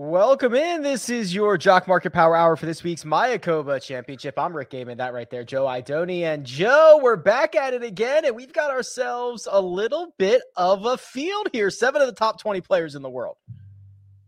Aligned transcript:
Welcome 0.00 0.54
in. 0.54 0.82
This 0.82 1.10
is 1.10 1.34
your 1.34 1.58
Jock 1.58 1.88
Market 1.88 2.12
Power 2.12 2.36
Hour 2.36 2.54
for 2.54 2.66
this 2.66 2.84
week's 2.84 3.02
Mayakoba 3.02 3.82
Championship. 3.82 4.38
I'm 4.38 4.56
Rick 4.56 4.70
Gehman, 4.70 4.98
that 4.98 5.12
right 5.12 5.28
there, 5.28 5.42
Joe 5.42 5.64
Idoni. 5.64 6.20
And 6.20 6.46
Joe, 6.46 7.00
we're 7.02 7.16
back 7.16 7.56
at 7.56 7.74
it 7.74 7.82
again, 7.82 8.24
and 8.24 8.36
we've 8.36 8.52
got 8.52 8.70
ourselves 8.70 9.48
a 9.50 9.60
little 9.60 10.14
bit 10.16 10.42
of 10.56 10.84
a 10.86 10.96
field 10.96 11.48
here. 11.52 11.68
Seven 11.68 12.00
of 12.00 12.06
the 12.06 12.14
top 12.14 12.40
20 12.40 12.60
players 12.60 12.94
in 12.94 13.02
the 13.02 13.10
world. 13.10 13.38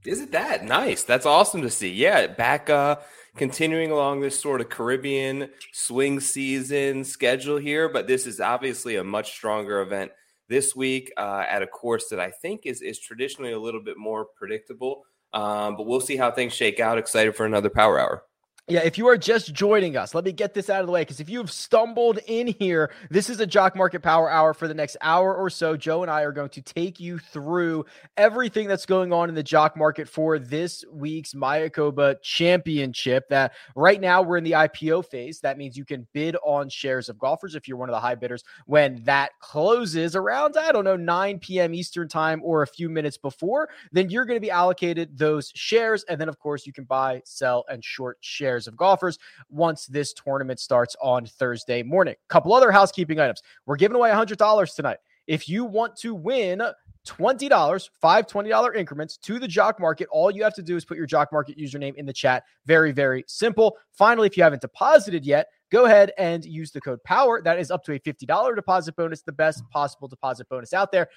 Isn't 0.04 0.32
that 0.32 0.64
nice? 0.64 1.04
That's 1.04 1.24
awesome 1.24 1.62
to 1.62 1.70
see. 1.70 1.92
Yeah, 1.92 2.26
back 2.26 2.68
uh 2.68 2.96
continuing 3.36 3.92
along 3.92 4.22
this 4.22 4.40
sort 4.40 4.60
of 4.60 4.70
Caribbean 4.70 5.50
swing 5.70 6.18
season 6.18 7.04
schedule 7.04 7.58
here, 7.58 7.88
but 7.88 8.08
this 8.08 8.26
is 8.26 8.40
obviously 8.40 8.96
a 8.96 9.04
much 9.04 9.30
stronger 9.30 9.82
event 9.82 10.10
this 10.48 10.74
week 10.74 11.12
uh, 11.16 11.44
at 11.48 11.62
a 11.62 11.66
course 11.68 12.08
that 12.08 12.18
I 12.18 12.32
think 12.32 12.62
is 12.66 12.82
is 12.82 12.98
traditionally 12.98 13.52
a 13.52 13.58
little 13.60 13.80
bit 13.80 13.96
more 13.96 14.24
predictable. 14.24 15.04
Um, 15.32 15.76
but 15.76 15.86
we'll 15.86 16.00
see 16.00 16.16
how 16.16 16.30
things 16.30 16.52
shake 16.52 16.80
out. 16.80 16.98
Excited 16.98 17.36
for 17.36 17.46
another 17.46 17.70
power 17.70 17.98
hour. 17.98 18.24
Yeah, 18.70 18.82
if 18.84 18.96
you 18.96 19.08
are 19.08 19.18
just 19.18 19.52
joining 19.52 19.96
us, 19.96 20.14
let 20.14 20.24
me 20.24 20.30
get 20.30 20.54
this 20.54 20.70
out 20.70 20.80
of 20.80 20.86
the 20.86 20.92
way 20.92 21.00
because 21.00 21.18
if 21.18 21.28
you've 21.28 21.50
stumbled 21.50 22.20
in 22.28 22.46
here, 22.46 22.92
this 23.10 23.28
is 23.28 23.40
a 23.40 23.46
Jock 23.46 23.74
Market 23.74 24.00
Power 24.00 24.30
Hour 24.30 24.54
for 24.54 24.68
the 24.68 24.74
next 24.74 24.96
hour 25.00 25.34
or 25.34 25.50
so. 25.50 25.76
Joe 25.76 26.02
and 26.02 26.10
I 26.10 26.22
are 26.22 26.30
going 26.30 26.50
to 26.50 26.62
take 26.62 27.00
you 27.00 27.18
through 27.18 27.84
everything 28.16 28.68
that's 28.68 28.86
going 28.86 29.12
on 29.12 29.28
in 29.28 29.34
the 29.34 29.42
Jock 29.42 29.76
Market 29.76 30.08
for 30.08 30.38
this 30.38 30.84
week's 30.92 31.34
Mayakoba 31.34 32.22
Championship. 32.22 33.28
That 33.28 33.54
right 33.74 34.00
now 34.00 34.22
we're 34.22 34.36
in 34.36 34.44
the 34.44 34.52
IPO 34.52 35.04
phase. 35.06 35.40
That 35.40 35.58
means 35.58 35.76
you 35.76 35.84
can 35.84 36.06
bid 36.12 36.36
on 36.44 36.68
shares 36.68 37.08
of 37.08 37.18
golfers 37.18 37.56
if 37.56 37.66
you're 37.66 37.76
one 37.76 37.88
of 37.88 37.94
the 37.94 38.00
high 38.00 38.14
bidders. 38.14 38.44
When 38.66 39.02
that 39.02 39.32
closes 39.40 40.14
around, 40.14 40.56
I 40.56 40.70
don't 40.70 40.84
know, 40.84 40.94
9 40.94 41.40
p.m. 41.40 41.74
Eastern 41.74 42.06
time 42.06 42.40
or 42.44 42.62
a 42.62 42.68
few 42.68 42.88
minutes 42.88 43.16
before, 43.18 43.68
then 43.90 44.10
you're 44.10 44.26
going 44.26 44.36
to 44.36 44.40
be 44.40 44.52
allocated 44.52 45.18
those 45.18 45.50
shares. 45.56 46.04
And 46.04 46.20
then, 46.20 46.28
of 46.28 46.38
course, 46.38 46.68
you 46.68 46.72
can 46.72 46.84
buy, 46.84 47.20
sell, 47.24 47.64
and 47.68 47.84
short 47.84 48.18
shares 48.20 48.59
pairs 48.60 48.68
of 48.68 48.76
golfers 48.76 49.18
once 49.48 49.86
this 49.86 50.12
tournament 50.12 50.60
starts 50.60 50.94
on 51.00 51.26
Thursday 51.26 51.82
morning. 51.82 52.14
A 52.14 52.32
couple 52.32 52.52
other 52.52 52.70
housekeeping 52.70 53.18
items. 53.18 53.42
We're 53.66 53.76
giving 53.76 53.96
away 53.96 54.10
$100 54.10 54.74
tonight. 54.74 54.98
If 55.26 55.48
you 55.48 55.64
want 55.64 55.96
to 55.96 56.14
win 56.14 56.62
$20, 57.06 57.88
five 58.00 58.26
$20 58.26 58.76
increments 58.76 59.16
to 59.16 59.38
the 59.38 59.48
Jock 59.48 59.80
Market. 59.80 60.08
All 60.10 60.30
you 60.30 60.42
have 60.42 60.54
to 60.54 60.62
do 60.62 60.76
is 60.76 60.84
put 60.84 60.98
your 60.98 61.06
Jock 61.06 61.32
Market 61.32 61.56
username 61.56 61.94
in 61.94 62.04
the 62.04 62.12
chat. 62.12 62.44
Very, 62.66 62.92
very 62.92 63.24
simple. 63.26 63.76
Finally, 63.92 64.26
if 64.26 64.36
you 64.36 64.42
haven't 64.42 64.60
deposited 64.60 65.24
yet, 65.24 65.46
go 65.70 65.86
ahead 65.86 66.12
and 66.18 66.44
use 66.44 66.72
the 66.72 66.80
code 66.80 67.02
POWER. 67.04 67.42
That 67.42 67.58
is 67.58 67.70
up 67.70 67.84
to 67.84 67.92
a 67.92 67.98
$50 67.98 68.54
deposit 68.54 68.96
bonus, 68.96 69.22
the 69.22 69.32
best 69.32 69.62
possible 69.70 70.08
deposit 70.08 70.48
bonus 70.48 70.74
out 70.74 70.92
there. 70.92 71.08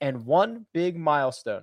And 0.00 0.26
one 0.26 0.66
big 0.74 0.98
milestone 0.98 1.62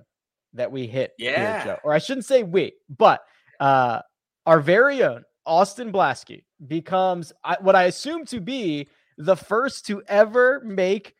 that 0.54 0.72
we 0.72 0.86
hit. 0.86 1.12
Yeah. 1.18 1.62
Here, 1.62 1.78
or 1.84 1.92
I 1.92 1.98
shouldn't 1.98 2.24
say 2.24 2.42
we, 2.42 2.72
but 2.88 3.20
uh, 3.60 4.00
our 4.46 4.60
very 4.60 5.02
own 5.02 5.24
Austin 5.46 5.92
Blaske 5.92 6.42
becomes 6.66 7.32
what 7.60 7.76
I 7.76 7.84
assume 7.84 8.24
to 8.26 8.40
be 8.40 8.88
the 9.18 9.36
first 9.36 9.86
to 9.86 10.02
ever 10.06 10.60
make 10.64 11.14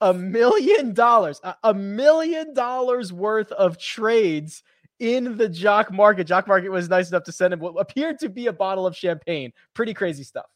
a 0.00 0.12
million 0.12 0.92
dollars, 0.92 1.40
a 1.62 1.74
million 1.74 2.54
dollars 2.54 3.12
worth 3.12 3.52
of 3.52 3.78
trades 3.78 4.62
in 4.98 5.36
the 5.36 5.48
jock 5.48 5.92
market. 5.92 6.24
Jock 6.24 6.46
market 6.46 6.68
was 6.68 6.88
nice 6.88 7.08
enough 7.08 7.24
to 7.24 7.32
send 7.32 7.52
him 7.52 7.60
what 7.60 7.74
appeared 7.78 8.18
to 8.20 8.28
be 8.28 8.46
a 8.46 8.52
bottle 8.52 8.86
of 8.86 8.96
champagne. 8.96 9.52
Pretty 9.74 9.94
crazy 9.94 10.22
stuff. 10.22 10.46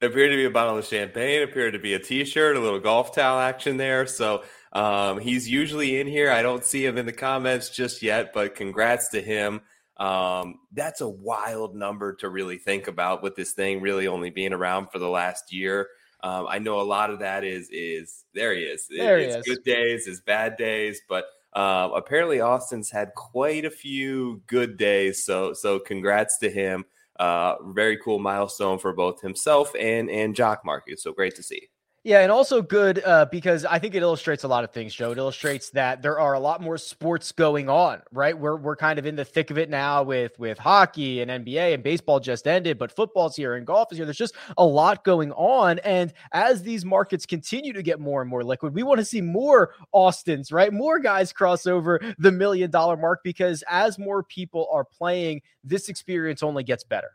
It 0.00 0.06
appeared 0.06 0.30
to 0.30 0.36
be 0.36 0.44
a 0.44 0.50
bottle 0.50 0.76
of 0.76 0.84
champagne, 0.84 1.42
appeared 1.42 1.72
to 1.72 1.78
be 1.78 1.94
a 1.94 1.98
t-shirt, 1.98 2.56
a 2.56 2.60
little 2.60 2.80
golf 2.80 3.14
towel 3.14 3.40
action 3.40 3.78
there. 3.78 4.06
So 4.06 4.44
um, 4.72 5.18
he's 5.18 5.48
usually 5.48 6.00
in 6.00 6.06
here. 6.06 6.30
I 6.30 6.42
don't 6.42 6.64
see 6.64 6.84
him 6.84 6.98
in 6.98 7.06
the 7.06 7.12
comments 7.12 7.70
just 7.70 8.02
yet, 8.02 8.34
but 8.34 8.54
congrats 8.54 9.08
to 9.10 9.22
him. 9.22 9.62
Um, 9.96 10.60
that's 10.72 11.00
a 11.00 11.08
wild 11.08 11.74
number 11.74 12.14
to 12.16 12.28
really 12.28 12.58
think 12.58 12.86
about 12.86 13.22
with 13.22 13.34
this 13.34 13.52
thing 13.52 13.80
really 13.80 14.06
only 14.06 14.30
being 14.30 14.52
around 14.52 14.88
for 14.92 14.98
the 14.98 15.08
last 15.08 15.52
year. 15.52 15.88
Um, 16.22 16.46
I 16.48 16.58
know 16.58 16.80
a 16.80 16.82
lot 16.82 17.10
of 17.10 17.20
that 17.20 17.44
is 17.44 17.68
is 17.70 18.24
there 18.34 18.54
he 18.54 18.62
is. 18.62 18.86
There 18.88 19.18
it's 19.18 19.34
he 19.34 19.40
is. 19.40 19.46
good 19.46 19.64
days, 19.64 20.06
it's 20.06 20.20
bad 20.20 20.56
days, 20.56 21.00
but 21.08 21.26
uh, 21.52 21.90
apparently 21.94 22.40
Austin's 22.40 22.90
had 22.90 23.14
quite 23.14 23.64
a 23.64 23.70
few 23.70 24.42
good 24.46 24.76
days. 24.76 25.24
So 25.24 25.52
so 25.52 25.78
congrats 25.78 26.38
to 26.38 26.50
him. 26.50 26.84
Uh, 27.18 27.54
very 27.68 27.96
cool 27.96 28.18
milestone 28.18 28.78
for 28.78 28.92
both 28.92 29.20
himself 29.22 29.72
and 29.78 30.10
and 30.10 30.34
Jock 30.34 30.64
Market. 30.64 31.00
So 31.00 31.12
great 31.12 31.34
to 31.36 31.42
see. 31.42 31.68
Yeah, 32.06 32.20
and 32.20 32.30
also 32.30 32.62
good 32.62 33.02
uh, 33.04 33.26
because 33.32 33.64
I 33.64 33.80
think 33.80 33.96
it 33.96 34.02
illustrates 34.02 34.44
a 34.44 34.48
lot 34.48 34.62
of 34.62 34.70
things, 34.70 34.94
Joe. 34.94 35.10
It 35.10 35.18
illustrates 35.18 35.70
that 35.70 36.02
there 36.02 36.20
are 36.20 36.34
a 36.34 36.38
lot 36.38 36.62
more 36.62 36.78
sports 36.78 37.32
going 37.32 37.68
on, 37.68 38.00
right? 38.12 38.38
We're 38.38 38.54
we're 38.54 38.76
kind 38.76 39.00
of 39.00 39.06
in 39.06 39.16
the 39.16 39.24
thick 39.24 39.50
of 39.50 39.58
it 39.58 39.68
now 39.68 40.04
with 40.04 40.38
with 40.38 40.56
hockey 40.56 41.20
and 41.20 41.32
NBA 41.44 41.74
and 41.74 41.82
baseball 41.82 42.20
just 42.20 42.46
ended, 42.46 42.78
but 42.78 42.92
football's 42.92 43.34
here 43.34 43.56
and 43.56 43.66
golf 43.66 43.90
is 43.90 43.98
here. 43.98 44.04
There's 44.04 44.16
just 44.16 44.36
a 44.56 44.64
lot 44.64 45.02
going 45.02 45.32
on, 45.32 45.80
and 45.80 46.12
as 46.30 46.62
these 46.62 46.84
markets 46.84 47.26
continue 47.26 47.72
to 47.72 47.82
get 47.82 47.98
more 47.98 48.20
and 48.20 48.30
more 48.30 48.44
liquid, 48.44 48.72
we 48.72 48.84
want 48.84 49.00
to 49.00 49.04
see 49.04 49.20
more 49.20 49.74
Austins, 49.90 50.52
right? 50.52 50.72
More 50.72 51.00
guys 51.00 51.32
cross 51.32 51.66
over 51.66 52.00
the 52.18 52.30
million 52.30 52.70
dollar 52.70 52.96
mark 52.96 53.24
because 53.24 53.64
as 53.68 53.98
more 53.98 54.22
people 54.22 54.68
are 54.70 54.84
playing, 54.84 55.42
this 55.64 55.88
experience 55.88 56.44
only 56.44 56.62
gets 56.62 56.84
better. 56.84 57.10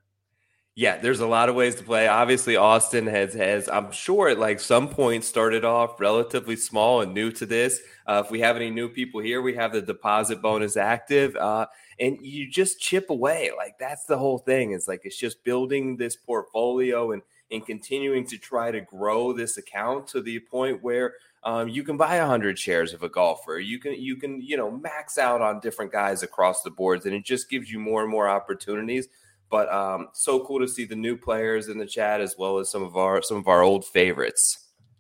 Yeah, 0.76 0.98
there's 0.98 1.20
a 1.20 1.28
lot 1.28 1.50
of 1.50 1.56
ways 1.56 1.76
to 1.76 1.84
play. 1.84 2.08
Obviously, 2.08 2.56
Austin 2.56 3.06
has 3.08 3.34
has 3.34 3.68
I'm 3.68 3.92
sure 3.92 4.30
at 4.30 4.40
like 4.40 4.62
some 4.62 4.88
point 4.88 5.26
started 5.26 5.66
off 5.66 6.00
relatively 6.00 6.56
small 6.56 7.02
and 7.02 7.14
new 7.14 7.30
to 7.34 7.46
this. 7.46 7.82
Uh, 8.08 8.24
if 8.26 8.32
we 8.32 8.40
have 8.40 8.56
any 8.56 8.70
new 8.70 8.88
people 8.88 9.20
here, 9.20 9.42
we 9.42 9.54
have 9.56 9.74
the 9.74 9.82
deposit 9.82 10.42
bonus 10.42 10.78
active, 10.78 11.36
uh, 11.36 11.66
and 12.00 12.20
you 12.22 12.50
just 12.50 12.80
chip 12.80 13.10
away. 13.10 13.52
Like 13.56 13.78
that's 13.80 14.06
the 14.06 14.18
whole 14.18 14.38
thing. 14.38 14.72
It's 14.72 14.88
like 14.88 15.02
it's 15.04 15.18
just 15.18 15.44
building 15.44 15.98
this 15.98 16.16
portfolio 16.16 17.12
and 17.12 17.22
and 17.52 17.66
continuing 17.66 18.26
to 18.28 18.38
try 18.38 18.72
to 18.72 18.80
grow 18.80 19.34
this 19.34 19.58
account 19.58 20.08
to 20.08 20.22
the 20.22 20.40
point 20.40 20.82
where 20.82 21.16
um, 21.44 21.68
you 21.68 21.84
can 21.84 21.98
buy 21.98 22.18
100 22.20 22.58
shares 22.58 22.94
of 22.94 23.04
a 23.04 23.10
golfer 23.10 23.58
you 23.60 23.80
can 23.80 23.94
you 23.94 24.16
can 24.16 24.40
you 24.40 24.56
know 24.56 24.72
max 24.72 25.18
out 25.18 25.42
on 25.42 25.60
different 25.60 25.92
guys 25.92 26.24
across 26.24 26.62
the 26.62 26.70
boards 26.70 27.06
and 27.06 27.16
it 27.16 27.26
just 27.26 27.50
gives 27.50 27.70
you 27.70 27.80
more 27.80 28.04
and 28.04 28.12
more 28.12 28.30
opportunities 28.30 29.08
but 29.52 29.72
um, 29.72 30.08
so 30.14 30.44
cool 30.46 30.60
to 30.60 30.68
see 30.68 30.86
the 30.86 30.96
new 30.96 31.16
players 31.16 31.68
in 31.68 31.78
the 31.78 31.86
chat 31.86 32.22
as 32.22 32.36
well 32.38 32.58
as 32.58 32.72
some 32.72 32.82
of 32.82 32.98
our 32.98 33.22
some 33.22 33.38
of 33.38 33.48
our 33.48 33.62
old 33.62 33.86
favorites. 33.86 34.58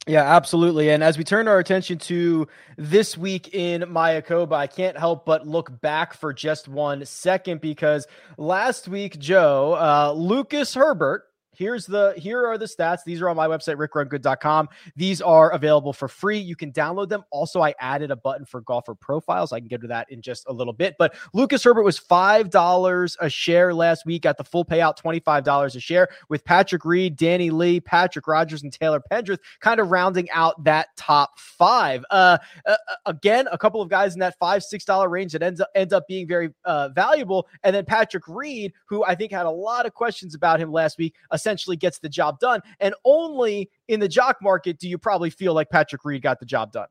Yeah, 0.07 0.23
absolutely. 0.23 0.89
And 0.89 1.03
as 1.03 1.17
we 1.17 1.23
turn 1.23 1.47
our 1.47 1.59
attention 1.59 2.00
to 2.00 2.47
this 2.75 3.16
week 3.17 3.53
in 3.53 3.81
Mayakoba, 3.84 4.53
I 4.53 4.66
can't 4.66 4.97
help 4.97 5.25
but 5.25 5.47
look 5.47 5.79
back 5.81 6.16
for 6.16 6.34
just 6.34 6.67
one 6.67 7.06
second 7.06 7.61
because 7.61 8.07
last 8.38 8.88
week, 8.88 9.19
Joe, 9.19 9.75
uh, 9.75 10.11
Lucas 10.13 10.73
Herbert, 10.73 11.25
here's 11.61 11.85
the 11.85 12.16
here 12.17 12.47
are 12.47 12.57
the 12.57 12.66
stats. 12.66 13.03
These 13.05 13.22
are 13.22 13.29
on 13.29 13.35
my 13.35 13.47
website 13.47 13.75
rickrungood.com 13.77 14.69
these 14.95 15.22
are 15.22 15.51
available 15.51 15.94
for 15.94 16.07
free. 16.07 16.39
You 16.39 16.55
can 16.55 16.72
download 16.72 17.09
them. 17.09 17.23
Also 17.29 17.61
i 17.61 17.75
added 17.79 18.09
a 18.09 18.16
button 18.16 18.45
for 18.45 18.61
golfer 18.61 18.95
profiles. 18.95 19.53
I 19.53 19.59
can 19.59 19.67
get 19.67 19.81
to 19.81 19.88
that 19.88 20.11
in 20.11 20.22
just 20.22 20.45
a 20.47 20.53
little 20.53 20.73
bit. 20.73 20.95
But 20.97 21.16
lucas 21.33 21.63
herbert 21.63 21.83
was 21.83 21.99
five 21.99 22.49
dollars 22.49 23.16
a 23.19 23.29
share 23.29 23.73
last 23.73 24.05
week 24.05 24.23
got 24.23 24.38
the 24.38 24.44
full 24.44 24.66
payout 24.66 24.97
$25 24.97 25.75
a 25.75 25.79
share 25.79 26.09
with 26.29 26.44
patrick 26.44 26.83
reed 26.83 27.16
danny 27.16 27.51
lee 27.51 27.79
patrick 27.79 28.28
Rodgers, 28.28 28.63
and 28.63 28.73
taylor 28.73 29.01
pendrith 29.11 29.39
kind 29.59 29.79
of 29.79 29.91
rounding 29.91 30.29
out 30.31 30.63
that 30.63 30.88
top 30.97 31.39
five. 31.39 32.03
Uh, 32.09 32.39
uh 32.66 32.75
again 33.05 33.47
a 33.51 33.57
couple 33.57 33.81
of 33.81 33.89
guys 33.89 34.13
in 34.16 34.19
that 34.19 34.35
five 34.39 34.63
six 34.63 34.83
dollar 34.83 35.09
range 35.09 35.33
that 35.33 35.43
ends 35.43 35.61
up 35.61 35.69
ends 35.75 35.93
up 35.93 36.07
being 36.07 36.28
very 36.28 36.49
uh, 36.66 36.89
valuable. 36.89 37.47
And 37.63 37.75
then 37.75 37.85
patrick 37.85 38.28
reed 38.28 38.73
who 38.85 39.03
i 39.03 39.13
think 39.13 39.31
had 39.31 39.45
a 39.45 39.51
lot 39.51 39.85
of 39.85 39.93
questions 39.93 40.33
about 40.33 40.59
him 40.59 40.72
last 40.72 40.97
week 40.97 41.13
essentially 41.31 41.50
gets 41.78 42.00
the 42.00 42.09
job 42.09 42.39
done. 42.39 42.62
And 42.79 42.94
only 43.06 43.69
in 43.88 43.99
the 43.99 44.08
jock 44.08 44.37
market 44.41 44.79
do 44.79 44.87
you 44.87 44.97
probably 44.97 45.29
feel 45.29 45.53
like 45.53 45.70
Patrick 45.70 46.05
Reed 46.05 46.22
got 46.22 46.40
the 46.40 46.46
job 46.46 46.72
done. 46.72 46.87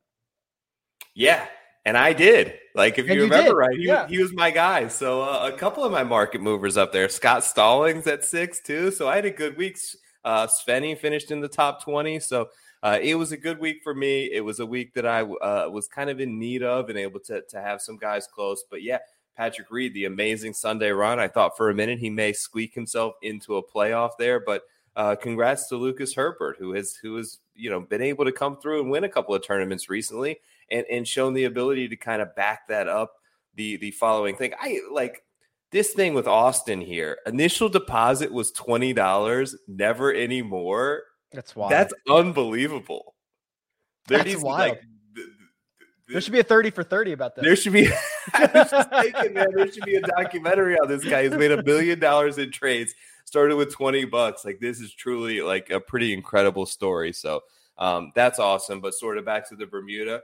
Yeah. 1.13 1.45
And 1.85 1.97
I 1.97 2.13
did. 2.13 2.59
Like, 2.75 2.99
if 2.99 3.07
you, 3.07 3.15
you 3.15 3.23
remember 3.23 3.49
did. 3.49 3.55
right, 3.55 3.77
he, 3.77 3.87
yeah. 3.87 4.07
he, 4.07 4.21
was 4.21 4.33
my 4.33 4.51
guy. 4.51 4.87
So, 4.87 5.23
uh, 5.23 5.49
a 5.51 5.57
couple 5.57 5.83
of 5.83 5.91
my 5.91 6.03
market 6.03 6.39
movers 6.39 6.77
up 6.77 6.91
there. 6.91 7.09
Scott 7.09 7.43
Stallings 7.43 8.05
at 8.05 8.23
six, 8.23 8.61
too. 8.61 8.91
So, 8.91 9.07
I 9.09 9.15
had 9.15 9.25
a 9.25 9.31
good 9.31 9.57
week. 9.57 9.79
Uh, 10.23 10.45
Svenny 10.45 10.95
finished 10.95 11.31
in 11.31 11.41
the 11.41 11.47
top 11.47 11.83
20. 11.83 12.19
So, 12.19 12.49
uh, 12.83 12.99
it 13.01 13.15
was 13.15 13.31
a 13.31 13.37
good 13.37 13.59
week 13.59 13.81
for 13.83 13.93
me. 13.93 14.31
It 14.31 14.41
was 14.41 14.59
a 14.59 14.65
week 14.65 14.93
that 14.93 15.05
I 15.05 15.21
uh, 15.21 15.69
was 15.69 15.87
kind 15.87 16.09
of 16.09 16.19
in 16.19 16.39
need 16.39 16.61
of 16.61 16.89
and 16.89 16.97
able 16.97 17.19
to, 17.21 17.41
to 17.49 17.61
have 17.61 17.81
some 17.81 17.97
guys 17.97 18.27
close. 18.27 18.63
But 18.69 18.83
yeah, 18.83 18.99
Patrick 19.35 19.71
Reed, 19.71 19.93
the 19.93 20.05
amazing 20.05 20.53
Sunday 20.53 20.91
run. 20.91 21.19
I 21.19 21.27
thought 21.27 21.57
for 21.57 21.69
a 21.69 21.75
minute 21.75 21.99
he 21.99 22.09
may 22.09 22.33
squeak 22.33 22.73
himself 22.73 23.15
into 23.21 23.57
a 23.57 23.63
playoff 23.63 24.11
there, 24.19 24.39
but 24.39 24.63
uh, 24.95 25.15
congrats 25.15 25.67
to 25.69 25.77
Lucas 25.77 26.13
Herbert, 26.13 26.57
who 26.59 26.73
has 26.73 26.95
who 26.95 27.15
has 27.15 27.39
you 27.55 27.69
know 27.69 27.79
been 27.79 28.01
able 28.01 28.25
to 28.25 28.31
come 28.31 28.57
through 28.57 28.81
and 28.81 28.91
win 28.91 29.03
a 29.03 29.09
couple 29.09 29.33
of 29.33 29.45
tournaments 29.45 29.89
recently, 29.89 30.39
and 30.69 30.85
and 30.91 31.07
shown 31.07 31.33
the 31.33 31.45
ability 31.45 31.87
to 31.87 31.95
kind 31.95 32.21
of 32.21 32.35
back 32.35 32.67
that 32.67 32.87
up. 32.87 33.13
The 33.55 33.77
the 33.77 33.91
following 33.91 34.35
thing, 34.35 34.53
I 34.59 34.79
like 34.91 35.23
this 35.71 35.93
thing 35.93 36.13
with 36.13 36.27
Austin 36.27 36.81
here. 36.81 37.17
Initial 37.25 37.69
deposit 37.69 38.31
was 38.31 38.51
twenty 38.51 38.93
dollars, 38.93 39.55
never 39.67 40.13
anymore. 40.13 41.03
That's 41.31 41.55
wild. 41.55 41.71
That's 41.71 41.93
unbelievable. 42.09 43.15
There 44.07 44.17
That's 44.17 44.41
wild. 44.41 44.69
Like, 44.71 44.81
There 46.11 46.21
should 46.21 46.33
be 46.33 46.39
a 46.39 46.43
30 46.43 46.71
for 46.71 46.83
30 46.83 47.13
about 47.13 47.35
that. 47.35 47.43
There 47.43 47.55
should 47.55 47.73
be 47.73 47.87
I 48.33 48.49
was 48.53 48.69
just 48.69 48.89
thinking, 49.01 49.33
man, 49.33 49.47
there 49.53 49.71
should 49.71 49.85
be 49.85 49.95
a 49.95 50.01
documentary 50.01 50.77
on 50.77 50.87
this 50.87 51.03
guy. 51.03 51.23
He's 51.23 51.31
made 51.31 51.51
a 51.51 51.63
million 51.63 51.99
dollars 51.99 52.37
in 52.37 52.51
trades, 52.51 52.93
started 53.25 53.55
with 53.55 53.73
20 53.73 54.05
bucks. 54.05 54.45
Like 54.45 54.59
this 54.59 54.79
is 54.79 54.93
truly 54.93 55.41
like 55.41 55.69
a 55.69 55.79
pretty 55.79 56.13
incredible 56.13 56.65
story. 56.65 57.13
So 57.13 57.41
um, 57.77 58.11
that's 58.15 58.39
awesome. 58.39 58.81
But 58.81 58.93
sort 58.93 59.17
of 59.17 59.25
back 59.25 59.47
to 59.49 59.55
the 59.55 59.65
Bermuda, 59.65 60.21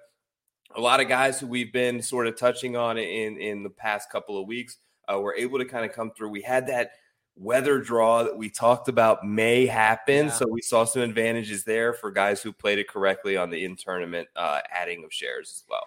a 0.76 0.82
lot 0.82 1.00
of 1.00 1.08
guys 1.08 1.40
who 1.40 1.48
we've 1.48 1.72
been 1.72 2.02
sort 2.02 2.28
of 2.28 2.38
touching 2.38 2.76
on 2.76 2.98
in 2.98 3.38
in 3.38 3.64
the 3.64 3.70
past 3.70 4.12
couple 4.12 4.40
of 4.40 4.48
weeks 4.48 4.78
uh, 5.12 5.20
were 5.20 5.36
able 5.36 5.58
to 5.58 5.66
kind 5.66 5.86
of 5.86 5.92
come 5.92 6.12
through. 6.12 6.30
We 6.30 6.42
had 6.42 6.68
that 6.68 6.92
weather 7.40 7.80
draw 7.80 8.24
that 8.24 8.38
we 8.38 8.50
talked 8.50 8.88
about 8.88 9.26
may 9.26 9.66
happen. 9.66 10.28
Yeah. 10.28 10.32
So 10.32 10.48
we 10.48 10.62
saw 10.62 10.86
some 10.86 11.02
advantages 11.02 11.64
there 11.64 11.94
for 11.94 12.12
guys 12.12 12.42
who 12.42 12.52
played 12.52 12.80
it 12.80 12.88
correctly 12.88 13.38
on 13.38 13.50
the 13.50 13.64
in 13.64 13.76
tournament 13.76 14.28
uh, 14.36 14.62
adding 14.72 15.04
of 15.04 15.14
shares 15.14 15.52
as 15.52 15.64
well. 15.70 15.86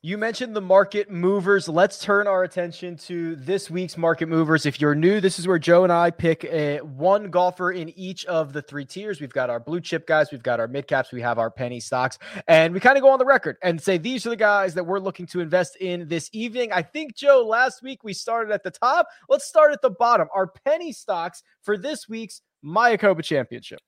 You 0.00 0.16
mentioned 0.16 0.54
the 0.54 0.60
market 0.60 1.10
movers. 1.10 1.68
Let's 1.68 1.98
turn 1.98 2.28
our 2.28 2.44
attention 2.44 2.96
to 2.98 3.34
this 3.34 3.68
week's 3.68 3.96
market 3.96 4.28
movers. 4.28 4.64
If 4.64 4.80
you're 4.80 4.94
new, 4.94 5.20
this 5.20 5.40
is 5.40 5.48
where 5.48 5.58
Joe 5.58 5.82
and 5.82 5.92
I 5.92 6.12
pick 6.12 6.44
a, 6.44 6.78
one 6.78 7.30
golfer 7.30 7.72
in 7.72 7.88
each 7.98 8.24
of 8.26 8.52
the 8.52 8.62
three 8.62 8.84
tiers. 8.84 9.20
We've 9.20 9.32
got 9.32 9.50
our 9.50 9.58
blue 9.58 9.80
chip 9.80 10.06
guys, 10.06 10.30
we've 10.30 10.40
got 10.42 10.60
our 10.60 10.68
mid 10.68 10.86
caps, 10.86 11.10
we 11.10 11.20
have 11.22 11.40
our 11.40 11.50
penny 11.50 11.80
stocks, 11.80 12.16
and 12.46 12.72
we 12.72 12.78
kind 12.78 12.96
of 12.96 13.02
go 13.02 13.10
on 13.10 13.18
the 13.18 13.24
record 13.24 13.56
and 13.60 13.82
say 13.82 13.98
these 13.98 14.24
are 14.24 14.30
the 14.30 14.36
guys 14.36 14.72
that 14.74 14.84
we're 14.84 15.00
looking 15.00 15.26
to 15.26 15.40
invest 15.40 15.74
in 15.80 16.06
this 16.06 16.30
evening. 16.32 16.72
I 16.72 16.82
think, 16.82 17.16
Joe, 17.16 17.44
last 17.44 17.82
week 17.82 18.04
we 18.04 18.12
started 18.12 18.52
at 18.52 18.62
the 18.62 18.70
top. 18.70 19.08
Let's 19.28 19.46
start 19.46 19.72
at 19.72 19.82
the 19.82 19.90
bottom. 19.90 20.28
Our 20.32 20.46
penny 20.46 20.92
stocks 20.92 21.42
for 21.62 21.76
this 21.76 22.08
week's 22.08 22.40
Mayakoba 22.64 23.24
Championship. 23.24 23.80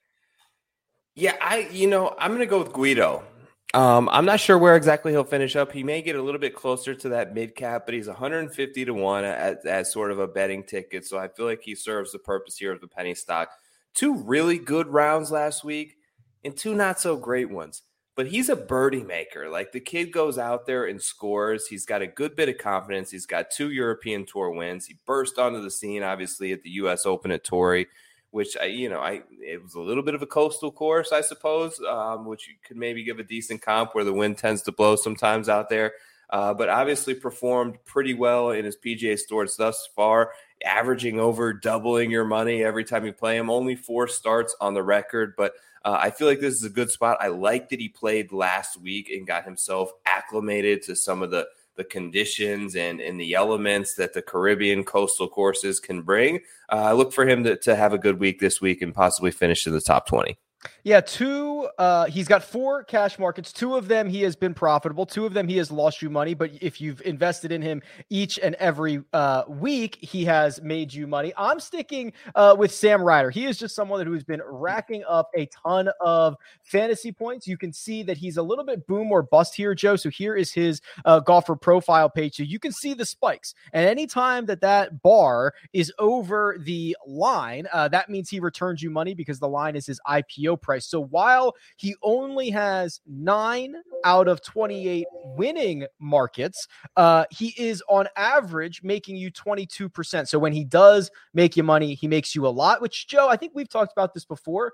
Yeah, 1.14 1.36
I, 1.40 1.68
you 1.70 1.86
know, 1.86 2.16
I'm 2.18 2.32
going 2.32 2.40
to 2.40 2.46
go 2.46 2.58
with 2.58 2.72
Guido. 2.72 3.22
Um, 3.72 4.08
I'm 4.10 4.24
not 4.24 4.40
sure 4.40 4.58
where 4.58 4.74
exactly 4.74 5.12
he'll 5.12 5.22
finish 5.22 5.54
up. 5.54 5.70
He 5.70 5.84
may 5.84 6.02
get 6.02 6.16
a 6.16 6.22
little 6.22 6.40
bit 6.40 6.56
closer 6.56 6.94
to 6.94 7.08
that 7.10 7.34
mid 7.34 7.54
cap, 7.54 7.84
but 7.86 7.94
he's 7.94 8.08
150 8.08 8.84
to 8.84 8.94
one 8.94 9.24
as, 9.24 9.64
as 9.64 9.92
sort 9.92 10.10
of 10.10 10.18
a 10.18 10.26
betting 10.26 10.64
ticket. 10.64 11.06
So 11.06 11.18
I 11.18 11.28
feel 11.28 11.46
like 11.46 11.62
he 11.62 11.76
serves 11.76 12.10
the 12.10 12.18
purpose 12.18 12.56
here 12.56 12.72
of 12.72 12.80
the 12.80 12.88
penny 12.88 13.14
stock. 13.14 13.50
Two 13.94 14.16
really 14.16 14.58
good 14.58 14.88
rounds 14.88 15.30
last 15.30 15.62
week 15.64 15.96
and 16.44 16.56
two 16.56 16.74
not 16.74 16.98
so 16.98 17.16
great 17.16 17.50
ones. 17.50 17.82
But 18.16 18.26
he's 18.26 18.48
a 18.48 18.56
birdie 18.56 19.04
maker. 19.04 19.48
Like 19.48 19.70
the 19.70 19.80
kid 19.80 20.12
goes 20.12 20.36
out 20.36 20.66
there 20.66 20.86
and 20.86 21.00
scores. 21.00 21.68
He's 21.68 21.86
got 21.86 22.02
a 22.02 22.08
good 22.08 22.34
bit 22.34 22.48
of 22.48 22.58
confidence. 22.58 23.10
He's 23.10 23.24
got 23.24 23.50
two 23.50 23.70
European 23.70 24.26
Tour 24.26 24.50
wins. 24.50 24.84
He 24.84 24.96
burst 25.06 25.38
onto 25.38 25.62
the 25.62 25.70
scene, 25.70 26.02
obviously, 26.02 26.52
at 26.52 26.62
the 26.62 26.70
U.S. 26.70 27.06
Open 27.06 27.30
at 27.30 27.44
Torrey 27.44 27.86
which 28.30 28.56
I, 28.56 28.66
you 28.66 28.88
know, 28.88 29.00
I 29.00 29.22
it 29.40 29.62
was 29.62 29.74
a 29.74 29.80
little 29.80 30.02
bit 30.02 30.14
of 30.14 30.22
a 30.22 30.26
coastal 30.26 30.70
course, 30.70 31.12
I 31.12 31.20
suppose, 31.20 31.80
um, 31.88 32.26
which 32.26 32.48
you 32.48 32.54
could 32.64 32.76
maybe 32.76 33.02
give 33.02 33.18
a 33.18 33.24
decent 33.24 33.62
comp 33.62 33.94
where 33.94 34.04
the 34.04 34.12
wind 34.12 34.38
tends 34.38 34.62
to 34.62 34.72
blow 34.72 34.96
sometimes 34.96 35.48
out 35.48 35.68
there. 35.68 35.92
Uh, 36.30 36.54
but 36.54 36.68
obviously 36.68 37.12
performed 37.12 37.76
pretty 37.84 38.14
well 38.14 38.52
in 38.52 38.64
his 38.64 38.76
PGA 38.76 39.18
Tours 39.28 39.56
thus 39.56 39.88
far, 39.96 40.30
averaging 40.64 41.18
over 41.18 41.52
doubling 41.52 42.08
your 42.08 42.24
money 42.24 42.62
every 42.62 42.84
time 42.84 43.04
you 43.04 43.12
play 43.12 43.36
him. 43.36 43.50
Only 43.50 43.74
four 43.74 44.06
starts 44.06 44.54
on 44.60 44.74
the 44.74 44.82
record, 44.82 45.34
but 45.36 45.54
uh, 45.84 45.98
I 46.00 46.10
feel 46.10 46.28
like 46.28 46.38
this 46.38 46.54
is 46.54 46.62
a 46.62 46.70
good 46.70 46.90
spot. 46.90 47.18
I 47.20 47.28
like 47.28 47.70
that 47.70 47.80
he 47.80 47.88
played 47.88 48.30
last 48.30 48.80
week 48.80 49.10
and 49.10 49.26
got 49.26 49.44
himself 49.44 49.90
acclimated 50.06 50.82
to 50.82 50.94
some 50.94 51.22
of 51.22 51.32
the 51.32 51.48
the 51.80 51.84
conditions 51.84 52.76
and, 52.76 53.00
and 53.00 53.18
the 53.18 53.32
elements 53.32 53.94
that 53.94 54.12
the 54.12 54.20
Caribbean 54.20 54.84
coastal 54.84 55.26
courses 55.26 55.80
can 55.80 56.02
bring. 56.02 56.40
Uh, 56.70 56.76
I 56.76 56.92
look 56.92 57.10
for 57.10 57.26
him 57.26 57.42
to, 57.44 57.56
to 57.56 57.74
have 57.74 57.94
a 57.94 57.98
good 57.98 58.20
week 58.20 58.38
this 58.38 58.60
week 58.60 58.82
and 58.82 58.94
possibly 58.94 59.30
finish 59.30 59.66
in 59.66 59.72
the 59.72 59.80
top 59.80 60.06
20. 60.06 60.36
Yeah, 60.84 61.00
two. 61.00 61.68
Uh, 61.78 62.06
he's 62.06 62.28
got 62.28 62.44
four 62.44 62.84
cash 62.84 63.18
markets. 63.18 63.52
Two 63.52 63.76
of 63.76 63.88
them 63.88 64.08
he 64.08 64.22
has 64.22 64.36
been 64.36 64.52
profitable. 64.52 65.06
Two 65.06 65.24
of 65.24 65.32
them 65.32 65.48
he 65.48 65.56
has 65.56 65.70
lost 65.70 66.02
you 66.02 66.10
money. 66.10 66.34
But 66.34 66.50
if 66.60 66.80
you've 66.80 67.00
invested 67.02 67.50
in 67.50 67.62
him 67.62 67.82
each 68.10 68.38
and 68.38 68.54
every 68.56 69.02
uh, 69.12 69.44
week, 69.48 69.96
he 70.00 70.24
has 70.26 70.60
made 70.60 70.92
you 70.92 71.06
money. 71.06 71.32
I'm 71.36 71.60
sticking 71.60 72.12
uh, 72.34 72.56
with 72.58 72.72
Sam 72.72 73.02
Ryder. 73.02 73.30
He 73.30 73.46
is 73.46 73.58
just 73.58 73.74
someone 73.74 74.06
who's 74.06 74.24
been 74.24 74.42
racking 74.46 75.02
up 75.08 75.30
a 75.34 75.46
ton 75.46 75.88
of 76.00 76.36
fantasy 76.62 77.12
points. 77.12 77.46
You 77.46 77.56
can 77.56 77.72
see 77.72 78.02
that 78.02 78.18
he's 78.18 78.36
a 78.36 78.42
little 78.42 78.64
bit 78.64 78.86
boom 78.86 79.10
or 79.12 79.22
bust 79.22 79.54
here, 79.54 79.74
Joe. 79.74 79.96
So 79.96 80.10
here 80.10 80.34
is 80.34 80.52
his 80.52 80.82
uh, 81.06 81.20
golfer 81.20 81.56
profile 81.56 82.10
page. 82.10 82.36
So 82.36 82.42
you 82.42 82.58
can 82.58 82.72
see 82.72 82.92
the 82.92 83.06
spikes. 83.06 83.54
And 83.72 83.88
anytime 83.88 84.44
that 84.46 84.60
that 84.60 85.02
bar 85.02 85.54
is 85.72 85.90
over 85.98 86.56
the 86.60 86.96
line, 87.06 87.66
uh, 87.72 87.88
that 87.88 88.10
means 88.10 88.28
he 88.28 88.40
returns 88.40 88.82
you 88.82 88.90
money 88.90 89.14
because 89.14 89.38
the 89.38 89.48
line 89.48 89.74
is 89.74 89.86
his 89.86 90.00
IPO 90.06 90.49
price. 90.56 90.86
So 90.86 91.04
while 91.04 91.54
he 91.76 91.94
only 92.02 92.50
has 92.50 93.00
nine 93.06 93.74
out 94.04 94.28
of 94.28 94.42
28 94.42 95.06
winning 95.36 95.86
markets, 95.98 96.66
uh, 96.96 97.24
he 97.30 97.54
is 97.58 97.82
on 97.88 98.08
average 98.16 98.82
making 98.82 99.16
you 99.16 99.30
22%. 99.30 100.28
So 100.28 100.38
when 100.38 100.52
he 100.52 100.64
does 100.64 101.10
make 101.34 101.56
you 101.56 101.62
money, 101.62 101.94
he 101.94 102.08
makes 102.08 102.34
you 102.34 102.46
a 102.46 102.48
lot, 102.48 102.80
which, 102.80 103.08
Joe, 103.08 103.28
I 103.28 103.36
think 103.36 103.52
we've 103.54 103.68
talked 103.68 103.92
about 103.92 104.14
this 104.14 104.24
before. 104.24 104.72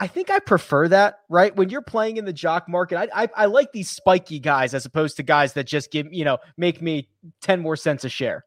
I 0.00 0.06
think 0.06 0.30
I 0.30 0.38
prefer 0.38 0.86
that, 0.88 1.20
right? 1.28 1.54
When 1.56 1.70
you're 1.70 1.82
playing 1.82 2.18
in 2.18 2.24
the 2.24 2.32
jock 2.32 2.68
market, 2.68 2.98
I, 2.98 3.24
I, 3.24 3.28
I 3.34 3.46
like 3.46 3.72
these 3.72 3.90
spiky 3.90 4.38
guys 4.38 4.72
as 4.72 4.86
opposed 4.86 5.16
to 5.16 5.24
guys 5.24 5.54
that 5.54 5.64
just 5.64 5.90
give, 5.90 6.06
you 6.12 6.24
know, 6.24 6.38
make 6.56 6.80
me 6.80 7.08
10 7.42 7.60
more 7.60 7.74
cents 7.74 8.04
a 8.04 8.08
share. 8.08 8.44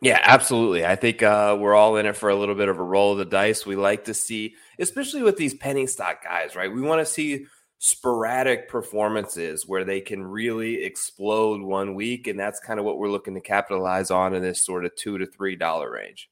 Yeah, 0.00 0.20
absolutely. 0.22 0.84
I 0.84 0.96
think 0.96 1.22
uh, 1.22 1.56
we're 1.58 1.74
all 1.74 1.96
in 1.96 2.06
it 2.06 2.16
for 2.16 2.28
a 2.28 2.36
little 2.36 2.54
bit 2.54 2.68
of 2.68 2.78
a 2.78 2.82
roll 2.82 3.12
of 3.12 3.18
the 3.18 3.24
dice. 3.24 3.64
We 3.66 3.76
like 3.76 4.04
to 4.04 4.14
see, 4.14 4.54
especially 4.78 5.22
with 5.22 5.36
these 5.36 5.54
penny 5.54 5.86
stock 5.86 6.22
guys, 6.22 6.56
right? 6.56 6.72
We 6.72 6.82
want 6.82 7.00
to 7.00 7.06
see 7.06 7.46
sporadic 7.78 8.68
performances 8.68 9.66
where 9.66 9.84
they 9.84 10.00
can 10.00 10.22
really 10.22 10.82
explode 10.84 11.60
one 11.60 11.94
week, 11.94 12.26
and 12.26 12.38
that's 12.38 12.60
kind 12.60 12.78
of 12.78 12.86
what 12.86 12.98
we're 12.98 13.10
looking 13.10 13.34
to 13.34 13.40
capitalize 13.40 14.10
on 14.10 14.34
in 14.34 14.42
this 14.42 14.62
sort 14.62 14.84
of 14.84 14.94
two 14.96 15.18
to 15.18 15.26
three 15.26 15.56
dollar 15.56 15.90
range. 15.90 16.28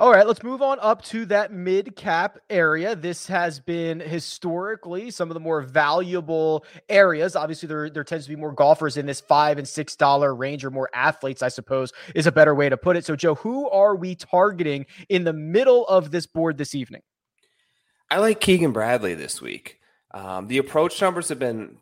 All 0.00 0.10
right, 0.10 0.26
let's 0.26 0.42
move 0.42 0.62
on 0.62 0.78
up 0.80 1.02
to 1.02 1.26
that 1.26 1.52
mid 1.52 1.94
cap 1.94 2.38
area. 2.48 2.96
This 2.96 3.26
has 3.26 3.60
been 3.60 4.00
historically 4.00 5.10
some 5.10 5.28
of 5.28 5.34
the 5.34 5.40
more 5.40 5.60
valuable 5.60 6.64
areas. 6.88 7.36
Obviously, 7.36 7.66
there, 7.66 7.90
there 7.90 8.02
tends 8.02 8.24
to 8.24 8.30
be 8.30 8.36
more 8.36 8.52
golfers 8.52 8.96
in 8.96 9.04
this 9.04 9.20
five 9.20 9.58
and 9.58 9.68
six 9.68 9.96
dollar 9.96 10.34
range, 10.34 10.64
or 10.64 10.70
more 10.70 10.88
athletes, 10.94 11.42
I 11.42 11.48
suppose, 11.48 11.92
is 12.14 12.26
a 12.26 12.32
better 12.32 12.54
way 12.54 12.70
to 12.70 12.78
put 12.78 12.96
it. 12.96 13.04
So, 13.04 13.14
Joe, 13.14 13.34
who 13.34 13.68
are 13.68 13.94
we 13.94 14.14
targeting 14.14 14.86
in 15.10 15.24
the 15.24 15.34
middle 15.34 15.86
of 15.86 16.10
this 16.10 16.24
board 16.24 16.56
this 16.56 16.74
evening? 16.74 17.02
I 18.10 18.20
like 18.20 18.40
Keegan 18.40 18.72
Bradley 18.72 19.12
this 19.12 19.42
week. 19.42 19.80
Um, 20.12 20.46
the 20.46 20.56
approach 20.56 20.98
numbers 21.02 21.28
have 21.28 21.38
been 21.38 21.76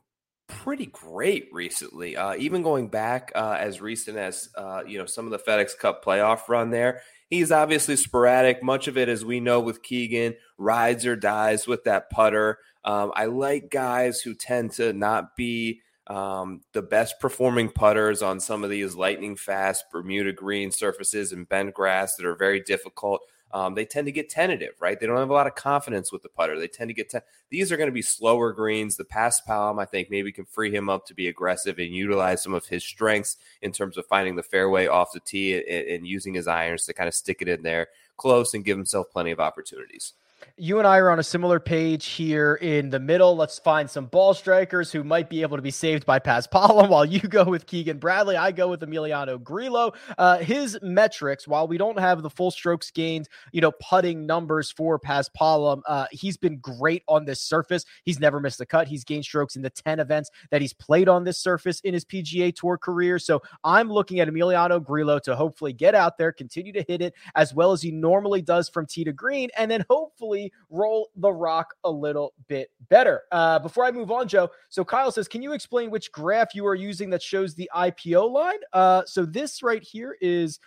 pretty 0.68 0.86
great 0.86 1.48
recently. 1.50 2.14
Uh, 2.14 2.34
even 2.34 2.62
going 2.62 2.88
back 2.88 3.32
uh, 3.34 3.56
as 3.58 3.80
recent 3.80 4.18
as 4.18 4.50
uh, 4.54 4.82
you 4.86 4.98
know 4.98 5.06
some 5.06 5.24
of 5.24 5.30
the 5.30 5.38
FedEx 5.38 5.78
Cup 5.78 6.04
playoff 6.04 6.46
run 6.46 6.68
there, 6.68 7.00
He's 7.30 7.52
obviously 7.52 7.96
sporadic. 7.96 8.62
Much 8.62 8.88
of 8.88 8.96
it, 8.96 9.08
as 9.08 9.24
we 9.24 9.40
know 9.40 9.60
with 9.60 9.82
Keegan, 9.82 10.34
rides 10.56 11.04
or 11.04 11.14
dies 11.14 11.66
with 11.66 11.84
that 11.84 12.10
putter. 12.10 12.58
Um, 12.84 13.12
I 13.14 13.26
like 13.26 13.70
guys 13.70 14.20
who 14.20 14.34
tend 14.34 14.72
to 14.72 14.94
not 14.94 15.36
be 15.36 15.80
um, 16.06 16.62
the 16.72 16.80
best 16.80 17.20
performing 17.20 17.70
putters 17.70 18.22
on 18.22 18.40
some 18.40 18.64
of 18.64 18.70
these 18.70 18.94
lightning 18.94 19.36
fast 19.36 19.84
Bermuda 19.92 20.32
green 20.32 20.70
surfaces 20.70 21.32
and 21.32 21.48
bent 21.48 21.74
grass 21.74 22.16
that 22.16 22.24
are 22.24 22.34
very 22.36 22.60
difficult 22.60 23.20
um, 23.52 23.74
they 23.74 23.84
tend 23.84 24.06
to 24.06 24.12
get 24.12 24.28
tentative, 24.28 24.74
right? 24.80 24.98
They 24.98 25.06
don't 25.06 25.16
have 25.16 25.30
a 25.30 25.34
lot 25.34 25.46
of 25.46 25.54
confidence 25.54 26.12
with 26.12 26.22
the 26.22 26.28
putter. 26.28 26.58
They 26.58 26.68
tend 26.68 26.88
to 26.88 26.94
get 26.94 27.12
these 27.50 27.72
are 27.72 27.76
going 27.76 27.88
to 27.88 27.92
be 27.92 28.02
slower 28.02 28.52
greens. 28.52 28.96
The 28.96 29.04
Paspalum, 29.04 29.80
I 29.80 29.86
think, 29.86 30.10
maybe 30.10 30.32
can 30.32 30.44
free 30.44 30.74
him 30.74 30.88
up 30.88 31.06
to 31.06 31.14
be 31.14 31.28
aggressive 31.28 31.78
and 31.78 31.94
utilize 31.94 32.42
some 32.42 32.54
of 32.54 32.66
his 32.66 32.84
strengths 32.84 33.38
in 33.62 33.72
terms 33.72 33.96
of 33.96 34.06
finding 34.06 34.36
the 34.36 34.42
fairway 34.42 34.86
off 34.86 35.12
the 35.12 35.20
tee 35.20 35.54
and, 35.54 35.88
and 35.88 36.06
using 36.06 36.34
his 36.34 36.46
irons 36.46 36.84
to 36.84 36.92
kind 36.92 37.08
of 37.08 37.14
stick 37.14 37.40
it 37.40 37.48
in 37.48 37.62
there 37.62 37.88
close 38.18 38.52
and 38.52 38.64
give 38.64 38.76
himself 38.76 39.10
plenty 39.10 39.30
of 39.30 39.40
opportunities 39.40 40.12
you 40.56 40.78
and 40.78 40.88
I 40.88 40.98
are 40.98 41.10
on 41.10 41.18
a 41.18 41.22
similar 41.24 41.60
page 41.60 42.06
here 42.06 42.56
in 42.56 42.90
the 42.90 42.98
middle. 42.98 43.36
Let's 43.36 43.58
find 43.58 43.88
some 43.88 44.06
ball 44.06 44.34
strikers 44.34 44.90
who 44.90 45.04
might 45.04 45.30
be 45.30 45.42
able 45.42 45.56
to 45.56 45.62
be 45.62 45.70
saved 45.70 46.04
by 46.04 46.18
Paspalum. 46.18 46.88
While 46.88 47.04
you 47.04 47.20
go 47.20 47.44
with 47.44 47.66
Keegan 47.66 47.98
Bradley, 47.98 48.36
I 48.36 48.50
go 48.52 48.68
with 48.68 48.80
Emiliano 48.80 49.42
Grillo. 49.42 49.92
Uh, 50.16 50.38
his 50.38 50.78
metrics, 50.82 51.46
while 51.46 51.68
we 51.68 51.78
don't 51.78 51.98
have 51.98 52.22
the 52.22 52.30
full 52.30 52.50
strokes 52.50 52.90
gained, 52.90 53.28
you 53.52 53.60
know, 53.60 53.72
putting 53.72 54.26
numbers 54.26 54.70
for 54.70 54.98
Paspalum, 54.98 55.82
uh, 55.86 56.06
he's 56.10 56.36
been 56.36 56.58
great 56.58 57.02
on 57.08 57.24
this 57.24 57.40
surface. 57.40 57.84
He's 58.04 58.18
never 58.18 58.40
missed 58.40 58.60
a 58.60 58.66
cut. 58.66 58.88
He's 58.88 59.04
gained 59.04 59.24
strokes 59.24 59.56
in 59.56 59.62
the 59.62 59.70
10 59.70 60.00
events 60.00 60.30
that 60.50 60.60
he's 60.60 60.72
played 60.72 61.08
on 61.08 61.24
this 61.24 61.38
surface 61.38 61.80
in 61.80 61.94
his 61.94 62.04
PGA 62.04 62.54
Tour 62.54 62.78
career. 62.78 63.18
So 63.18 63.42
I'm 63.62 63.90
looking 63.90 64.20
at 64.20 64.28
Emiliano 64.28 64.82
Grillo 64.82 65.18
to 65.20 65.36
hopefully 65.36 65.72
get 65.72 65.94
out 65.94 66.18
there, 66.18 66.32
continue 66.32 66.72
to 66.72 66.84
hit 66.88 67.00
it 67.00 67.14
as 67.36 67.54
well 67.54 67.72
as 67.72 67.82
he 67.82 67.90
normally 67.90 68.42
does 68.42 68.68
from 68.68 68.86
tee 68.86 69.04
to 69.04 69.12
green, 69.12 69.50
and 69.56 69.70
then 69.70 69.84
hopefully 69.88 70.27
roll 70.70 71.08
the 71.16 71.32
rock 71.32 71.74
a 71.84 71.90
little 71.90 72.34
bit 72.48 72.70
better. 72.88 73.22
Uh, 73.32 73.58
before 73.58 73.84
I 73.84 73.90
move 73.90 74.10
on, 74.10 74.28
Joe, 74.28 74.50
so 74.68 74.84
Kyle 74.84 75.10
says, 75.10 75.28
can 75.28 75.42
you 75.42 75.52
explain 75.52 75.90
which 75.90 76.12
graph 76.12 76.54
you 76.54 76.66
are 76.66 76.74
using 76.74 77.10
that 77.10 77.22
shows 77.22 77.54
the 77.54 77.70
IPO 77.74 78.30
line? 78.30 78.58
Uh, 78.72 79.02
so 79.06 79.24
this 79.24 79.62
right 79.62 79.82
here 79.82 80.16
is 80.20 80.58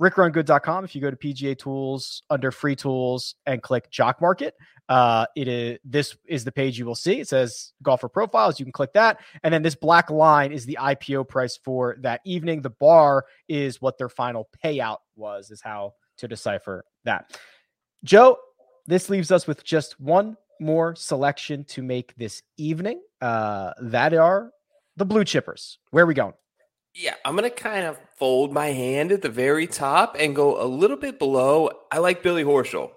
rickrungood.com. 0.00 0.84
If 0.84 0.94
you 0.94 1.00
go 1.00 1.10
to 1.10 1.16
PGA 1.16 1.56
Tools 1.56 2.22
under 2.28 2.50
free 2.50 2.76
tools 2.76 3.36
and 3.46 3.62
click 3.62 3.90
Jock 3.90 4.20
Market, 4.20 4.54
uh, 4.88 5.26
it 5.36 5.48
is 5.48 5.78
this 5.84 6.16
is 6.26 6.44
the 6.44 6.52
page 6.52 6.78
you 6.78 6.84
will 6.84 6.94
see. 6.94 7.20
It 7.20 7.28
says 7.28 7.72
golfer 7.82 8.08
profiles. 8.08 8.58
You 8.58 8.66
can 8.66 8.72
click 8.72 8.92
that, 8.94 9.20
and 9.42 9.54
then 9.54 9.62
this 9.62 9.76
black 9.76 10.10
line 10.10 10.52
is 10.52 10.66
the 10.66 10.78
IPO 10.80 11.28
price 11.28 11.56
for 11.56 11.96
that 12.00 12.20
evening. 12.24 12.62
The 12.62 12.70
bar 12.70 13.24
is 13.48 13.80
what 13.80 13.96
their 13.96 14.08
final 14.08 14.48
payout 14.62 14.98
was. 15.14 15.50
Is 15.50 15.62
how 15.62 15.94
to 16.18 16.28
decipher 16.28 16.84
that. 17.04 17.38
Joe, 18.04 18.36
this 18.86 19.08
leaves 19.08 19.30
us 19.30 19.46
with 19.46 19.64
just 19.64 20.00
one 20.00 20.36
more 20.60 20.94
selection 20.94 21.64
to 21.64 21.82
make 21.82 22.14
this 22.16 22.42
evening. 22.56 23.00
Uh, 23.20 23.72
that 23.80 24.14
are 24.14 24.50
the 24.96 25.04
blue 25.04 25.24
chippers. 25.24 25.76
Where 25.90 26.04
are 26.04 26.06
we 26.06 26.14
going? 26.14 26.34
Yeah, 26.94 27.14
I'm 27.24 27.36
going 27.36 27.48
to 27.48 27.56
kind 27.56 27.86
of 27.86 27.98
fold 28.18 28.52
my 28.52 28.66
hand 28.66 29.12
at 29.12 29.22
the 29.22 29.28
very 29.28 29.66
top 29.66 30.16
and 30.18 30.36
go 30.36 30.62
a 30.62 30.66
little 30.66 30.96
bit 30.96 31.18
below. 31.18 31.70
I 31.90 31.98
like 31.98 32.22
Billy 32.22 32.44
Horschel. 32.44 32.90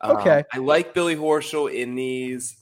Um, 0.00 0.16
okay. 0.16 0.38
Um, 0.38 0.44
I 0.52 0.58
like 0.58 0.94
Billy 0.94 1.16
Horschel 1.16 1.72
in 1.72 1.94
these 1.94 2.56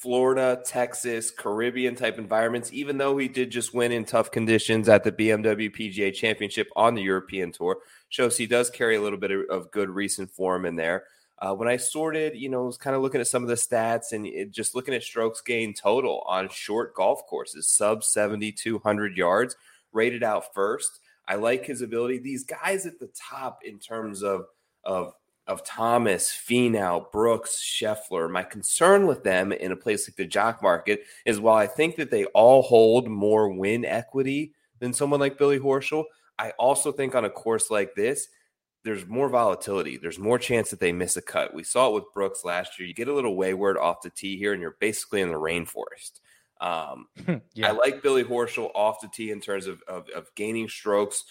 Florida, 0.00 0.62
Texas, 0.64 1.30
Caribbean 1.30 1.94
type 1.94 2.18
environments, 2.18 2.72
even 2.72 2.98
though 2.98 3.16
he 3.18 3.28
did 3.28 3.50
just 3.50 3.74
win 3.74 3.92
in 3.92 4.04
tough 4.04 4.30
conditions 4.30 4.88
at 4.88 5.04
the 5.04 5.12
BMW 5.12 5.74
PGA 5.74 6.12
Championship 6.12 6.68
on 6.74 6.94
the 6.94 7.02
European 7.02 7.52
Tour. 7.52 7.78
Shows 8.08 8.36
he 8.36 8.46
does 8.46 8.70
carry 8.70 8.96
a 8.96 9.00
little 9.00 9.18
bit 9.18 9.30
of, 9.30 9.42
of 9.50 9.70
good 9.70 9.90
recent 9.90 10.30
form 10.30 10.66
in 10.66 10.76
there. 10.76 11.04
Uh, 11.40 11.54
when 11.54 11.68
I 11.68 11.78
sorted, 11.78 12.36
you 12.36 12.50
know, 12.50 12.64
was 12.64 12.76
kind 12.76 12.94
of 12.94 13.00
looking 13.00 13.20
at 13.20 13.26
some 13.26 13.42
of 13.42 13.48
the 13.48 13.54
stats 13.54 14.12
and 14.12 14.26
it, 14.26 14.50
just 14.50 14.74
looking 14.74 14.94
at 14.94 15.02
strokes 15.02 15.40
gained 15.40 15.76
total 15.76 16.22
on 16.26 16.50
short 16.50 16.94
golf 16.94 17.26
courses, 17.26 17.66
sub 17.66 18.04
7,200 18.04 19.16
yards 19.16 19.56
rated 19.92 20.22
out 20.22 20.52
first. 20.52 21.00
I 21.26 21.36
like 21.36 21.64
his 21.64 21.80
ability. 21.80 22.18
These 22.18 22.44
guys 22.44 22.84
at 22.86 22.98
the 22.98 23.10
top 23.16 23.60
in 23.64 23.78
terms 23.78 24.22
of 24.22 24.46
of 24.84 25.14
of 25.46 25.64
Thomas, 25.64 26.30
Finau, 26.30 27.10
Brooks, 27.10 27.60
Scheffler. 27.60 28.30
My 28.30 28.42
concern 28.42 29.06
with 29.06 29.24
them 29.24 29.50
in 29.52 29.72
a 29.72 29.76
place 29.76 30.08
like 30.08 30.16
the 30.16 30.24
jock 30.24 30.62
market 30.62 31.02
is 31.24 31.40
while 31.40 31.56
I 31.56 31.66
think 31.66 31.96
that 31.96 32.10
they 32.10 32.24
all 32.26 32.62
hold 32.62 33.08
more 33.08 33.48
win 33.48 33.84
equity 33.84 34.54
than 34.78 34.92
someone 34.92 35.18
like 35.18 35.38
Billy 35.38 35.58
Horschel, 35.58 36.04
I 36.38 36.50
also 36.52 36.92
think 36.92 37.14
on 37.14 37.24
a 37.24 37.30
course 37.30 37.70
like 37.70 37.94
this, 37.94 38.28
there's 38.84 39.06
more 39.06 39.28
volatility. 39.28 39.98
There's 39.98 40.18
more 40.18 40.38
chance 40.38 40.70
that 40.70 40.80
they 40.80 40.92
miss 40.92 41.16
a 41.16 41.22
cut. 41.22 41.54
We 41.54 41.64
saw 41.64 41.88
it 41.88 41.94
with 41.94 42.12
Brooks 42.14 42.44
last 42.44 42.78
year. 42.78 42.88
You 42.88 42.94
get 42.94 43.08
a 43.08 43.14
little 43.14 43.36
wayward 43.36 43.76
off 43.76 44.02
the 44.02 44.10
tee 44.10 44.38
here, 44.38 44.52
and 44.52 44.62
you're 44.62 44.76
basically 44.80 45.20
in 45.20 45.28
the 45.28 45.34
rainforest. 45.34 46.20
Um, 46.60 47.06
yeah. 47.54 47.68
I 47.68 47.70
like 47.72 48.02
Billy 48.02 48.24
Horschel 48.24 48.70
off 48.74 49.00
the 49.00 49.08
tee 49.12 49.30
in 49.30 49.40
terms 49.40 49.66
of, 49.66 49.82
of, 49.86 50.08
of 50.10 50.28
gaining 50.34 50.68
strokes, 50.68 51.24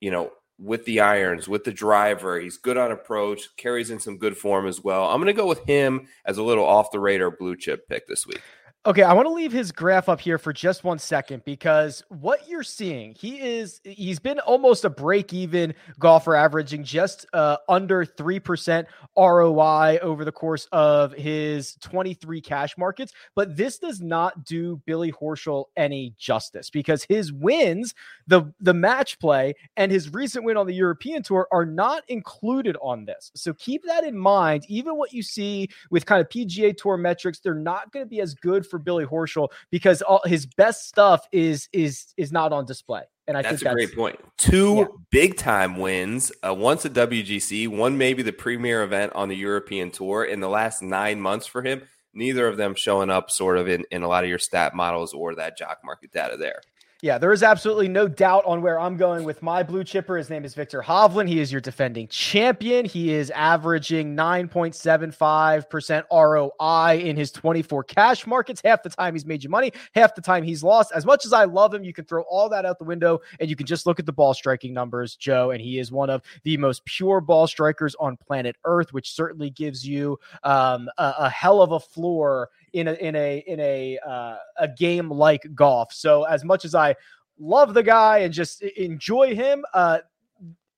you 0.00 0.10
know, 0.10 0.32
with 0.58 0.84
the 0.86 1.00
irons, 1.00 1.48
with 1.48 1.64
the 1.64 1.72
driver. 1.72 2.40
He's 2.40 2.56
good 2.56 2.76
on 2.76 2.90
approach, 2.90 3.56
carries 3.56 3.90
in 3.90 4.00
some 4.00 4.18
good 4.18 4.36
form 4.36 4.66
as 4.66 4.82
well. 4.82 5.08
I'm 5.08 5.20
going 5.20 5.26
to 5.26 5.32
go 5.32 5.46
with 5.46 5.64
him 5.64 6.08
as 6.24 6.38
a 6.38 6.42
little 6.42 6.64
off 6.64 6.90
the 6.90 7.00
radar 7.00 7.30
blue 7.30 7.56
chip 7.56 7.88
pick 7.88 8.08
this 8.08 8.26
week. 8.26 8.42
Okay, 8.86 9.02
I 9.02 9.12
want 9.12 9.26
to 9.26 9.32
leave 9.32 9.50
his 9.50 9.72
graph 9.72 10.08
up 10.08 10.20
here 10.20 10.38
for 10.38 10.52
just 10.52 10.84
one 10.84 11.00
second 11.00 11.44
because 11.44 12.04
what 12.10 12.48
you're 12.48 12.62
seeing, 12.62 13.12
he 13.18 13.40
is 13.40 13.80
he's 13.82 14.20
been 14.20 14.38
almost 14.38 14.84
a 14.84 14.88
break 14.88 15.32
even 15.34 15.74
golfer 15.98 16.36
averaging 16.36 16.84
just 16.84 17.26
uh, 17.32 17.56
under 17.68 18.06
3% 18.06 18.86
ROI 19.16 19.98
over 20.00 20.24
the 20.24 20.30
course 20.30 20.68
of 20.70 21.12
his 21.12 21.74
23 21.82 22.40
cash 22.40 22.78
markets, 22.78 23.12
but 23.34 23.56
this 23.56 23.78
does 23.78 24.00
not 24.00 24.44
do 24.44 24.80
Billy 24.86 25.10
Horschel 25.10 25.64
any 25.76 26.14
justice 26.16 26.70
because 26.70 27.02
his 27.02 27.32
wins, 27.32 27.94
the 28.28 28.44
the 28.60 28.74
match 28.74 29.18
play 29.18 29.54
and 29.76 29.90
his 29.90 30.12
recent 30.14 30.44
win 30.44 30.56
on 30.56 30.68
the 30.68 30.74
European 30.74 31.24
Tour 31.24 31.48
are 31.50 31.66
not 31.66 32.04
included 32.08 32.76
on 32.80 33.04
this. 33.06 33.32
So 33.34 33.52
keep 33.54 33.84
that 33.86 34.04
in 34.04 34.16
mind. 34.16 34.64
Even 34.68 34.96
what 34.96 35.12
you 35.12 35.24
see 35.24 35.68
with 35.90 36.06
kind 36.06 36.20
of 36.20 36.28
PGA 36.28 36.76
Tour 36.76 36.96
metrics, 36.96 37.40
they're 37.40 37.54
not 37.56 37.90
going 37.90 38.06
to 38.06 38.08
be 38.08 38.20
as 38.20 38.34
good 38.34 38.67
for 38.68 38.78
Billy 38.78 39.04
Horschel 39.04 39.48
because 39.70 40.02
all 40.02 40.20
his 40.24 40.46
best 40.46 40.88
stuff 40.88 41.26
is 41.32 41.68
is 41.72 42.14
is 42.16 42.32
not 42.32 42.52
on 42.52 42.64
display. 42.64 43.02
And 43.26 43.36
I 43.36 43.42
that's 43.42 43.60
think 43.60 43.64
that's 43.64 43.72
a 43.72 43.86
great 43.86 43.94
point. 43.94 44.18
Two 44.38 44.76
yeah. 44.76 44.84
big 45.10 45.36
time 45.36 45.76
wins, 45.76 46.32
uh, 46.46 46.54
once 46.54 46.84
a 46.86 46.90
WGC, 46.90 47.68
one 47.68 47.98
maybe 47.98 48.22
the 48.22 48.32
premier 48.32 48.82
event 48.82 49.12
on 49.14 49.28
the 49.28 49.36
European 49.36 49.90
Tour 49.90 50.24
in 50.24 50.40
the 50.40 50.48
last 50.48 50.82
nine 50.82 51.20
months 51.20 51.46
for 51.46 51.62
him. 51.62 51.82
Neither 52.14 52.48
of 52.48 52.56
them 52.56 52.74
showing 52.74 53.10
up 53.10 53.30
sort 53.30 53.58
of 53.58 53.68
in, 53.68 53.84
in 53.90 54.02
a 54.02 54.08
lot 54.08 54.24
of 54.24 54.30
your 54.30 54.38
stat 54.38 54.74
models 54.74 55.12
or 55.12 55.34
that 55.34 55.58
jock 55.58 55.80
market 55.84 56.10
data 56.10 56.38
there. 56.38 56.62
Yeah, 57.00 57.16
there 57.18 57.30
is 57.32 57.44
absolutely 57.44 57.86
no 57.86 58.08
doubt 58.08 58.44
on 58.44 58.60
where 58.60 58.80
I'm 58.80 58.96
going 58.96 59.22
with 59.22 59.40
my 59.40 59.62
blue 59.62 59.84
chipper. 59.84 60.16
His 60.16 60.28
name 60.30 60.44
is 60.44 60.54
Viktor 60.54 60.82
Hovland. 60.82 61.28
He 61.28 61.38
is 61.38 61.52
your 61.52 61.60
defending 61.60 62.08
champion. 62.08 62.84
He 62.84 63.12
is 63.12 63.30
averaging 63.30 64.16
9.75% 64.16 66.02
ROI 66.10 66.98
in 66.98 67.16
his 67.16 67.30
24 67.30 67.84
cash 67.84 68.26
markets. 68.26 68.60
Half 68.64 68.82
the 68.82 68.88
time 68.88 69.14
he's 69.14 69.24
made 69.24 69.44
you 69.44 69.48
money, 69.48 69.72
half 69.94 70.16
the 70.16 70.20
time 70.20 70.42
he's 70.42 70.64
lost. 70.64 70.90
As 70.92 71.06
much 71.06 71.24
as 71.24 71.32
I 71.32 71.44
love 71.44 71.72
him, 71.72 71.84
you 71.84 71.92
can 71.92 72.04
throw 72.04 72.22
all 72.22 72.48
that 72.48 72.64
out 72.64 72.80
the 72.80 72.84
window 72.84 73.20
and 73.38 73.48
you 73.48 73.54
can 73.54 73.66
just 73.66 73.86
look 73.86 74.00
at 74.00 74.06
the 74.06 74.12
ball 74.12 74.34
striking 74.34 74.74
numbers, 74.74 75.14
Joe. 75.14 75.52
And 75.52 75.60
he 75.60 75.78
is 75.78 75.92
one 75.92 76.10
of 76.10 76.22
the 76.42 76.56
most 76.56 76.84
pure 76.84 77.20
ball 77.20 77.46
strikers 77.46 77.94
on 78.00 78.16
planet 78.16 78.56
Earth, 78.64 78.92
which 78.92 79.14
certainly 79.14 79.50
gives 79.50 79.86
you 79.86 80.18
um, 80.42 80.88
a, 80.98 81.14
a 81.20 81.30
hell 81.30 81.62
of 81.62 81.70
a 81.70 81.78
floor 81.78 82.50
in 82.72 82.88
a 82.88 82.94
in 82.94 83.14
a 83.16 83.38
in 83.46 83.60
a 83.60 83.98
uh, 84.06 84.36
a 84.58 84.68
game 84.68 85.10
like 85.10 85.46
golf. 85.54 85.92
So 85.92 86.24
as 86.24 86.44
much 86.44 86.64
as 86.64 86.74
I 86.74 86.96
love 87.38 87.74
the 87.74 87.82
guy 87.82 88.18
and 88.18 88.32
just 88.32 88.62
enjoy 88.62 89.34
him, 89.34 89.64
uh, 89.74 89.98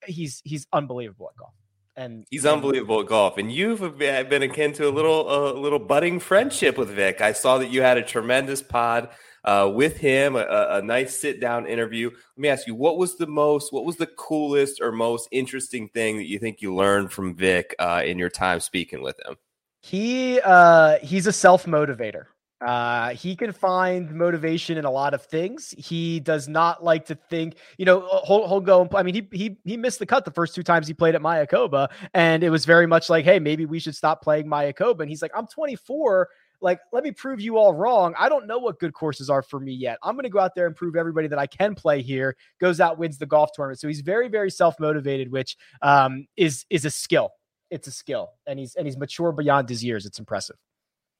he's 0.07 0.43
he's 0.45 0.67
unbelievable 0.73 1.31
at 1.33 1.39
golf. 1.39 1.53
And 1.97 2.25
he's 2.31 2.47
unbelievable 2.47 3.01
at 3.01 3.09
golf. 3.09 3.37
And 3.37 3.53
you've 3.53 3.99
been 3.99 4.43
akin 4.43 4.73
to 4.75 4.89
a 4.89 4.91
little 4.91 5.53
a 5.53 5.59
little 5.59 5.79
budding 5.79 6.19
friendship 6.19 6.79
with 6.79 6.89
Vic. 6.91 7.21
I 7.21 7.33
saw 7.33 7.59
that 7.59 7.71
you 7.71 7.83
had 7.83 7.99
a 7.99 8.03
tremendous 8.03 8.63
pod 8.63 9.11
uh, 9.45 9.71
with 9.73 9.99
him, 9.99 10.37
a, 10.37 10.47
a 10.71 10.83
nice 10.83 11.19
sit 11.21 11.41
down 11.41 11.67
interview. 11.67 12.11
Let 12.11 12.39
me 12.39 12.49
ask 12.49 12.67
you, 12.67 12.75
what 12.75 12.97
was 12.97 13.17
the 13.17 13.27
most, 13.27 13.73
what 13.73 13.85
was 13.85 13.97
the 13.97 14.07
coolest 14.07 14.81
or 14.81 14.93
most 14.93 15.29
interesting 15.31 15.89
thing 15.89 16.17
that 16.19 16.27
you 16.27 16.39
think 16.39 16.63
you 16.63 16.75
learned 16.75 17.13
from 17.13 17.35
Vic 17.35 17.75
uh, 17.79 18.03
in 18.05 18.19
your 18.19 18.31
time 18.31 18.61
speaking 18.61 19.03
with 19.03 19.19
him? 19.27 19.37
He 19.81 20.41
uh 20.41 20.99
he's 21.03 21.27
a 21.27 21.33
self 21.33 21.67
motivator. 21.67 22.27
Uh, 22.61 23.11
he 23.11 23.35
can 23.35 23.53
find 23.53 24.15
motivation 24.15 24.77
in 24.77 24.85
a 24.85 24.91
lot 24.91 25.15
of 25.15 25.23
things. 25.23 25.75
He 25.79 26.21
does 26.21 26.47
not 26.47 26.85
like 26.85 27.07
to 27.07 27.15
think, 27.15 27.57
you 27.79 27.87
know, 27.87 28.03
uh, 28.03 28.21
he'll, 28.27 28.47
he'll 28.49 28.61
go 28.61 28.83
and 28.83 28.95
I 28.95 29.03
mean, 29.03 29.15
he, 29.15 29.29
he, 29.33 29.57
he 29.65 29.77
missed 29.79 29.99
the 29.99 30.05
cut 30.05 30.27
the 30.27 30.31
first 30.31 30.55
two 30.55 30.63
times 30.63 30.87
he 30.87 30.93
played 30.93 31.15
at 31.15 31.23
Mayakoba. 31.23 31.89
And 32.13 32.45
it 32.45 32.51
was 32.51 32.67
very 32.67 32.87
much 32.87 33.09
like, 33.09 33.25
Hey, 33.25 33.39
maybe 33.39 33.65
we 33.65 33.79
should 33.79 33.97
stop 33.97 34.23
playing 34.23 34.47
Mayakoba. 34.47 35.01
And 35.01 35.09
he's 35.09 35.23
like, 35.23 35.33
I'm 35.35 35.47
24. 35.47 36.29
Like, 36.61 36.81
let 36.93 37.03
me 37.03 37.13
prove 37.13 37.41
you 37.41 37.57
all 37.57 37.73
wrong. 37.73 38.15
I 38.19 38.29
don't 38.29 38.47
know 38.47 38.59
what 38.59 38.79
good 38.79 38.93
courses 38.93 39.31
are 39.31 39.41
for 39.41 39.59
me 39.59 39.73
yet. 39.73 39.97
I'm 40.03 40.15
going 40.15 40.25
to 40.25 40.29
go 40.29 40.39
out 40.39 40.55
there 40.55 40.67
and 40.67 40.77
prove 40.77 40.95
everybody 40.95 41.27
that 41.29 41.39
I 41.39 41.47
can 41.47 41.75
play 41.75 42.03
here. 42.03 42.37
Goes 42.61 42.81
out, 42.81 42.99
wins 42.99 43.17
the 43.17 43.25
golf 43.25 43.53
tournament. 43.55 43.81
So 43.81 43.89
he's 43.89 44.03
very, 44.03 44.29
very 44.29 44.51
self 44.51 44.79
motivated, 44.79 45.33
which 45.33 45.57
um, 45.81 46.27
is 46.37 46.67
is 46.69 46.85
a 46.85 46.91
skill 46.91 47.31
it's 47.71 47.87
a 47.87 47.93
skill, 47.93 48.33
and 48.47 48.59
he's 48.59 48.75
and 48.75 48.87
he's 48.87 48.97
mature 48.97 49.33
beyond 49.33 49.69
his 49.69 49.85
years. 49.85 50.07
It's 50.07 50.19
impressive. 50.19 50.57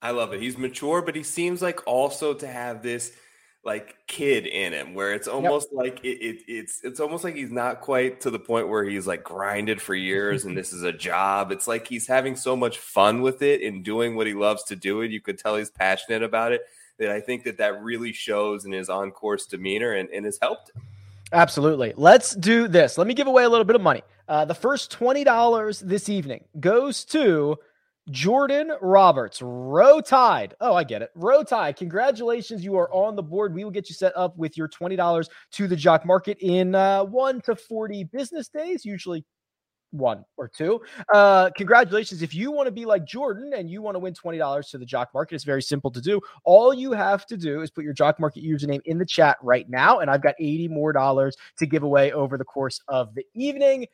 I 0.01 0.11
love 0.11 0.33
it. 0.33 0.41
He's 0.41 0.57
mature, 0.57 1.01
but 1.01 1.15
he 1.15 1.23
seems 1.23 1.61
like 1.61 1.85
also 1.87 2.33
to 2.33 2.47
have 2.47 2.81
this 2.81 3.13
like 3.63 3.95
kid 4.07 4.47
in 4.47 4.73
him 4.73 4.95
where 4.95 5.13
it's 5.13 5.27
almost 5.27 5.69
yep. 5.71 5.83
like 5.83 6.03
it, 6.03 6.17
it, 6.19 6.43
it's 6.47 6.83
it's 6.83 6.99
almost 6.99 7.23
like 7.23 7.35
he's 7.35 7.51
not 7.51 7.79
quite 7.79 8.19
to 8.19 8.31
the 8.31 8.39
point 8.39 8.67
where 8.67 8.83
he's 8.83 9.05
like 9.05 9.23
grinded 9.23 9.79
for 9.79 9.93
years 9.93 10.45
and 10.45 10.57
this 10.57 10.73
is 10.73 10.81
a 10.81 10.91
job 10.91 11.51
it's 11.51 11.67
like 11.67 11.87
he's 11.87 12.07
having 12.07 12.35
so 12.35 12.55
much 12.55 12.79
fun 12.79 13.21
with 13.21 13.43
it 13.43 13.61
and 13.61 13.85
doing 13.85 14.15
what 14.15 14.25
he 14.25 14.33
loves 14.33 14.63
to 14.63 14.75
do 14.75 15.01
and 15.01 15.13
you 15.13 15.21
could 15.21 15.37
tell 15.37 15.57
he's 15.57 15.69
passionate 15.69 16.23
about 16.23 16.51
it 16.51 16.61
that 16.97 17.11
i 17.11 17.21
think 17.21 17.43
that 17.43 17.59
that 17.59 17.83
really 17.83 18.11
shows 18.11 18.65
in 18.65 18.71
his 18.71 18.89
on 18.89 19.11
course 19.11 19.45
demeanor 19.45 19.91
and, 19.91 20.09
and 20.09 20.25
has 20.25 20.39
helped 20.41 20.71
him 20.75 20.81
Absolutely. 21.33 21.93
Let's 21.95 22.35
do 22.35 22.67
this. 22.67 22.97
Let 22.97 23.07
me 23.07 23.13
give 23.13 23.27
away 23.27 23.43
a 23.43 23.49
little 23.49 23.65
bit 23.65 23.75
of 23.75 23.81
money. 23.81 24.03
Uh, 24.27 24.45
the 24.45 24.55
first 24.55 24.91
$20 24.97 25.79
this 25.81 26.09
evening 26.09 26.43
goes 26.59 27.05
to 27.05 27.57
Jordan 28.09 28.71
Roberts. 28.81 29.41
Row 29.41 30.01
tide. 30.01 30.55
Oh, 30.59 30.73
I 30.73 30.83
get 30.83 31.01
it. 31.01 31.11
Row 31.15 31.43
tide. 31.43 31.75
Congratulations. 31.75 32.63
You 32.63 32.75
are 32.77 32.91
on 32.93 33.15
the 33.15 33.23
board. 33.23 33.53
We 33.53 33.63
will 33.63 33.71
get 33.71 33.89
you 33.89 33.95
set 33.95 34.15
up 34.17 34.35
with 34.37 34.57
your 34.57 34.67
$20 34.67 35.29
to 35.51 35.67
the 35.67 35.75
jock 35.75 36.05
market 36.05 36.37
in 36.39 36.75
uh, 36.75 37.03
one 37.03 37.41
to 37.41 37.55
40 37.55 38.05
business 38.05 38.49
days, 38.49 38.85
usually 38.85 39.23
one 39.91 40.23
or 40.37 40.47
two. 40.47 40.81
Uh, 41.13 41.49
congratulations. 41.55 42.21
If 42.21 42.33
you 42.33 42.51
want 42.51 42.67
to 42.67 42.71
be 42.71 42.85
like 42.85 43.05
Jordan 43.05 43.51
and 43.55 43.69
you 43.69 43.81
want 43.81 43.95
to 43.95 43.99
win 43.99 44.13
$20 44.13 44.69
to 44.71 44.77
the 44.77 44.85
Jock 44.85 45.09
Market, 45.13 45.35
it's 45.35 45.43
very 45.43 45.61
simple 45.61 45.91
to 45.91 46.01
do. 46.01 46.19
All 46.43 46.73
you 46.73 46.93
have 46.93 47.25
to 47.27 47.37
do 47.37 47.61
is 47.61 47.69
put 47.69 47.83
your 47.83 47.93
Jock 47.93 48.19
Market 48.19 48.43
username 48.43 48.81
in 48.85 48.97
the 48.97 49.05
chat 49.05 49.37
right 49.41 49.69
now. 49.69 49.99
And 49.99 50.09
I've 50.09 50.23
got 50.23 50.35
80 50.39 50.69
more 50.69 50.93
dollars 50.93 51.35
to 51.59 51.65
give 51.65 51.83
away 51.83 52.11
over 52.11 52.37
the 52.37 52.45
course 52.45 52.79
of 52.87 53.13
the 53.15 53.25
evening. 53.35 53.85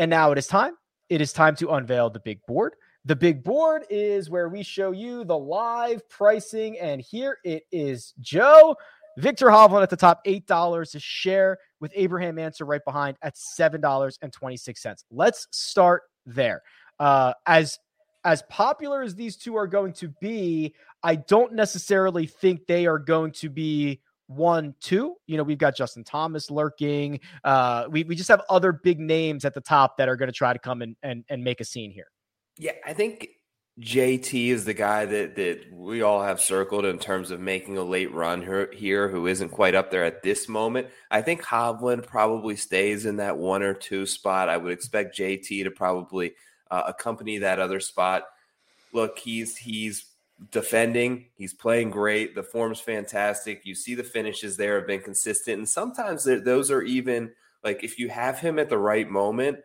And 0.00 0.08
now 0.08 0.32
it 0.32 0.38
is 0.38 0.46
time. 0.46 0.76
It 1.10 1.20
is 1.20 1.30
time 1.30 1.54
to 1.56 1.72
unveil 1.72 2.08
the 2.08 2.20
big 2.20 2.40
board. 2.46 2.74
The 3.04 3.14
big 3.14 3.44
board 3.44 3.84
is 3.90 4.30
where 4.30 4.48
we 4.48 4.62
show 4.62 4.92
you 4.92 5.24
the 5.24 5.36
live 5.36 6.08
pricing. 6.08 6.78
And 6.78 7.02
here 7.02 7.36
it 7.44 7.64
is, 7.70 8.14
Joe. 8.18 8.76
Viktor 9.18 9.48
Hovland 9.48 9.82
at 9.82 9.90
the 9.90 9.98
top, 9.98 10.24
$8 10.24 10.94
a 10.94 10.98
share 10.98 11.58
with 11.80 11.92
Abraham 11.94 12.38
Ancer 12.38 12.64
right 12.64 12.80
behind 12.82 13.18
at 13.20 13.34
$7.26. 13.34 15.04
Let's 15.10 15.46
start 15.50 16.04
there. 16.24 16.62
Uh, 16.98 17.34
as 17.46 17.78
as 18.24 18.42
popular 18.48 19.02
as 19.02 19.14
these 19.14 19.36
two 19.36 19.54
are 19.56 19.66
going 19.66 19.92
to 19.94 20.08
be, 20.20 20.74
I 21.02 21.16
don't 21.16 21.52
necessarily 21.52 22.26
think 22.26 22.66
they 22.66 22.86
are 22.86 22.98
going 22.98 23.32
to 23.32 23.50
be 23.50 24.00
one, 24.30 24.74
two. 24.80 25.16
You 25.26 25.36
know, 25.36 25.42
we've 25.42 25.58
got 25.58 25.76
Justin 25.76 26.04
Thomas 26.04 26.50
lurking. 26.50 27.20
Uh, 27.42 27.86
we, 27.90 28.04
we 28.04 28.14
just 28.14 28.28
have 28.28 28.42
other 28.48 28.72
big 28.72 29.00
names 29.00 29.44
at 29.44 29.54
the 29.54 29.60
top 29.60 29.96
that 29.96 30.08
are 30.08 30.16
going 30.16 30.28
to 30.28 30.32
try 30.32 30.52
to 30.52 30.58
come 30.58 30.82
and, 30.82 30.96
and, 31.02 31.24
and 31.28 31.42
make 31.42 31.60
a 31.60 31.64
scene 31.64 31.90
here. 31.90 32.06
Yeah, 32.56 32.72
I 32.86 32.92
think 32.92 33.28
JT 33.80 34.48
is 34.48 34.64
the 34.64 34.74
guy 34.74 35.06
that 35.06 35.36
that 35.36 35.72
we 35.72 36.02
all 36.02 36.22
have 36.22 36.40
circled 36.40 36.84
in 36.84 36.98
terms 36.98 37.30
of 37.30 37.40
making 37.40 37.78
a 37.78 37.82
late 37.82 38.12
run 38.12 38.42
here, 38.42 38.70
here 38.72 39.08
who 39.08 39.26
isn't 39.26 39.48
quite 39.48 39.74
up 39.74 39.90
there 39.90 40.04
at 40.04 40.22
this 40.22 40.48
moment. 40.48 40.88
I 41.10 41.22
think 41.22 41.42
Hovland 41.42 42.06
probably 42.06 42.56
stays 42.56 43.06
in 43.06 43.16
that 43.16 43.38
one 43.38 43.62
or 43.62 43.74
two 43.74 44.06
spot. 44.06 44.48
I 44.48 44.58
would 44.58 44.72
expect 44.72 45.16
JT 45.16 45.64
to 45.64 45.70
probably 45.70 46.34
uh, 46.70 46.82
accompany 46.86 47.38
that 47.38 47.58
other 47.58 47.80
spot. 47.80 48.24
Look, 48.92 49.18
he's 49.18 49.56
he's 49.56 50.09
defending. 50.50 51.26
He's 51.34 51.54
playing 51.54 51.90
great. 51.90 52.34
The 52.34 52.42
form's 52.42 52.80
fantastic. 52.80 53.62
You 53.64 53.74
see 53.74 53.94
the 53.94 54.04
finishes 54.04 54.56
there 54.56 54.78
have 54.78 54.86
been 54.86 55.00
consistent, 55.02 55.58
and 55.58 55.68
sometimes 55.68 56.24
those 56.24 56.70
are 56.70 56.82
even 56.82 57.32
like 57.62 57.84
if 57.84 57.98
you 57.98 58.08
have 58.08 58.38
him 58.38 58.58
at 58.58 58.68
the 58.68 58.78
right 58.78 59.08
moment. 59.08 59.58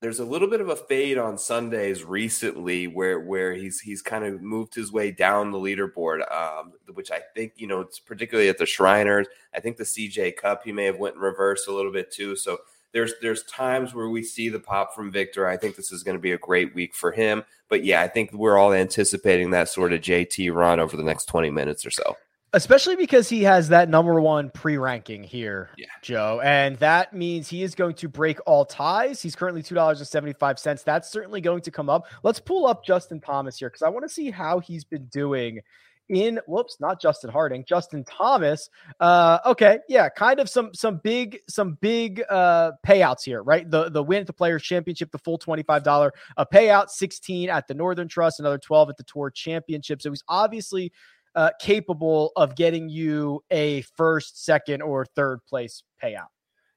There's 0.00 0.18
a 0.18 0.24
little 0.24 0.48
bit 0.48 0.60
of 0.60 0.68
a 0.68 0.74
fade 0.74 1.16
on 1.16 1.38
Sundays 1.38 2.02
recently 2.02 2.88
where 2.88 3.20
where 3.20 3.54
he's 3.54 3.78
he's 3.78 4.02
kind 4.02 4.24
of 4.24 4.42
moved 4.42 4.74
his 4.74 4.90
way 4.90 5.12
down 5.12 5.52
the 5.52 5.58
leaderboard, 5.58 6.28
um, 6.32 6.72
which 6.94 7.12
I 7.12 7.20
think 7.36 7.52
you 7.54 7.68
know 7.68 7.82
it's 7.82 8.00
particularly 8.00 8.48
at 8.48 8.58
the 8.58 8.66
Shriners. 8.66 9.28
I 9.54 9.60
think 9.60 9.76
the 9.76 9.84
CJ 9.84 10.36
Cup 10.36 10.64
he 10.64 10.72
may 10.72 10.86
have 10.86 10.98
went 10.98 11.14
in 11.14 11.20
reverse 11.20 11.68
a 11.68 11.72
little 11.72 11.92
bit 11.92 12.10
too. 12.10 12.34
So 12.34 12.58
there's 12.92 13.14
there's 13.20 13.42
times 13.44 13.94
where 13.94 14.08
we 14.08 14.22
see 14.22 14.48
the 14.48 14.60
pop 14.60 14.94
from 14.94 15.10
Viktor. 15.10 15.46
I 15.46 15.56
think 15.56 15.76
this 15.76 15.92
is 15.92 16.02
going 16.02 16.16
to 16.16 16.20
be 16.20 16.32
a 16.32 16.38
great 16.38 16.74
week 16.74 16.94
for 16.94 17.12
him. 17.12 17.44
But 17.68 17.84
yeah, 17.84 18.02
I 18.02 18.08
think 18.08 18.32
we're 18.32 18.58
all 18.58 18.72
anticipating 18.72 19.50
that 19.50 19.68
sort 19.68 19.92
of 19.92 20.00
JT 20.00 20.54
run 20.54 20.78
over 20.78 20.96
the 20.96 21.02
next 21.02 21.26
20 21.26 21.50
minutes 21.50 21.86
or 21.86 21.90
so. 21.90 22.16
Especially 22.54 22.96
because 22.96 23.30
he 23.30 23.42
has 23.44 23.70
that 23.70 23.88
number 23.88 24.20
one 24.20 24.50
pre 24.50 24.76
ranking 24.76 25.22
here, 25.22 25.70
yeah. 25.78 25.86
Joe. 26.02 26.42
And 26.44 26.76
that 26.80 27.14
means 27.14 27.48
he 27.48 27.62
is 27.62 27.74
going 27.74 27.94
to 27.94 28.08
break 28.08 28.38
all 28.44 28.66
ties. 28.66 29.22
He's 29.22 29.34
currently 29.34 29.62
$2.75. 29.62 30.84
That's 30.84 31.10
certainly 31.10 31.40
going 31.40 31.62
to 31.62 31.70
come 31.70 31.88
up. 31.88 32.08
Let's 32.22 32.40
pull 32.40 32.66
up 32.66 32.84
Justin 32.84 33.20
Thomas 33.20 33.58
here 33.58 33.70
because 33.70 33.80
I 33.80 33.88
want 33.88 34.04
to 34.04 34.10
see 34.10 34.30
how 34.30 34.58
he's 34.58 34.84
been 34.84 35.06
doing 35.06 35.60
in 36.08 36.40
whoops, 36.46 36.76
not 36.80 37.00
Justin 37.00 37.30
Harding, 37.30 37.64
Justin 37.66 38.04
Thomas. 38.04 38.68
Uh, 39.00 39.38
okay, 39.46 39.78
yeah, 39.88 40.08
kind 40.08 40.40
of 40.40 40.48
some 40.48 40.74
some 40.74 41.00
big 41.02 41.38
some 41.48 41.78
big 41.80 42.22
uh 42.28 42.72
payouts 42.86 43.24
here, 43.24 43.42
right? 43.42 43.70
The 43.70 43.90
the 43.90 44.02
win 44.02 44.20
at 44.20 44.26
the 44.26 44.32
Players 44.32 44.62
Championship, 44.62 45.10
the 45.10 45.18
full 45.18 45.38
twenty 45.38 45.62
five 45.62 45.82
dollar 45.82 46.12
a 46.36 46.46
payout, 46.46 46.90
sixteen 46.90 47.48
at 47.48 47.66
the 47.66 47.74
Northern 47.74 48.08
Trust, 48.08 48.40
another 48.40 48.58
twelve 48.58 48.90
at 48.90 48.96
the 48.96 49.04
Tour 49.04 49.30
Championship. 49.30 50.02
So 50.02 50.10
he's 50.10 50.24
obviously 50.28 50.92
uh, 51.34 51.50
capable 51.60 52.32
of 52.36 52.56
getting 52.56 52.88
you 52.88 53.42
a 53.50 53.82
first, 53.96 54.44
second, 54.44 54.82
or 54.82 55.06
third 55.06 55.40
place 55.46 55.82
payout. 56.02 56.26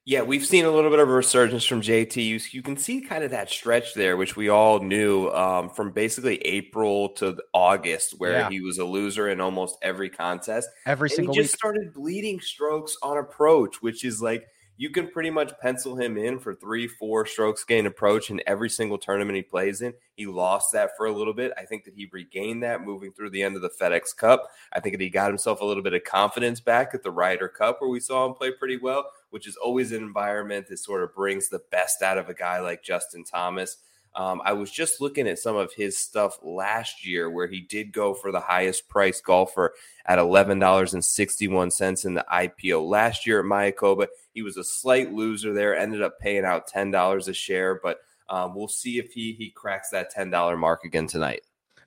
Yeah, 0.08 0.22
we've 0.22 0.46
seen 0.46 0.64
a 0.64 0.70
little 0.70 0.90
bit 0.90 1.00
of 1.00 1.08
a 1.08 1.12
resurgence 1.12 1.64
from 1.64 1.82
JT. 1.82 2.24
You, 2.24 2.38
you 2.52 2.62
can 2.62 2.76
see 2.76 3.00
kind 3.00 3.24
of 3.24 3.32
that 3.32 3.50
stretch 3.50 3.94
there, 3.94 4.16
which 4.16 4.36
we 4.36 4.48
all 4.48 4.78
knew 4.78 5.28
um, 5.30 5.68
from 5.68 5.90
basically 5.90 6.38
April 6.46 7.08
to 7.14 7.36
August, 7.52 8.14
where 8.18 8.32
yeah. 8.32 8.48
he 8.48 8.60
was 8.60 8.78
a 8.78 8.84
loser 8.84 9.28
in 9.28 9.40
almost 9.40 9.76
every 9.82 10.08
contest. 10.08 10.68
Every 10.86 11.08
and 11.08 11.16
single 11.16 11.34
he 11.34 11.40
just 11.40 11.54
week. 11.54 11.58
started 11.58 11.92
bleeding 11.92 12.38
strokes 12.38 12.96
on 13.02 13.18
approach, 13.18 13.82
which 13.82 14.04
is 14.04 14.22
like 14.22 14.46
you 14.76 14.90
can 14.90 15.08
pretty 15.08 15.30
much 15.30 15.52
pencil 15.60 15.96
him 15.96 16.18
in 16.18 16.38
for 16.38 16.54
three, 16.54 16.86
four 16.86 17.24
strokes 17.26 17.64
gain 17.64 17.86
approach 17.86 18.30
in 18.30 18.42
every 18.46 18.68
single 18.68 18.98
tournament 18.98 19.36
he 19.36 19.42
plays 19.42 19.80
in. 19.80 19.94
He 20.14 20.26
lost 20.26 20.72
that 20.72 20.90
for 20.96 21.06
a 21.06 21.12
little 21.12 21.32
bit. 21.32 21.52
I 21.56 21.64
think 21.64 21.84
that 21.84 21.94
he 21.94 22.08
regained 22.12 22.62
that 22.62 22.84
moving 22.84 23.12
through 23.12 23.30
the 23.30 23.42
end 23.42 23.56
of 23.56 23.62
the 23.62 23.70
FedEx 23.70 24.14
Cup. 24.16 24.50
I 24.72 24.80
think 24.80 24.94
that 24.94 25.02
he 25.02 25.08
got 25.08 25.28
himself 25.28 25.60
a 25.60 25.64
little 25.64 25.82
bit 25.82 25.94
of 25.94 26.04
confidence 26.04 26.60
back 26.60 26.94
at 26.94 27.02
the 27.02 27.10
Ryder 27.10 27.48
Cup, 27.48 27.80
where 27.80 27.90
we 27.90 28.00
saw 28.00 28.26
him 28.26 28.34
play 28.34 28.50
pretty 28.50 28.76
well, 28.76 29.10
which 29.30 29.46
is 29.46 29.56
always 29.56 29.92
an 29.92 30.02
environment 30.02 30.68
that 30.68 30.78
sort 30.78 31.02
of 31.02 31.14
brings 31.14 31.48
the 31.48 31.62
best 31.70 32.02
out 32.02 32.18
of 32.18 32.28
a 32.28 32.34
guy 32.34 32.60
like 32.60 32.82
Justin 32.82 33.24
Thomas. 33.24 33.78
Um, 34.16 34.40
I 34.44 34.54
was 34.54 34.70
just 34.70 35.02
looking 35.02 35.28
at 35.28 35.38
some 35.38 35.56
of 35.56 35.74
his 35.74 35.96
stuff 35.98 36.38
last 36.42 37.06
year 37.06 37.28
where 37.28 37.46
he 37.46 37.60
did 37.60 37.92
go 37.92 38.14
for 38.14 38.32
the 38.32 38.40
highest 38.40 38.88
priced 38.88 39.22
golfer 39.24 39.74
at 40.06 40.18
$11.61 40.18 42.04
in 42.06 42.14
the 42.14 42.24
IPO. 42.32 42.88
Last 42.88 43.26
year 43.26 43.40
at 43.40 43.44
Mayakoba, 43.44 44.06
he 44.32 44.40
was 44.40 44.56
a 44.56 44.64
slight 44.64 45.12
loser 45.12 45.52
there, 45.52 45.76
ended 45.76 46.00
up 46.00 46.18
paying 46.18 46.46
out 46.46 46.70
$10 46.70 47.28
a 47.28 47.32
share, 47.34 47.78
but 47.82 47.98
um, 48.30 48.54
we'll 48.54 48.68
see 48.68 48.98
if 48.98 49.12
he, 49.12 49.32
he 49.32 49.50
cracks 49.50 49.90
that 49.90 50.14
$10 50.14 50.58
mark 50.58 50.84
again 50.84 51.06
tonight. 51.06 51.42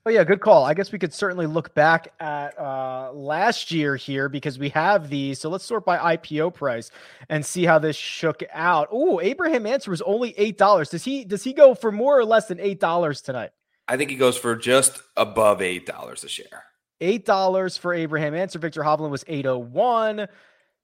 Oh 0.10 0.12
yeah, 0.12 0.24
good 0.24 0.41
call. 0.41 0.65
I 0.65 0.74
guess 0.74 0.91
we 0.91 0.98
could 0.98 1.13
certainly 1.13 1.45
look 1.45 1.76
back 1.76 2.12
at 2.19 2.60
uh, 2.60 3.12
last 3.13 3.69
year 3.69 3.95
here 3.95 4.28
because 4.28 4.58
we 4.58 4.69
have 4.69 5.08
these. 5.08 5.38
So 5.39 5.52
let's 5.52 5.63
sort 5.63 5.86
by 5.86 6.17
IPO 6.17 6.56
price 6.56 6.89
and 7.30 7.45
see 7.45 7.63
how 7.63 7.78
this 7.78 7.95
shook 7.95 8.41
out. 8.52 8.88
Oh, 8.91 9.22
Abraham 9.22 9.67
Ancer 9.67 9.91
was 9.91 10.02
only 10.02 10.34
eight 10.36 10.58
dollars. 10.58 10.89
Does 10.89 11.04
he 11.04 11.26
does 11.26 11.43
he 11.43 11.54
go 11.54 11.76
for 11.76 11.91
more 11.91 12.17
or 12.17 12.26
less 12.26 12.48
than 12.48 12.60
eight 12.60 12.80
dollars 12.80 13.22
tonight? 13.22 13.52
I 13.88 13.98
think 13.98 14.10
he 14.10 14.15
goes 14.15 14.36
for 14.36 14.56
just 14.56 15.00
above 15.15 15.62
eight 15.62 15.86
dollars 15.86 16.24
a 16.24 16.28
share. 16.28 16.63
Eight 17.02 17.24
dollars 17.24 17.78
for 17.78 17.93
Abraham 17.93 18.34
Ancer. 18.34 18.58
Viktor 18.58 18.82
Hovland 18.82 19.12
was 19.12 19.24
eight 19.28 19.45
oh 19.45 19.60
one. 19.60 20.28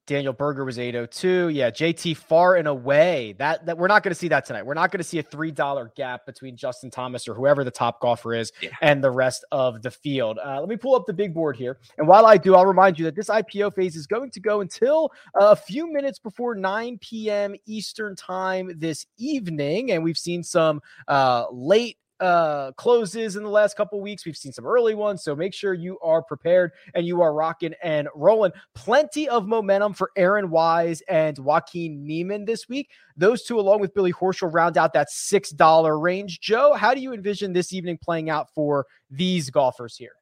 Daniel 0.06 0.32
Berger 0.32 0.64
was 0.64 0.78
802. 0.78 1.48
Yeah, 1.48 1.70
JT 1.70 2.16
far 2.16 2.56
and 2.56 2.68
away. 2.68 3.34
That 3.38 3.66
that 3.66 3.76
we're 3.76 3.88
not 3.88 4.02
going 4.02 4.12
to 4.12 4.18
see 4.18 4.28
that 4.28 4.46
tonight. 4.46 4.64
We're 4.64 4.74
not 4.74 4.92
going 4.92 4.98
to 4.98 5.04
see 5.04 5.18
a 5.18 5.22
$3 5.22 5.94
gap 5.94 6.26
between 6.26 6.56
Justin 6.56 6.90
Thomas 6.90 7.26
or 7.26 7.34
whoever 7.34 7.64
the 7.64 7.70
top 7.70 8.00
golfer 8.00 8.34
is 8.34 8.52
yeah. 8.60 8.70
and 8.82 9.02
the 9.02 9.10
rest 9.10 9.44
of 9.50 9.82
the 9.82 9.90
field. 9.90 10.38
Uh, 10.44 10.60
let 10.60 10.68
me 10.68 10.76
pull 10.76 10.94
up 10.94 11.06
the 11.06 11.12
big 11.12 11.34
board 11.34 11.56
here. 11.56 11.78
And 11.98 12.06
while 12.06 12.24
I 12.26 12.36
do, 12.36 12.54
I'll 12.54 12.66
remind 12.66 12.98
you 12.98 13.04
that 13.06 13.16
this 13.16 13.28
IPO 13.28 13.74
phase 13.74 13.96
is 13.96 14.06
going 14.06 14.30
to 14.30 14.40
go 14.40 14.60
until 14.60 15.10
uh, 15.40 15.48
a 15.48 15.56
few 15.56 15.92
minutes 15.92 16.18
before 16.18 16.54
9 16.54 16.98
p.m. 16.98 17.54
Eastern 17.66 18.14
time 18.14 18.70
this 18.76 19.06
evening. 19.18 19.92
And 19.92 20.04
we've 20.04 20.18
seen 20.18 20.42
some 20.42 20.80
uh, 21.08 21.46
late 21.50 21.98
uh 22.20 22.72
closes 22.72 23.36
in 23.36 23.42
the 23.42 23.48
last 23.48 23.76
couple 23.76 24.00
weeks. 24.00 24.24
We've 24.24 24.36
seen 24.36 24.52
some 24.52 24.66
early 24.66 24.94
ones, 24.94 25.22
so 25.22 25.36
make 25.36 25.54
sure 25.54 25.74
you 25.74 25.98
are 26.00 26.22
prepared 26.22 26.72
and 26.94 27.06
you 27.06 27.20
are 27.20 27.32
rocking 27.32 27.74
and 27.82 28.08
rolling. 28.14 28.52
Plenty 28.74 29.28
of 29.28 29.46
momentum 29.46 29.94
for 29.94 30.10
Aaron 30.16 30.50
Wise 30.50 31.02
and 31.08 31.38
Joaquin 31.38 32.06
Niemann 32.06 32.44
this 32.44 32.68
week. 32.68 32.90
Those 33.16 33.42
two, 33.42 33.60
along 33.60 33.80
with 33.80 33.94
Billy 33.94 34.12
Horschel, 34.12 34.52
round 34.52 34.78
out 34.78 34.92
that 34.94 35.10
six 35.10 35.50
dollar 35.50 35.98
range. 35.98 36.40
Joe, 36.40 36.74
how 36.74 36.94
do 36.94 37.00
you 37.00 37.12
envision 37.12 37.52
this 37.52 37.72
evening 37.72 37.98
playing 38.02 38.30
out 38.30 38.48
for 38.54 38.86
these 39.10 39.50
golfers 39.50 39.96
here? 39.96 40.12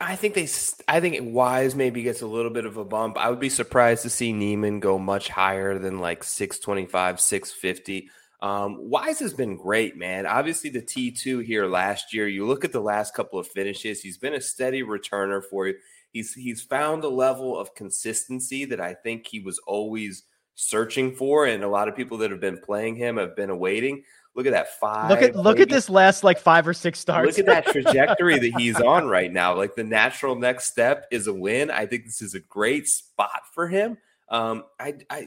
I 0.00 0.14
think 0.14 0.34
they. 0.34 0.48
I 0.86 1.00
think 1.00 1.34
Wise 1.34 1.74
maybe 1.74 2.02
gets 2.02 2.22
a 2.22 2.26
little 2.26 2.52
bit 2.52 2.64
of 2.64 2.76
a 2.76 2.84
bump. 2.84 3.18
I 3.18 3.30
would 3.30 3.40
be 3.40 3.48
surprised 3.48 4.02
to 4.02 4.10
see 4.10 4.32
Niemann 4.32 4.78
go 4.78 4.96
much 4.96 5.28
higher 5.28 5.76
than 5.78 5.98
like 5.98 6.22
six 6.22 6.60
twenty 6.60 6.86
five, 6.86 7.20
six 7.20 7.50
fifty. 7.50 8.08
Um, 8.40 8.88
Wise 8.88 9.18
has 9.18 9.34
been 9.34 9.56
great, 9.56 9.96
man. 9.96 10.26
Obviously, 10.26 10.70
the 10.70 10.82
T2 10.82 11.44
here 11.44 11.66
last 11.66 12.14
year, 12.14 12.28
you 12.28 12.46
look 12.46 12.64
at 12.64 12.72
the 12.72 12.80
last 12.80 13.14
couple 13.14 13.38
of 13.38 13.48
finishes, 13.48 14.00
he's 14.00 14.18
been 14.18 14.34
a 14.34 14.40
steady 14.40 14.82
returner 14.82 15.42
for 15.42 15.66
you. 15.66 15.74
He's 16.12 16.32
he's 16.32 16.62
found 16.62 17.04
a 17.04 17.08
level 17.08 17.58
of 17.58 17.74
consistency 17.74 18.64
that 18.66 18.80
I 18.80 18.94
think 18.94 19.26
he 19.26 19.40
was 19.40 19.58
always 19.66 20.22
searching 20.54 21.14
for, 21.14 21.46
and 21.46 21.62
a 21.62 21.68
lot 21.68 21.88
of 21.88 21.96
people 21.96 22.16
that 22.18 22.30
have 22.30 22.40
been 22.40 22.58
playing 22.58 22.96
him 22.96 23.16
have 23.16 23.36
been 23.36 23.50
awaiting. 23.50 24.04
Look 24.34 24.46
at 24.46 24.52
that 24.52 24.78
five. 24.78 25.10
Look 25.10 25.20
at 25.20 25.34
look 25.34 25.58
at 25.58 25.68
this 25.68 25.90
last 25.90 26.22
like 26.22 26.38
five 26.38 26.66
or 26.66 26.72
six 26.72 27.00
starts. 27.00 27.26
Look 27.36 27.40
at 27.40 27.46
that 27.46 27.72
trajectory 27.72 28.38
that 28.38 28.52
he's 28.58 28.80
on 28.80 29.08
right 29.08 29.32
now. 29.32 29.56
Like 29.56 29.74
the 29.74 29.84
natural 29.84 30.36
next 30.36 30.68
step 30.68 31.06
is 31.10 31.26
a 31.26 31.34
win. 31.34 31.70
I 31.72 31.86
think 31.86 32.04
this 32.04 32.22
is 32.22 32.34
a 32.34 32.40
great 32.40 32.86
spot 32.86 33.40
for 33.52 33.66
him. 33.66 33.98
Um, 34.28 34.64
I, 34.78 34.94
I 35.10 35.26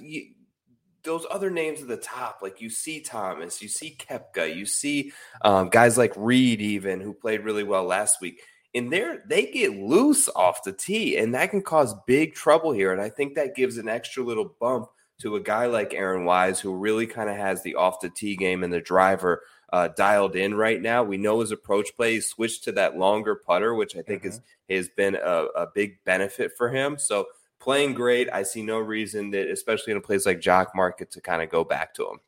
those 1.04 1.26
other 1.30 1.50
names 1.50 1.82
at 1.82 1.88
the 1.88 1.98
top, 1.98 2.40
like 2.42 2.62
you 2.62 2.70
see 2.70 3.02
Thomas, 3.02 3.62
you 3.62 3.68
see 3.68 3.98
Koepka, 3.98 4.56
you 4.56 4.66
see 4.66 5.12
um, 5.42 5.70
guys 5.70 5.98
like 5.98 6.14
Reed, 6.16 6.62
even 6.62 7.02
who 7.02 7.14
played 7.14 7.42
really 7.42 7.64
well 7.64 7.84
last 7.84 8.22
week. 8.22 8.42
And 8.74 8.92
there, 8.92 9.24
they 9.28 9.48
get 9.48 9.76
loose 9.76 10.30
off 10.36 10.64
the 10.64 10.72
tee, 10.72 11.18
and 11.18 11.36
that 11.36 11.52
can 11.52 11.62
cause 11.62 11.94
big 12.08 12.34
trouble 12.34 12.72
here. 12.72 12.94
And 12.94 13.02
I 13.02 13.10
think 13.10 13.36
that 13.36 13.56
gives 13.56 13.78
an 13.78 13.90
extra 13.90 14.24
little 14.24 14.56
bump 14.60 14.88
to 15.22 15.36
a 15.36 15.42
guy 15.42 15.66
like 15.66 15.94
Aaron 15.94 16.26
Wise, 16.26 16.60
who 16.60 16.74
really 16.74 17.06
kind 17.06 17.30
of 17.30 17.36
has 17.36 17.62
the 17.64 17.76
off 17.76 18.00
the 18.00 18.10
tee 18.10 18.36
game 18.36 18.64
and 18.64 18.72
the 18.72 18.80
driver 18.80 19.42
uh, 19.74 19.90
dialed 19.90 20.36
in 20.36 20.54
right 20.54 20.82
now. 20.82 21.04
We 21.04 21.18
know 21.18 21.42
his 21.42 21.52
approach 21.52 21.96
play 21.96 22.16
he 22.16 22.22
switched 22.22 22.64
to 22.66 22.72
that 22.74 22.98
longer 22.98 23.36
putter, 23.36 23.76
which 23.76 23.96
I 23.96 24.02
think 24.02 24.24
mm-hmm. 24.24 24.30
is 24.30 24.42
has 24.70 24.90
been 24.90 25.16
a, 25.16 25.48
a 25.56 25.68
big 25.74 25.98
benefit 26.06 26.54
for 26.58 26.70
him. 26.70 26.98
So 26.98 27.26
playing 27.62 27.94
great. 27.94 28.28
I 28.34 28.44
see 28.44 28.62
no 28.62 28.80
reason 28.80 29.32
that, 29.32 29.50
especially 29.50 29.92
in 29.92 29.98
a 29.98 30.02
place 30.02 30.26
like 30.26 30.42
Jock 30.42 30.76
Market, 30.76 31.12
to 31.12 31.22
kind 31.22 31.42
of 31.42 31.50
go 31.50 31.64
back 31.64 31.94
to 31.96 32.04
him. 32.04 32.20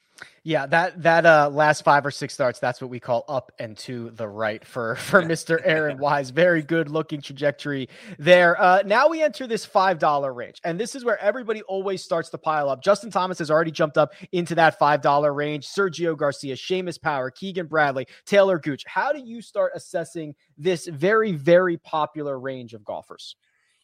Yeah, 0.43 0.65
that 0.67 1.01
that 1.01 1.25
uh 1.25 1.49
last 1.51 1.83
five 1.83 2.05
or 2.05 2.11
six 2.11 2.33
starts, 2.33 2.59
that's 2.59 2.81
what 2.81 2.89
we 2.89 2.99
call 2.99 3.25
up 3.27 3.51
and 3.59 3.77
to 3.79 4.11
the 4.11 4.27
right 4.27 4.63
for 4.63 4.95
for 4.97 5.23
Mr. 5.23 5.59
Aaron 5.63 5.97
Wise. 5.97 6.29
Very 6.29 6.61
good 6.61 6.89
looking 6.89 7.21
trajectory 7.21 7.89
there. 8.19 8.61
Uh 8.61 8.83
now 8.85 9.07
we 9.09 9.21
enter 9.23 9.47
this 9.47 9.65
five 9.65 9.99
dollar 9.99 10.33
range, 10.33 10.61
and 10.63 10.79
this 10.79 10.95
is 10.95 11.03
where 11.03 11.19
everybody 11.19 11.61
always 11.63 12.03
starts 12.03 12.29
to 12.29 12.37
pile 12.37 12.69
up. 12.69 12.83
Justin 12.83 13.09
Thomas 13.09 13.39
has 13.39 13.49
already 13.49 13.71
jumped 13.71 13.97
up 13.97 14.13
into 14.31 14.53
that 14.55 14.77
five 14.77 15.01
dollar 15.01 15.33
range. 15.33 15.67
Sergio 15.67 16.15
Garcia, 16.15 16.55
Seamus 16.55 17.01
Power, 17.01 17.31
Keegan 17.31 17.67
Bradley, 17.67 18.05
Taylor 18.25 18.59
Gooch. 18.59 18.83
How 18.85 19.13
do 19.13 19.19
you 19.19 19.41
start 19.41 19.71
assessing 19.75 20.35
this 20.57 20.87
very, 20.87 21.31
very 21.31 21.77
popular 21.77 22.39
range 22.39 22.73
of 22.73 22.83
golfers? 22.83 23.35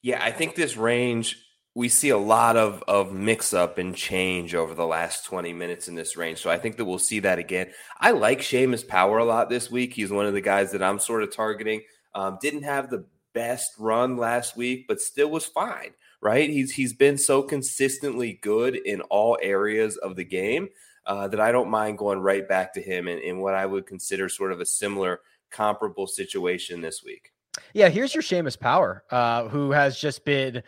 Yeah, 0.01 0.23
I 0.23 0.31
think 0.31 0.55
this 0.55 0.77
range 0.77 1.37
we 1.75 1.87
see 1.87 2.09
a 2.09 2.17
lot 2.17 2.57
of 2.57 2.83
of 2.87 3.13
mix 3.13 3.53
up 3.53 3.77
and 3.77 3.95
change 3.95 4.55
over 4.55 4.73
the 4.73 4.85
last 4.85 5.25
20 5.25 5.53
minutes 5.53 5.87
in 5.87 5.95
this 5.95 6.17
range. 6.17 6.39
So 6.39 6.49
I 6.49 6.57
think 6.57 6.77
that 6.77 6.85
we'll 6.85 6.99
see 6.99 7.19
that 7.19 7.39
again. 7.39 7.71
I 7.99 8.11
like 8.11 8.39
Seamus 8.39 8.87
Power 8.87 9.19
a 9.19 9.25
lot 9.25 9.49
this 9.49 9.69
week. 9.69 9.93
He's 9.93 10.11
one 10.11 10.25
of 10.25 10.33
the 10.33 10.41
guys 10.41 10.71
that 10.71 10.83
I'm 10.83 10.99
sort 10.99 11.23
of 11.23 11.33
targeting. 11.33 11.81
Um, 12.15 12.37
didn't 12.41 12.63
have 12.63 12.89
the 12.89 13.05
best 13.33 13.73
run 13.77 14.17
last 14.17 14.57
week, 14.57 14.87
but 14.87 14.99
still 14.99 15.29
was 15.29 15.45
fine, 15.45 15.91
right? 16.21 16.49
He's 16.49 16.71
he's 16.71 16.93
been 16.93 17.17
so 17.17 17.43
consistently 17.43 18.39
good 18.41 18.75
in 18.75 19.01
all 19.01 19.37
areas 19.41 19.95
of 19.97 20.15
the 20.15 20.25
game 20.25 20.69
uh, 21.05 21.27
that 21.27 21.39
I 21.39 21.51
don't 21.51 21.69
mind 21.69 21.97
going 21.97 22.19
right 22.19 22.47
back 22.47 22.73
to 22.73 22.81
him 22.81 23.07
in, 23.07 23.19
in 23.19 23.39
what 23.39 23.53
I 23.53 23.65
would 23.65 23.85
consider 23.85 24.27
sort 24.27 24.51
of 24.51 24.59
a 24.59 24.65
similar 24.65 25.21
comparable 25.51 26.07
situation 26.07 26.81
this 26.81 27.03
week. 27.03 27.31
Yeah, 27.73 27.89
here's 27.89 28.13
your 28.13 28.23
Seamus 28.23 28.59
Power, 28.59 29.03
uh, 29.11 29.47
who 29.47 29.71
has 29.71 29.99
just 29.99 30.25
been 30.25 30.63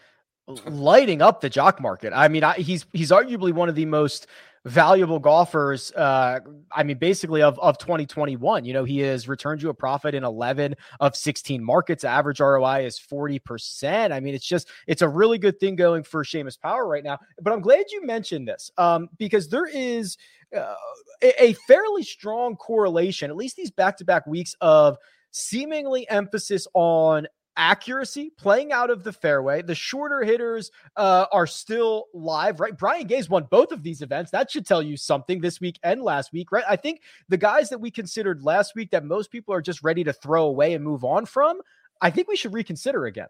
lighting 0.65 1.21
up 1.21 1.41
the 1.41 1.49
jock 1.49 1.81
market. 1.81 2.13
I 2.13 2.27
mean, 2.27 2.43
I, 2.43 2.53
he's 2.55 2.85
he's 2.93 3.11
arguably 3.11 3.53
one 3.53 3.69
of 3.69 3.75
the 3.75 3.85
most 3.85 4.27
valuable 4.65 5.17
golfers 5.17 5.91
uh 5.93 6.39
i 6.71 6.83
mean 6.83 6.97
basically 6.99 7.41
of 7.41 7.57
of 7.57 7.79
2021 7.79 8.63
you 8.63 8.73
know 8.73 8.83
he 8.83 8.99
has 8.99 9.27
returned 9.27 9.59
you 9.59 9.69
a 9.69 9.73
profit 9.73 10.13
in 10.13 10.23
11 10.23 10.75
of 10.99 11.15
16 11.15 11.63
markets. 11.63 12.03
Average 12.03 12.39
roi 12.39 12.85
is 12.85 12.99
40% 12.99 14.11
i 14.11 14.19
mean 14.19 14.35
it's 14.35 14.45
just 14.45 14.69
it's 14.85 15.01
a 15.01 15.09
really 15.09 15.39
good 15.39 15.59
thing 15.59 15.75
going 15.75 16.03
for 16.03 16.23
Seamus 16.23 16.59
Power 16.59 16.87
right 16.87 17.03
now. 17.03 17.17
But 17.41 17.53
i'm 17.53 17.61
glad 17.61 17.85
you 17.89 18.05
mentioned 18.05 18.47
this 18.47 18.69
um 18.77 19.09
because 19.17 19.49
there 19.49 19.65
is 19.65 20.17
uh, 20.55 20.75
a, 21.23 21.43
a 21.43 21.53
fairly 21.53 22.03
strong 22.03 22.55
correlation 22.55 23.31
at 23.31 23.37
least 23.37 23.55
these 23.55 23.71
back-to-back 23.71 24.27
weeks 24.27 24.55
of 24.61 24.95
seemingly 25.31 26.07
emphasis 26.09 26.67
on 26.73 27.27
accuracy 27.57 28.31
playing 28.37 28.71
out 28.71 28.89
of 28.89 29.03
the 29.03 29.13
fairway. 29.13 29.61
The 29.61 29.75
shorter 29.75 30.23
hitters 30.23 30.71
uh, 30.95 31.25
are 31.31 31.47
still 31.47 32.05
live, 32.13 32.59
right? 32.59 32.77
Brian 32.77 33.07
Gay's 33.07 33.29
won 33.29 33.47
both 33.49 33.71
of 33.71 33.83
these 33.83 34.01
events. 34.01 34.31
That 34.31 34.49
should 34.51 34.65
tell 34.65 34.81
you 34.81 34.97
something 34.97 35.41
this 35.41 35.59
week 35.59 35.79
and 35.83 36.01
last 36.01 36.31
week, 36.31 36.51
right? 36.51 36.63
I 36.67 36.75
think 36.75 37.01
the 37.29 37.37
guys 37.37 37.69
that 37.69 37.79
we 37.79 37.91
considered 37.91 38.43
last 38.43 38.73
week 38.75 38.91
that 38.91 39.03
most 39.03 39.31
people 39.31 39.53
are 39.53 39.61
just 39.61 39.83
ready 39.83 40.03
to 40.03 40.13
throw 40.13 40.45
away 40.45 40.73
and 40.73 40.83
move 40.83 41.03
on 41.03 41.25
from, 41.25 41.59
I 42.01 42.09
think 42.09 42.27
we 42.27 42.35
should 42.35 42.53
reconsider 42.53 43.05
again. 43.05 43.27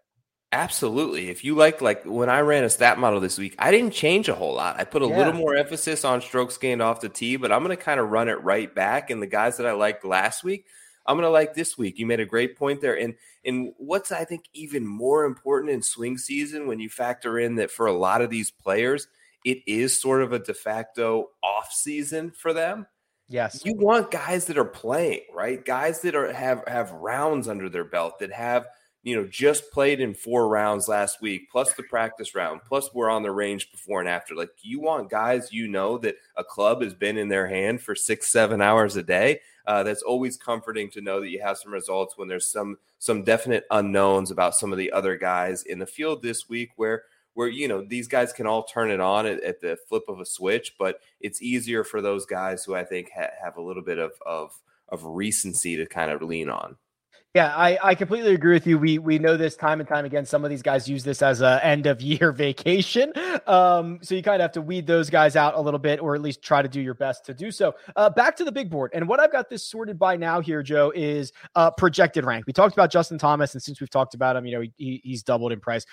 Absolutely. 0.54 1.30
If 1.30 1.44
you 1.44 1.54
like, 1.54 1.80
like 1.80 2.04
when 2.04 2.28
I 2.28 2.40
ran 2.40 2.62
a 2.62 2.70
stat 2.70 2.98
model 2.98 3.20
this 3.20 3.38
week, 3.38 3.54
I 3.58 3.70
didn't 3.70 3.92
change 3.94 4.28
a 4.28 4.34
whole 4.34 4.54
lot. 4.54 4.78
I 4.78 4.84
put 4.84 5.02
a 5.02 5.06
yeah. 5.06 5.16
little 5.16 5.32
more 5.32 5.56
emphasis 5.56 6.04
on 6.04 6.20
strokes 6.20 6.58
gained 6.58 6.82
off 6.82 7.00
the 7.00 7.08
tee, 7.08 7.36
but 7.36 7.50
I'm 7.50 7.64
going 7.64 7.74
to 7.74 7.82
kind 7.82 7.98
of 7.98 8.10
run 8.10 8.28
it 8.28 8.42
right 8.42 8.72
back. 8.72 9.08
And 9.08 9.22
the 9.22 9.26
guys 9.26 9.56
that 9.56 9.66
I 9.66 9.72
liked 9.72 10.04
last 10.04 10.44
week, 10.44 10.66
I'm 11.06 11.16
going 11.16 11.26
to 11.26 11.30
like 11.30 11.54
this 11.54 11.76
week. 11.76 11.98
You 11.98 12.06
made 12.06 12.20
a 12.20 12.26
great 12.26 12.56
point 12.56 12.80
there. 12.80 12.98
And 12.98 13.14
and 13.44 13.72
what's 13.78 14.12
I 14.12 14.24
think 14.24 14.44
even 14.52 14.86
more 14.86 15.24
important 15.24 15.72
in 15.72 15.82
swing 15.82 16.18
season 16.18 16.66
when 16.66 16.80
you 16.80 16.88
factor 16.88 17.38
in 17.38 17.56
that 17.56 17.70
for 17.70 17.86
a 17.86 17.92
lot 17.92 18.22
of 18.22 18.30
these 18.30 18.50
players, 18.50 19.08
it 19.44 19.58
is 19.66 20.00
sort 20.00 20.22
of 20.22 20.32
a 20.32 20.38
de 20.38 20.54
facto 20.54 21.30
off 21.42 21.72
season 21.72 22.30
for 22.30 22.52
them. 22.52 22.86
Yes. 23.28 23.62
You 23.64 23.74
want 23.76 24.10
guys 24.10 24.44
that 24.46 24.58
are 24.58 24.64
playing, 24.64 25.22
right? 25.34 25.64
Guys 25.64 26.00
that 26.02 26.14
are 26.14 26.32
have 26.32 26.64
have 26.66 26.92
rounds 26.92 27.48
under 27.48 27.68
their 27.68 27.84
belt 27.84 28.18
that 28.18 28.32
have 28.32 28.66
you 29.02 29.16
know, 29.16 29.26
just 29.26 29.70
played 29.72 30.00
in 30.00 30.14
four 30.14 30.48
rounds 30.48 30.86
last 30.86 31.20
week, 31.20 31.50
plus 31.50 31.72
the 31.74 31.82
practice 31.82 32.34
round, 32.34 32.60
plus 32.66 32.94
we're 32.94 33.10
on 33.10 33.22
the 33.22 33.32
range 33.32 33.72
before 33.72 34.00
and 34.00 34.08
after. 34.08 34.34
Like 34.34 34.50
you 34.62 34.80
want 34.80 35.10
guys 35.10 35.52
you 35.52 35.66
know 35.66 35.98
that 35.98 36.16
a 36.36 36.44
club 36.44 36.82
has 36.82 36.94
been 36.94 37.18
in 37.18 37.28
their 37.28 37.48
hand 37.48 37.82
for 37.82 37.94
six, 37.94 38.28
seven 38.28 38.62
hours 38.62 38.96
a 38.96 39.02
day. 39.02 39.40
Uh, 39.66 39.82
that's 39.82 40.02
always 40.02 40.36
comforting 40.36 40.90
to 40.90 41.00
know 41.00 41.20
that 41.20 41.30
you 41.30 41.40
have 41.40 41.58
some 41.58 41.72
results 41.72 42.16
when 42.16 42.28
there's 42.28 42.50
some 42.50 42.76
some 42.98 43.24
definite 43.24 43.64
unknowns 43.70 44.30
about 44.30 44.54
some 44.54 44.72
of 44.72 44.78
the 44.78 44.92
other 44.92 45.16
guys 45.16 45.64
in 45.64 45.78
the 45.78 45.86
field 45.86 46.22
this 46.22 46.48
week 46.48 46.70
where 46.76 47.04
where 47.34 47.48
you 47.48 47.66
know 47.66 47.84
these 47.84 48.06
guys 48.08 48.32
can 48.32 48.46
all 48.46 48.64
turn 48.64 48.90
it 48.90 49.00
on 49.00 49.26
at, 49.26 49.42
at 49.42 49.60
the 49.60 49.76
flip 49.88 50.04
of 50.08 50.20
a 50.20 50.26
switch, 50.26 50.74
but 50.78 51.00
it's 51.20 51.42
easier 51.42 51.82
for 51.82 52.00
those 52.00 52.26
guys 52.26 52.64
who 52.64 52.74
I 52.74 52.84
think 52.84 53.10
ha- 53.14 53.30
have 53.42 53.56
a 53.56 53.62
little 53.62 53.82
bit 53.82 53.98
of 53.98 54.12
of 54.24 54.52
of 54.88 55.04
recency 55.04 55.76
to 55.76 55.86
kind 55.86 56.10
of 56.10 56.22
lean 56.22 56.48
on. 56.48 56.76
Yeah, 57.34 57.56
I, 57.56 57.78
I 57.82 57.94
completely 57.94 58.34
agree 58.34 58.52
with 58.52 58.66
you. 58.66 58.76
We 58.78 58.98
we 58.98 59.18
know 59.18 59.38
this 59.38 59.56
time 59.56 59.80
and 59.80 59.88
time 59.88 60.04
again. 60.04 60.26
Some 60.26 60.44
of 60.44 60.50
these 60.50 60.60
guys 60.60 60.86
use 60.86 61.02
this 61.02 61.22
as 61.22 61.40
a 61.40 61.64
end 61.64 61.86
of 61.86 62.02
year 62.02 62.30
vacation. 62.46 63.10
Um, 63.46 64.00
so 64.02 64.14
you 64.14 64.22
kind 64.22 64.36
of 64.36 64.42
have 64.42 64.52
to 64.52 64.60
weed 64.60 64.86
those 64.86 65.08
guys 65.08 65.34
out 65.34 65.54
a 65.54 65.60
little 65.60 65.80
bit, 65.80 65.98
or 66.00 66.14
at 66.14 66.20
least 66.20 66.42
try 66.42 66.60
to 66.60 66.68
do 66.68 66.78
your 66.78 66.92
best 66.92 67.24
to 67.26 67.34
do 67.34 67.50
so. 67.50 67.74
Uh, 67.96 68.10
back 68.10 68.36
to 68.36 68.44
the 68.44 68.52
big 68.52 68.68
board, 68.68 68.90
and 68.92 69.08
what 69.08 69.18
I've 69.18 69.32
got 69.32 69.48
this 69.48 69.64
sorted 69.64 69.98
by 69.98 70.14
now 70.14 70.40
here, 70.40 70.62
Joe, 70.62 70.92
is 70.94 71.32
uh, 71.54 71.70
projected 71.70 72.26
rank. 72.26 72.46
We 72.46 72.52
talked 72.52 72.74
about 72.74 72.90
Justin 72.90 73.16
Thomas, 73.16 73.54
and 73.54 73.62
since 73.62 73.80
we've 73.80 73.88
talked 73.88 74.12
about 74.12 74.36
him, 74.36 74.44
you 74.44 74.52
know 74.52 74.66
he, 74.76 75.00
he's 75.02 75.22
doubled 75.22 75.52
in 75.52 75.60
price 75.60 75.86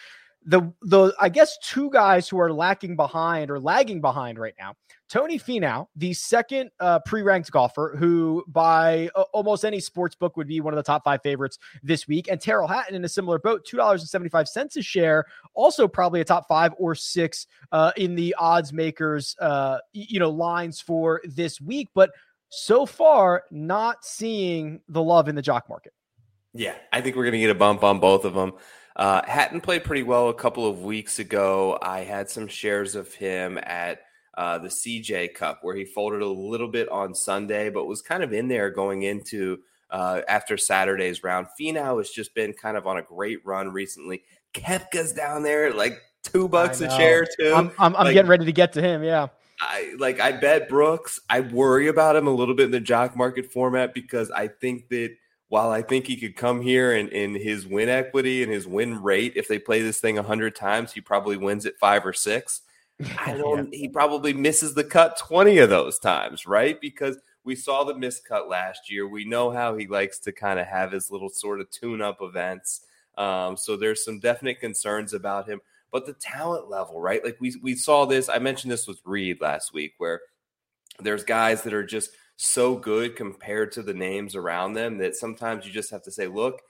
the 0.46 0.62
the 0.82 1.14
I 1.20 1.30
guess 1.30 1.58
two 1.60 1.90
guys 1.90 2.28
who 2.30 2.40
are 2.40 2.52
lacking 2.52 2.96
behind 2.96 3.52
or 3.52 3.60
lagging 3.60 4.02
behind 4.02 4.40
right 4.40 4.56
now. 4.58 4.74
Tony 5.10 5.40
Finau, 5.40 5.88
the 5.96 6.14
second 6.14 6.70
uh, 6.80 7.00
pre-ranked 7.00 7.52
golfer, 7.52 7.96
who 7.98 8.44
by 8.48 9.10
uh, 9.16 9.24
almost 9.34 9.66
any 9.66 9.80
sports 9.80 10.16
book 10.16 10.38
would 10.38 10.48
be 10.48 10.62
one 10.62 10.72
of 10.72 10.78
the 10.78 10.84
top 10.84 11.04
five 11.04 11.22
favorites 11.24 11.58
this 11.82 12.08
week, 12.08 12.28
and 12.30 12.40
Tyrrell 12.40 12.68
Hatton 12.68 12.96
in 12.96 13.04
a 13.04 13.10
similar 13.10 13.40
boat, 13.40 13.66
two 13.66 13.78
dollars 13.78 14.02
and 14.02 14.10
seventy-five 14.10 14.48
cents 14.48 14.78
a 14.78 14.82
share, 14.82 15.26
also 15.56 15.88
probably 15.88 16.22
a 16.22 16.26
top 16.26 16.48
five 16.48 16.74
or 16.78 16.94
six 16.94 17.48
uh, 17.72 17.92
in 17.98 18.16
the 18.16 18.36
odds 18.38 18.72
makers, 18.72 19.36
uh, 19.42 19.80
you 19.94 20.20
know, 20.20 20.30
lines 20.30 20.80
for 20.80 21.22
this 21.26 21.60
week. 21.60 21.90
But 21.96 22.12
so 22.50 22.86
far, 22.86 23.44
not 23.52 24.06
seeing 24.06 24.82
the 24.88 25.02
love 25.02 25.28
in 25.28 25.36
the 25.36 25.42
jock 25.42 25.68
market. 25.70 25.94
Yeah, 26.54 26.76
I 26.92 27.02
think 27.02 27.16
we're 27.16 27.24
going 27.24 27.34
to 27.34 27.40
get 27.40 27.50
a 27.50 27.56
bump 27.56 27.84
on 27.84 28.00
both 28.00 28.26
of 28.26 28.34
them. 28.34 28.54
Uh, 29.00 29.22
Hatton 29.26 29.62
played 29.62 29.86
pretty 29.86 30.04
well 30.04 30.28
a 30.28 30.34
couple 30.34 30.68
of 30.68 30.84
weeks 30.84 31.20
ago. 31.20 31.80
I 31.82 32.02
had 32.02 32.30
some 32.30 32.50
shares 32.50 32.96
of 32.96 33.14
him 33.14 33.58
at 33.64 34.02
uh, 34.38 34.58
the 34.58 34.68
CJ 34.68 35.36
Cup 35.36 35.60
where 35.62 35.74
he 35.74 35.86
folded 35.86 36.22
a 36.22 36.28
little 36.28 36.68
bit 36.68 36.90
on 36.90 37.16
Sunday, 37.16 37.70
but 37.70 37.86
was 37.86 38.02
kind 38.02 38.24
of 38.24 38.34
in 38.34 38.50
there 38.50 38.70
going 38.70 39.04
into 39.04 39.60
uh, 39.90 40.20
after 40.28 40.58
Saturday's 40.58 41.24
round. 41.24 41.48
Finau 41.58 41.98
has 42.00 42.10
just 42.10 42.36
been 42.36 42.52
kind 42.52 42.76
of 42.76 42.88
on 42.88 42.98
a 42.98 43.02
great 43.02 43.40
run 43.46 43.72
recently. 43.72 44.24
Koepka's 44.54 45.14
down 45.14 45.44
there 45.44 45.74
like 45.74 46.02
two 46.22 46.50
bucks 46.50 46.82
a 46.82 46.90
share 46.90 47.26
too. 47.40 47.54
I'm, 47.56 47.72
I'm, 47.80 47.96
I'm 47.96 48.04
like, 48.04 48.14
getting 48.14 48.30
ready 48.30 48.46
to 48.48 48.52
get 48.52 48.74
to 48.74 48.82
him. 48.82 49.02
Yeah. 49.02 49.28
I 49.62 49.94
like 49.98 50.20
I 50.20 50.34
bet 50.34 50.68
Brooks. 50.68 51.22
I 51.30 51.40
worry 51.40 51.88
about 51.88 52.18
him 52.18 52.28
a 52.28 52.32
little 52.32 52.54
bit 52.54 52.66
in 52.66 52.72
the 52.72 52.82
jock 52.82 53.16
market 53.16 53.50
format 53.50 53.94
because 53.94 54.30
I 54.30 54.50
think 54.50 54.90
that– 54.90 55.16
while 55.50 55.72
I 55.72 55.82
think 55.82 56.08
he 56.08 56.16
could 56.16 56.36
come 56.36 56.62
here 56.62 56.94
and 56.94 57.10
in 57.10 57.36
his 57.36 57.68
win 57.68 57.90
equity 57.90 58.44
and 58.44 58.52
his 58.52 58.68
win 58.68 59.02
rate, 59.02 59.34
if 59.36 59.48
they 59.48 59.60
play 59.60 59.82
this 59.82 60.00
thing 60.00 60.18
a 60.18 60.24
hundred 60.24 60.56
times, 60.56 60.94
he 60.94 61.02
probably 61.02 61.38
wins 61.38 61.66
it 61.66 61.78
five 61.80 62.06
or 62.06 62.14
six. 62.14 62.62
I 63.20 63.34
don't. 63.34 63.72
yeah. 63.74 63.80
He 63.80 63.90
probably 63.90 64.34
misses 64.34 64.74
the 64.74 64.84
cut 64.84 65.18
twenty 65.18 65.58
of 65.58 65.70
those 65.70 66.00
times, 66.00 66.46
right? 66.46 66.80
Because 66.80 67.18
we 67.44 67.56
saw 67.56 67.84
the 67.84 67.94
miscut 67.94 68.48
last 68.48 68.92
year. 68.92 69.08
We 69.08 69.26
know 69.26 69.50
how 69.50 69.76
he 69.76 69.88
likes 69.88 70.20
to 70.20 70.32
kind 70.32 70.60
of 70.60 70.68
have 70.68 70.92
his 70.92 71.10
little 71.10 71.30
sort 71.30 71.62
of 71.62 71.72
tune-up 71.72 72.22
events. 72.22 72.82
Um, 73.18 73.58
so 73.58 73.76
there's 73.76 74.06
some 74.06 74.20
definite 74.20 74.60
concerns 74.60 75.14
about 75.14 75.48
him. 75.48 75.62
But 75.92 76.06
the 76.06 76.14
talent 76.14 76.70
level, 76.70 77.02
right? 77.02 77.24
Like 77.24 77.38
we 77.40 77.56
we 77.64 77.76
saw 77.76 78.06
this. 78.06 78.30
I 78.30 78.38
mentioned 78.38 78.72
this 78.72 78.88
with 78.88 79.02
Reed 79.04 79.42
last 79.42 79.74
week, 79.74 79.94
where 79.98 80.22
there's 81.00 81.24
guys 81.24 81.64
that 81.64 81.74
are 81.74 81.84
just 81.86 82.12
so 82.42 82.74
good 82.74 83.18
compared 83.18 83.70
to 83.70 83.84
the 83.84 83.94
names 83.94 84.34
around 84.34 84.72
them 84.72 84.98
that 84.98 85.14
sometimes 85.14 85.66
you 85.66 85.74
just 85.74 85.92
have 85.92 86.02
to 86.02 86.12
say, 86.12 86.26
look, 86.26 86.62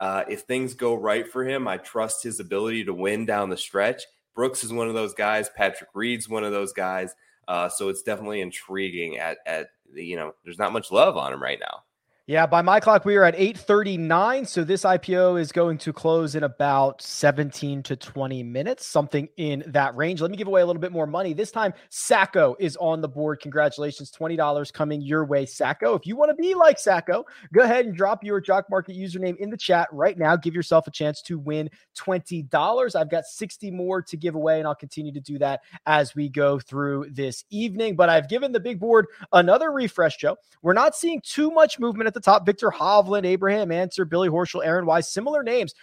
uh, 0.00 0.24
if 0.26 0.40
things 0.42 0.72
go 0.72 0.94
right 0.94 1.28
for 1.28 1.44
him, 1.44 1.68
I 1.68 1.76
trust 1.76 2.22
his 2.22 2.40
ability 2.40 2.84
to 2.84 2.94
win 2.94 3.26
down 3.26 3.50
the 3.50 3.56
stretch. 3.56 4.04
Brooks 4.34 4.64
is 4.64 4.72
one 4.72 4.88
of 4.88 4.94
those 4.94 5.12
guys. 5.12 5.50
Patrick 5.54 5.90
Reed's 5.92 6.30
one 6.30 6.44
of 6.44 6.52
those 6.52 6.72
guys. 6.72 7.14
Uh, 7.46 7.68
so 7.68 7.90
it's 7.90 8.02
definitely 8.02 8.40
intriguing. 8.40 9.18
At 9.18 9.38
at 9.44 9.68
you 9.92 10.16
know, 10.16 10.34
there's 10.44 10.58
not 10.58 10.72
much 10.72 10.90
love 10.90 11.18
on 11.18 11.34
him 11.34 11.42
right 11.42 11.60
now. 11.60 11.82
Yeah, 12.28 12.44
by 12.44 12.60
my 12.60 12.78
clock, 12.78 13.06
we 13.06 13.16
are 13.16 13.24
at 13.24 13.34
8:39. 13.36 14.44
So 14.44 14.62
this 14.62 14.84
IPO 14.84 15.40
is 15.40 15.50
going 15.50 15.78
to 15.78 15.94
close 15.94 16.34
in 16.34 16.42
about 16.42 17.00
17 17.00 17.82
to 17.84 17.96
20 17.96 18.42
minutes, 18.42 18.84
something 18.84 19.30
in 19.38 19.64
that 19.68 19.96
range. 19.96 20.20
Let 20.20 20.30
me 20.30 20.36
give 20.36 20.46
away 20.46 20.60
a 20.60 20.66
little 20.66 20.78
bit 20.78 20.92
more 20.92 21.06
money. 21.06 21.32
This 21.32 21.50
time, 21.50 21.72
Sacco 21.88 22.54
is 22.58 22.76
on 22.76 23.00
the 23.00 23.08
board. 23.08 23.40
Congratulations, 23.40 24.10
$20 24.10 24.70
coming 24.74 25.00
your 25.00 25.24
way, 25.24 25.46
Sacco. 25.46 25.94
If 25.94 26.06
you 26.06 26.16
want 26.16 26.28
to 26.28 26.34
be 26.34 26.52
like 26.52 26.78
Sacco, 26.78 27.24
go 27.54 27.62
ahead 27.62 27.86
and 27.86 27.96
drop 27.96 28.22
your 28.22 28.42
Jock 28.42 28.66
Market 28.68 28.94
username 28.94 29.38
in 29.38 29.48
the 29.48 29.56
chat 29.56 29.88
right 29.90 30.18
now. 30.18 30.36
Give 30.36 30.54
yourself 30.54 30.86
a 30.86 30.90
chance 30.90 31.22
to 31.22 31.38
win 31.38 31.70
$20. 31.96 32.94
I've 32.94 33.10
got 33.10 33.24
60 33.24 33.70
more 33.70 34.02
to 34.02 34.18
give 34.18 34.34
away, 34.34 34.58
and 34.58 34.68
I'll 34.68 34.74
continue 34.74 35.14
to 35.14 35.20
do 35.20 35.38
that 35.38 35.60
as 35.86 36.14
we 36.14 36.28
go 36.28 36.58
through 36.58 37.06
this 37.10 37.42
evening. 37.48 37.96
But 37.96 38.10
I've 38.10 38.28
given 38.28 38.52
the 38.52 38.60
big 38.60 38.78
board 38.78 39.06
another 39.32 39.72
refresh, 39.72 40.18
Joe. 40.18 40.36
We're 40.60 40.74
not 40.74 40.94
seeing 40.94 41.22
too 41.22 41.50
much 41.50 41.78
movement 41.78 42.06
at 42.06 42.12
the 42.12 42.17
top. 42.20 42.46
Viktor 42.46 42.70
Hovland, 42.70 43.26
Abraham 43.26 43.72
Ancer, 43.72 44.04
Billy 44.04 44.28
Horschel, 44.28 44.64
Aaron 44.64 44.86
Wise, 44.86 45.12
similar 45.12 45.42
names. 45.42 45.74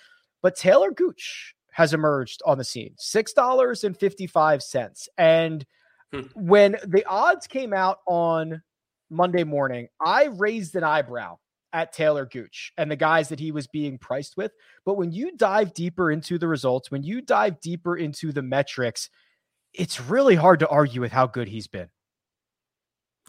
But 0.41 0.55
Taylor 0.55 0.91
Gooch 0.91 1.53
has 1.71 1.93
emerged 1.93 2.41
on 2.45 2.57
the 2.57 2.63
scene. 2.63 2.95
$6.55. 2.97 5.07
And 5.17 5.65
hmm. 6.13 6.21
when 6.35 6.77
the 6.85 7.05
odds 7.05 7.47
came 7.47 7.73
out 7.73 7.99
on 8.07 8.61
Monday 9.09 9.43
morning, 9.43 9.87
I 10.03 10.25
raised 10.25 10.75
an 10.75 10.83
eyebrow 10.83 11.37
at 11.73 11.91
Taylor 11.91 12.25
Gooch 12.25 12.71
and 12.77 12.89
the 12.89 12.95
guys 12.95 13.27
that 13.27 13.39
he 13.39 13.51
was 13.51 13.67
being 13.67 13.97
priced 13.97 14.37
with. 14.37 14.53
But 14.85 14.93
when 14.93 15.11
you 15.11 15.35
dive 15.35 15.73
deeper 15.73 16.09
into 16.09 16.37
the 16.37 16.47
results, 16.47 16.89
when 16.89 17.03
you 17.03 17.21
dive 17.21 17.59
deeper 17.59 17.97
into 17.97 18.31
the 18.31 18.41
metrics, 18.41 19.09
it's 19.73 19.99
really 19.99 20.35
hard 20.35 20.59
to 20.59 20.69
argue 20.69 21.01
with 21.01 21.11
how 21.11 21.27
good 21.27 21.49
he's 21.49 21.67
been. 21.67 21.89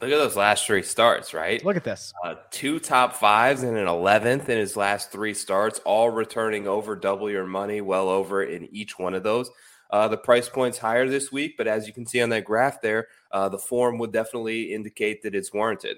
Look 0.03 0.11
at 0.11 0.19
those 0.19 0.37
last 0.37 0.67
three 0.67 0.83
starts, 0.83 1.33
right? 1.33 1.65
Look 1.65 1.77
at 1.77 1.85
this. 1.85 2.13
Uh, 2.23 2.35
two 2.51 2.79
top 2.79 3.15
fives 3.15 3.63
and 3.63 3.79
an 3.79 3.87
11th 3.87 4.47
in 4.51 4.59
his 4.59 4.77
last 4.77 5.11
three 5.11 5.33
starts, 5.33 5.79
all 5.87 6.11
returning 6.11 6.69
over 6.69 6.95
double 6.95 7.31
your 7.31 7.47
money, 7.47 7.81
well 7.81 8.11
over 8.11 8.43
in 8.43 8.69
each 8.75 8.99
one 8.99 9.15
of 9.15 9.23
those. 9.23 9.51
Uh, 9.91 10.07
the 10.07 10.19
price 10.19 10.51
point's 10.51 10.77
higher 10.77 11.09
this 11.09 11.33
week, 11.33 11.55
but 11.57 11.67
as 11.67 11.87
you 11.87 11.95
can 11.95 12.05
see 12.05 12.21
on 12.21 12.29
that 12.29 12.45
graph 12.45 12.83
there, 12.83 13.09
uh, 13.33 13.49
the 13.49 13.59
form 13.59 13.97
would 13.97 14.13
definitely 14.13 14.75
indicate 14.75 15.23
that 15.23 15.35
it's 15.35 15.55
warranted. 15.55 15.97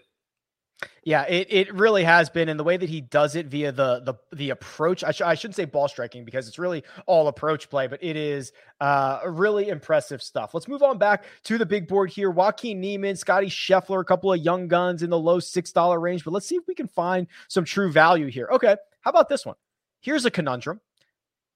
Yeah, 1.02 1.24
it, 1.24 1.48
it 1.50 1.74
really 1.74 2.04
has 2.04 2.30
been, 2.30 2.48
and 2.48 2.58
the 2.58 2.64
way 2.64 2.76
that 2.76 2.88
he 2.88 3.00
does 3.00 3.34
it 3.34 3.46
via 3.46 3.72
the 3.72 4.00
the 4.00 4.14
the 4.32 4.50
approach. 4.50 5.02
I, 5.02 5.10
sh- 5.10 5.22
I 5.22 5.34
shouldn't 5.34 5.56
say 5.56 5.64
ball 5.64 5.88
striking 5.88 6.24
because 6.24 6.46
it's 6.46 6.58
really 6.58 6.84
all 7.06 7.26
approach 7.26 7.68
play, 7.68 7.88
but 7.88 7.98
it 8.02 8.16
is 8.16 8.52
uh, 8.80 9.20
really 9.26 9.70
impressive 9.70 10.22
stuff. 10.22 10.54
Let's 10.54 10.68
move 10.68 10.82
on 10.82 10.98
back 10.98 11.24
to 11.44 11.58
the 11.58 11.66
big 11.66 11.88
board 11.88 12.10
here. 12.10 12.30
Joaquin 12.30 12.80
Niemann, 12.80 13.16
Scotty 13.16 13.48
Scheffler, 13.48 14.00
a 14.00 14.04
couple 14.04 14.32
of 14.32 14.38
young 14.38 14.68
guns 14.68 15.02
in 15.02 15.10
the 15.10 15.18
low 15.18 15.40
six 15.40 15.72
dollar 15.72 15.98
range, 15.98 16.22
but 16.24 16.32
let's 16.32 16.46
see 16.46 16.56
if 16.56 16.68
we 16.68 16.74
can 16.76 16.88
find 16.88 17.26
some 17.48 17.64
true 17.64 17.90
value 17.90 18.26
here. 18.26 18.48
Okay, 18.52 18.76
how 19.00 19.10
about 19.10 19.28
this 19.28 19.44
one? 19.44 19.56
Here's 20.00 20.26
a 20.26 20.30
conundrum: 20.30 20.80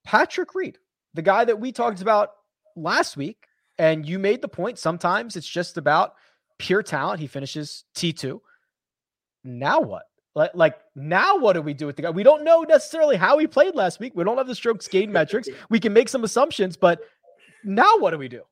Patrick 0.04 0.52
Reed, 0.54 0.78
the 1.14 1.22
guy 1.22 1.44
that 1.44 1.60
we 1.60 1.70
talked 1.70 2.02
about 2.02 2.30
last 2.74 3.16
week, 3.16 3.46
and 3.78 4.04
you 4.04 4.18
made 4.18 4.42
the 4.42 4.48
point. 4.48 4.80
Sometimes 4.80 5.36
it's 5.36 5.48
just 5.48 5.76
about 5.78 6.14
pure 6.58 6.82
talent. 6.82 7.20
He 7.20 7.28
finishes 7.28 7.84
T 7.94 8.12
two 8.12 8.42
now 9.44 9.80
what? 9.80 10.04
Like, 10.34 10.52
like 10.54 10.78
now 10.94 11.36
what 11.36 11.54
do 11.54 11.62
we 11.62 11.74
do 11.74 11.86
with 11.86 11.96
the 11.96 12.02
guy? 12.02 12.10
We 12.10 12.22
don't 12.22 12.44
know 12.44 12.62
necessarily 12.62 13.16
how 13.16 13.38
he 13.38 13.46
played 13.46 13.74
last 13.74 14.00
week. 14.00 14.12
We 14.14 14.24
don't 14.24 14.38
have 14.38 14.46
the 14.46 14.54
strokes 14.54 14.88
gain 14.88 15.12
metrics. 15.12 15.48
We 15.68 15.80
can 15.80 15.92
make 15.92 16.08
some 16.08 16.24
assumptions, 16.24 16.76
but 16.76 17.00
now 17.64 17.98
what 17.98 18.10
do 18.10 18.18
we 18.18 18.28
do? 18.28 18.42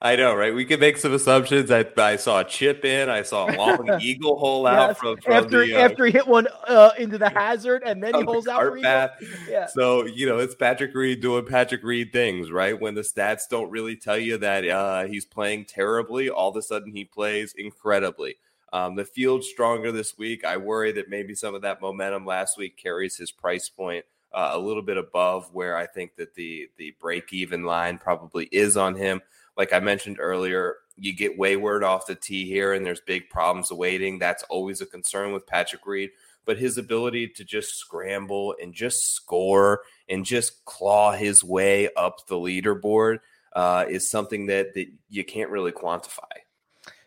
I 0.00 0.14
know, 0.14 0.32
right? 0.32 0.54
We 0.54 0.64
can 0.64 0.78
make 0.78 0.96
some 0.96 1.12
assumptions. 1.12 1.72
I, 1.72 1.84
I 1.96 2.14
saw 2.14 2.38
a 2.40 2.44
chip 2.44 2.84
in. 2.84 3.08
I 3.08 3.22
saw 3.22 3.50
a 3.50 3.54
long 3.56 3.98
eagle 4.00 4.38
hole 4.38 4.64
out 4.64 4.90
yes. 4.90 4.98
from, 4.98 5.16
from 5.16 5.32
after 5.32 5.66
the, 5.66 5.74
uh, 5.74 5.80
after 5.80 6.06
he 6.06 6.12
hit 6.12 6.26
one 6.26 6.46
uh, 6.68 6.90
into 6.98 7.18
the 7.18 7.28
hazard, 7.34 7.82
and 7.84 8.00
then 8.00 8.14
he 8.14 8.22
holes 8.22 8.44
the 8.44 8.52
out 8.52 8.62
for. 8.62 8.76
Yeah. 8.78 9.66
So 9.66 10.06
you 10.06 10.26
know, 10.26 10.38
it's 10.38 10.54
Patrick 10.54 10.94
Reed 10.94 11.20
doing 11.20 11.46
Patrick 11.46 11.82
Reed 11.82 12.12
things, 12.12 12.52
right? 12.52 12.80
When 12.80 12.94
the 12.94 13.00
stats 13.00 13.48
don't 13.50 13.70
really 13.70 13.96
tell 13.96 14.18
you 14.18 14.38
that 14.38 14.68
uh, 14.68 15.06
he's 15.06 15.24
playing 15.24 15.64
terribly, 15.64 16.30
all 16.30 16.50
of 16.50 16.56
a 16.56 16.62
sudden 16.62 16.92
he 16.92 17.04
plays 17.04 17.52
incredibly. 17.58 18.36
Um, 18.72 18.96
the 18.96 19.04
field 19.04 19.44
stronger 19.44 19.92
this 19.92 20.18
week. 20.18 20.44
I 20.44 20.56
worry 20.56 20.92
that 20.92 21.08
maybe 21.08 21.34
some 21.34 21.54
of 21.54 21.62
that 21.62 21.80
momentum 21.80 22.26
last 22.26 22.58
week 22.58 22.76
carries 22.76 23.16
his 23.16 23.30
price 23.30 23.68
point 23.68 24.04
uh, 24.32 24.50
a 24.52 24.58
little 24.58 24.82
bit 24.82 24.96
above 24.96 25.52
where 25.54 25.76
I 25.76 25.86
think 25.86 26.16
that 26.16 26.34
the 26.34 26.68
the 26.76 26.94
break 27.00 27.32
even 27.32 27.64
line 27.64 27.98
probably 27.98 28.46
is 28.52 28.76
on 28.76 28.94
him. 28.94 29.22
Like 29.56 29.72
I 29.72 29.80
mentioned 29.80 30.18
earlier, 30.20 30.76
you 30.96 31.14
get 31.14 31.38
wayward 31.38 31.82
off 31.82 32.06
the 32.06 32.14
tee 32.14 32.46
here, 32.46 32.74
and 32.74 32.84
there's 32.84 33.00
big 33.00 33.30
problems 33.30 33.70
awaiting. 33.70 34.18
That's 34.18 34.44
always 34.44 34.80
a 34.80 34.86
concern 34.86 35.32
with 35.32 35.46
Patrick 35.46 35.86
Reed. 35.86 36.10
But 36.44 36.58
his 36.58 36.78
ability 36.78 37.28
to 37.28 37.44
just 37.44 37.76
scramble 37.76 38.54
and 38.60 38.72
just 38.72 39.14
score 39.14 39.82
and 40.08 40.24
just 40.24 40.64
claw 40.64 41.12
his 41.12 41.44
way 41.44 41.90
up 41.94 42.26
the 42.26 42.36
leaderboard 42.36 43.18
uh, 43.54 43.84
is 43.88 44.10
something 44.10 44.46
that 44.46 44.74
that 44.74 44.88
you 45.08 45.24
can't 45.24 45.50
really 45.50 45.72
quantify. 45.72 46.22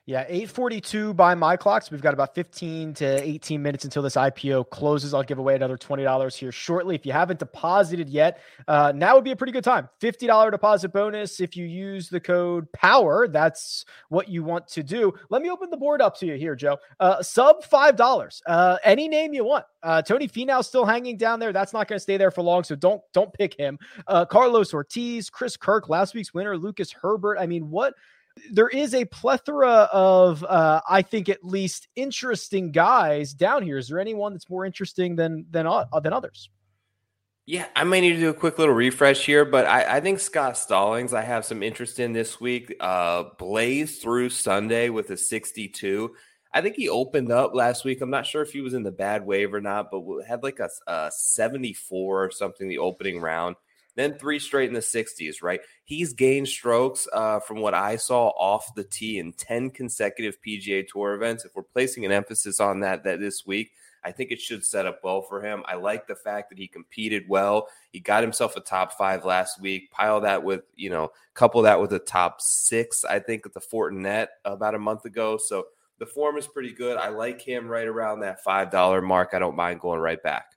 Yeah, 0.07 0.21
842 0.27 1.13
by 1.13 1.35
my 1.35 1.55
clocks. 1.55 1.91
We've 1.91 2.01
got 2.01 2.15
about 2.15 2.33
15 2.33 2.95
to 2.95 3.23
18 3.23 3.61
minutes 3.61 3.83
until 3.83 4.01
this 4.01 4.15
IPO 4.15 4.71
closes. 4.71 5.13
I'll 5.13 5.21
give 5.21 5.37
away 5.37 5.53
another 5.53 5.77
$20 5.77 6.35
here 6.35 6.51
shortly. 6.51 6.95
If 6.95 7.05
you 7.05 7.11
haven't 7.11 7.37
deposited 7.37 8.09
yet, 8.09 8.39
uh, 8.67 8.93
now 8.95 9.13
would 9.13 9.23
be 9.23 9.29
a 9.29 9.35
pretty 9.35 9.53
good 9.53 9.63
time. 9.63 9.87
$50 10.01 10.49
deposit 10.49 10.91
bonus 10.91 11.39
if 11.39 11.55
you 11.55 11.67
use 11.67 12.09
the 12.09 12.19
code 12.19 12.67
POWER. 12.71 13.27
That's 13.27 13.85
what 14.09 14.27
you 14.27 14.43
want 14.43 14.67
to 14.69 14.81
do. 14.81 15.13
Let 15.29 15.43
me 15.43 15.51
open 15.51 15.69
the 15.69 15.77
board 15.77 16.01
up 16.01 16.17
to 16.17 16.25
you 16.25 16.33
here, 16.33 16.55
Joe. 16.55 16.79
Uh, 16.99 17.21
sub 17.21 17.63
$5. 17.63 18.41
Uh, 18.47 18.77
any 18.83 19.07
name 19.07 19.35
you 19.35 19.45
want. 19.45 19.65
Uh, 19.83 20.01
Tony 20.01 20.27
Finau 20.27 20.65
still 20.65 20.85
hanging 20.85 21.15
down 21.15 21.39
there. 21.39 21.53
That's 21.53 21.73
not 21.73 21.87
going 21.87 21.97
to 21.97 22.03
stay 22.03 22.17
there 22.17 22.31
for 22.31 22.41
long, 22.41 22.63
so 22.63 22.75
don't 22.75 23.01
don't 23.13 23.31
pick 23.33 23.55
him. 23.57 23.77
Uh, 24.07 24.25
Carlos 24.25 24.73
Ortiz, 24.73 25.29
Chris 25.29 25.55
Kirk, 25.57 25.89
last 25.89 26.15
week's 26.15 26.33
winner, 26.33 26.57
Lucas 26.57 26.91
Herbert. 26.91 27.37
I 27.37 27.45
mean, 27.45 27.69
what– 27.69 27.93
there 28.51 28.69
is 28.69 28.93
a 28.93 29.05
plethora 29.05 29.89
of, 29.91 30.43
uh, 30.43 30.81
I 30.89 31.01
think, 31.01 31.29
at 31.29 31.43
least 31.43 31.87
interesting 31.95 32.71
guys 32.71 33.33
down 33.33 33.63
here. 33.63 33.77
Is 33.77 33.87
there 33.87 33.99
anyone 33.99 34.33
that's 34.33 34.49
more 34.49 34.65
interesting 34.65 35.15
than 35.15 35.45
than 35.49 35.67
uh, 35.67 35.85
than 36.01 36.13
others? 36.13 36.49
Yeah, 37.45 37.65
I 37.75 37.83
may 37.83 38.01
need 38.01 38.13
to 38.13 38.19
do 38.19 38.29
a 38.29 38.33
quick 38.33 38.59
little 38.59 38.73
refresh 38.73 39.25
here, 39.25 39.45
but 39.45 39.65
I, 39.65 39.97
I 39.97 39.99
think 39.99 40.19
Scott 40.19 40.57
Stallings, 40.57 41.13
I 41.13 41.23
have 41.23 41.43
some 41.43 41.63
interest 41.63 41.99
in 41.99 42.13
this 42.13 42.39
week. 42.39 42.73
Uh, 42.79 43.25
blazed 43.37 44.01
through 44.01 44.29
Sunday 44.29 44.89
with 44.89 45.09
a 45.09 45.17
62. 45.17 46.15
I 46.53 46.61
think 46.61 46.75
he 46.75 46.87
opened 46.87 47.31
up 47.31 47.55
last 47.55 47.83
week. 47.83 48.01
I'm 48.01 48.09
not 48.09 48.25
sure 48.25 48.41
if 48.41 48.51
he 48.51 48.61
was 48.61 48.73
in 48.73 48.83
the 48.83 48.91
bad 48.91 49.25
wave 49.25 49.53
or 49.53 49.61
not, 49.61 49.89
but 49.89 50.03
had 50.27 50.43
like 50.43 50.59
a, 50.59 50.69
a 50.87 51.11
74 51.11 52.25
or 52.25 52.31
something 52.31 52.67
the 52.67 52.77
opening 52.77 53.19
round 53.19 53.55
then 53.95 54.17
three 54.17 54.39
straight 54.39 54.69
in 54.69 54.73
the 54.73 54.79
60s, 54.79 55.41
right? 55.41 55.61
He's 55.83 56.13
gained 56.13 56.47
strokes 56.47 57.07
uh, 57.11 57.39
from 57.39 57.59
what 57.59 57.73
I 57.73 57.97
saw 57.97 58.29
off 58.29 58.73
the 58.75 58.83
tee 58.83 59.19
in 59.19 59.33
10 59.33 59.71
consecutive 59.71 60.37
PGA 60.45 60.87
Tour 60.87 61.13
events. 61.13 61.45
If 61.45 61.55
we're 61.55 61.63
placing 61.63 62.05
an 62.05 62.11
emphasis 62.11 62.59
on 62.59 62.79
that, 62.81 63.03
that 63.03 63.19
this 63.19 63.45
week, 63.45 63.71
I 64.03 64.11
think 64.11 64.31
it 64.31 64.41
should 64.41 64.65
set 64.65 64.85
up 64.85 65.01
well 65.03 65.21
for 65.21 65.41
him. 65.41 65.63
I 65.65 65.75
like 65.75 66.07
the 66.07 66.15
fact 66.15 66.49
that 66.49 66.57
he 66.57 66.67
competed 66.67 67.25
well. 67.27 67.67
He 67.91 67.99
got 67.99 68.23
himself 68.23 68.55
a 68.55 68.61
top 68.61 68.93
five 68.93 69.25
last 69.25 69.61
week. 69.61 69.91
Pile 69.91 70.21
that 70.21 70.43
with, 70.43 70.61
you 70.75 70.89
know, 70.89 71.11
couple 71.33 71.61
that 71.63 71.79
with 71.79 71.93
a 71.93 71.99
top 71.99 72.41
six, 72.41 73.05
I 73.05 73.19
think, 73.19 73.45
at 73.45 73.53
the 73.53 73.59
Fortinet 73.59 74.27
about 74.43 74.75
a 74.75 74.79
month 74.79 75.05
ago. 75.05 75.37
So 75.37 75.67
the 75.99 76.05
form 76.07 76.37
is 76.37 76.47
pretty 76.47 76.73
good. 76.73 76.97
I 76.97 77.09
like 77.09 77.41
him 77.41 77.67
right 77.67 77.87
around 77.87 78.21
that 78.21 78.43
$5 78.43 79.03
mark. 79.03 79.31
I 79.33 79.39
don't 79.39 79.55
mind 79.55 79.79
going 79.79 79.99
right 79.99 80.21
back. 80.23 80.50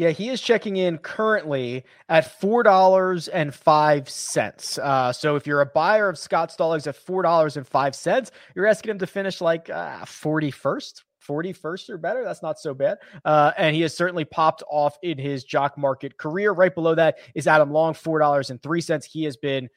Yeah, 0.00 0.12
he 0.12 0.30
is 0.30 0.40
checking 0.40 0.78
in 0.78 0.96
currently 0.96 1.84
at 2.08 2.40
four 2.40 2.62
dollars 2.62 3.28
and 3.28 3.54
five 3.54 4.08
cents. 4.08 4.78
Uh, 4.78 5.12
so 5.12 5.36
if 5.36 5.46
you're 5.46 5.60
a 5.60 5.66
buyer 5.66 6.08
of 6.08 6.16
Scott 6.16 6.50
Stallings 6.50 6.86
at 6.86 6.96
four 6.96 7.22
dollars 7.22 7.58
and 7.58 7.66
five 7.66 7.94
cents, 7.94 8.30
you're 8.56 8.66
asking 8.66 8.92
him 8.92 8.98
to 9.00 9.06
finish 9.06 9.42
like 9.42 9.68
forty 10.06 10.48
uh, 10.48 10.52
first. 10.52 11.04
41st 11.28 11.90
or 11.90 11.98
better. 11.98 12.24
That's 12.24 12.40
not 12.40 12.58
so 12.58 12.72
bad. 12.72 12.96
Uh, 13.26 13.52
and 13.58 13.76
he 13.76 13.82
has 13.82 13.94
certainly 13.94 14.24
popped 14.24 14.62
off 14.70 14.96
in 15.02 15.18
his 15.18 15.44
jock 15.44 15.76
market 15.76 16.16
career. 16.16 16.52
Right 16.52 16.74
below 16.74 16.94
that 16.94 17.18
is 17.34 17.46
Adam 17.46 17.70
Long, 17.70 17.92
$4.03. 17.92 19.04
He 19.04 19.24
has 19.24 19.36
been 19.36 19.68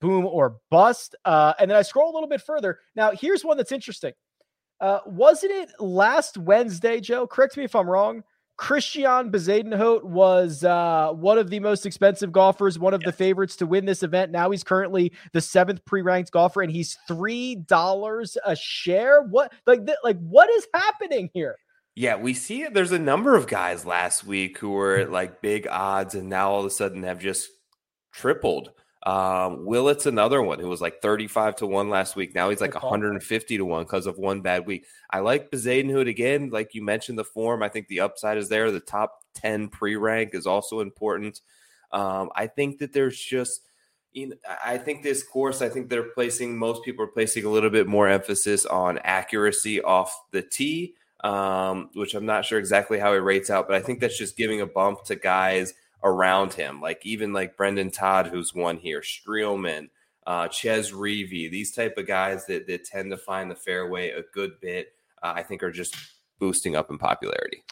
boom 0.00 0.24
or 0.24 0.58
bust. 0.70 1.16
Uh, 1.24 1.52
and 1.58 1.68
then 1.68 1.76
I 1.76 1.82
scroll 1.82 2.12
a 2.12 2.14
little 2.14 2.28
bit 2.28 2.42
further. 2.42 2.78
Now, 2.94 3.10
here's 3.10 3.44
one 3.44 3.56
that's 3.56 3.72
interesting. 3.72 4.12
Uh, 4.80 5.00
wasn't 5.04 5.52
it 5.52 5.72
last 5.80 6.38
Wednesday, 6.38 7.00
Joe? 7.00 7.26
Correct 7.26 7.56
me 7.56 7.64
if 7.64 7.74
I'm 7.74 7.90
wrong. 7.90 8.22
Christiaan 8.56 9.30
Bezuidenhout 9.30 10.04
was 10.04 10.62
uh, 10.62 11.10
one 11.12 11.38
of 11.38 11.50
the 11.50 11.58
most 11.58 11.86
expensive 11.86 12.30
golfers, 12.30 12.78
one 12.78 12.94
of 12.94 13.02
yes. 13.02 13.08
the 13.08 13.12
favorites 13.12 13.56
to 13.56 13.66
win 13.66 13.84
this 13.84 14.02
event. 14.02 14.30
Now 14.30 14.50
he's 14.50 14.62
currently 14.62 15.12
the 15.32 15.40
seventh 15.40 15.84
pre-ranked 15.84 16.30
golfer, 16.30 16.62
and 16.62 16.70
he's 16.70 16.96
three 17.08 17.56
dollars 17.56 18.36
a 18.46 18.54
share. 18.54 19.22
What 19.22 19.52
like 19.66 19.84
th- 19.84 19.98
like 20.04 20.18
what 20.18 20.48
is 20.50 20.68
happening 20.72 21.30
here? 21.34 21.56
Yeah, 21.96 22.16
we 22.16 22.34
see 22.34 22.66
there's 22.66 22.92
a 22.92 22.98
number 22.98 23.36
of 23.36 23.46
guys 23.46 23.84
last 23.84 24.24
week 24.24 24.58
who 24.58 24.70
were 24.70 24.96
at 24.96 25.10
like 25.10 25.42
big 25.42 25.66
odds, 25.68 26.14
and 26.14 26.28
now 26.28 26.50
all 26.50 26.60
of 26.60 26.66
a 26.66 26.70
sudden 26.70 27.02
have 27.02 27.20
just 27.20 27.48
tripled 28.12 28.70
Um, 29.04 29.66
Willett's 29.66 30.06
another 30.06 30.40
one 30.40 30.58
who 30.58 30.68
was 30.68 30.80
like 30.80 31.02
35 31.02 31.56
to 31.56 31.66
1 31.66 31.90
last 31.90 32.16
week. 32.16 32.34
Now 32.34 32.48
he's 32.48 32.62
like 32.62 32.74
150 32.74 33.56
to 33.58 33.64
1 33.64 33.82
because 33.84 34.06
of 34.06 34.18
one 34.18 34.40
bad 34.40 34.66
week. 34.66 34.86
I 35.10 35.20
like 35.20 35.50
Bezuidenhout 35.50 36.08
again. 36.08 36.48
Like 36.50 36.74
you 36.74 36.82
mentioned, 36.82 37.18
the 37.18 37.24
form, 37.24 37.62
I 37.62 37.68
think 37.68 37.88
the 37.88 38.00
upside 38.00 38.38
is 38.38 38.48
there. 38.48 38.70
The 38.70 38.80
top 38.80 39.20
10 39.34 39.68
pre 39.68 39.96
rank 39.96 40.30
is 40.32 40.46
also 40.46 40.80
important. 40.80 41.42
Um, 41.92 42.30
I 42.34 42.46
think 42.46 42.78
that 42.78 42.94
there's 42.94 43.18
just, 43.20 43.68
you 44.12 44.28
know, 44.30 44.36
I 44.64 44.78
think 44.78 45.02
this 45.02 45.22
course, 45.22 45.60
I 45.60 45.68
think 45.68 45.90
they're 45.90 46.10
placing, 46.14 46.56
most 46.56 46.82
people 46.82 47.04
are 47.04 47.08
placing 47.08 47.44
a 47.44 47.50
little 47.50 47.70
bit 47.70 47.86
more 47.86 48.08
emphasis 48.08 48.64
on 48.64 48.98
accuracy 49.04 49.82
off 49.82 50.18
the 50.30 50.40
tee, 50.40 50.94
um, 51.22 51.90
which 51.92 52.14
I'm 52.14 52.26
not 52.26 52.46
sure 52.46 52.58
exactly 52.58 52.98
how 52.98 53.12
it 53.12 53.18
rates 53.18 53.50
out, 53.50 53.68
but 53.68 53.76
I 53.76 53.80
think 53.80 54.00
that's 54.00 54.16
just 54.16 54.38
giving 54.38 54.62
a 54.62 54.66
bump 54.66 55.04
to 55.04 55.14
guys 55.14 55.74
around 56.04 56.52
him, 56.52 56.80
like 56.80 57.04
even 57.04 57.32
like 57.32 57.56
Brendon 57.56 57.90
Todd, 57.90 58.26
who's 58.26 58.54
won 58.54 58.76
here, 58.76 59.00
Streelman, 59.00 59.88
uh, 60.26 60.48
Chez 60.48 60.92
Reavie, 60.92 61.50
these 61.50 61.72
type 61.72 61.96
of 61.96 62.06
guys 62.06 62.46
that, 62.46 62.66
that 62.66 62.84
tend 62.84 63.10
to 63.10 63.16
find 63.16 63.50
the 63.50 63.56
fairway 63.56 64.10
a 64.10 64.22
good 64.32 64.60
bit, 64.60 64.88
uh, 65.22 65.32
I 65.34 65.42
think 65.42 65.62
are 65.62 65.72
just 65.72 65.96
boosting 66.38 66.76
up 66.76 66.90
in 66.90 66.98
popularity. 66.98 67.64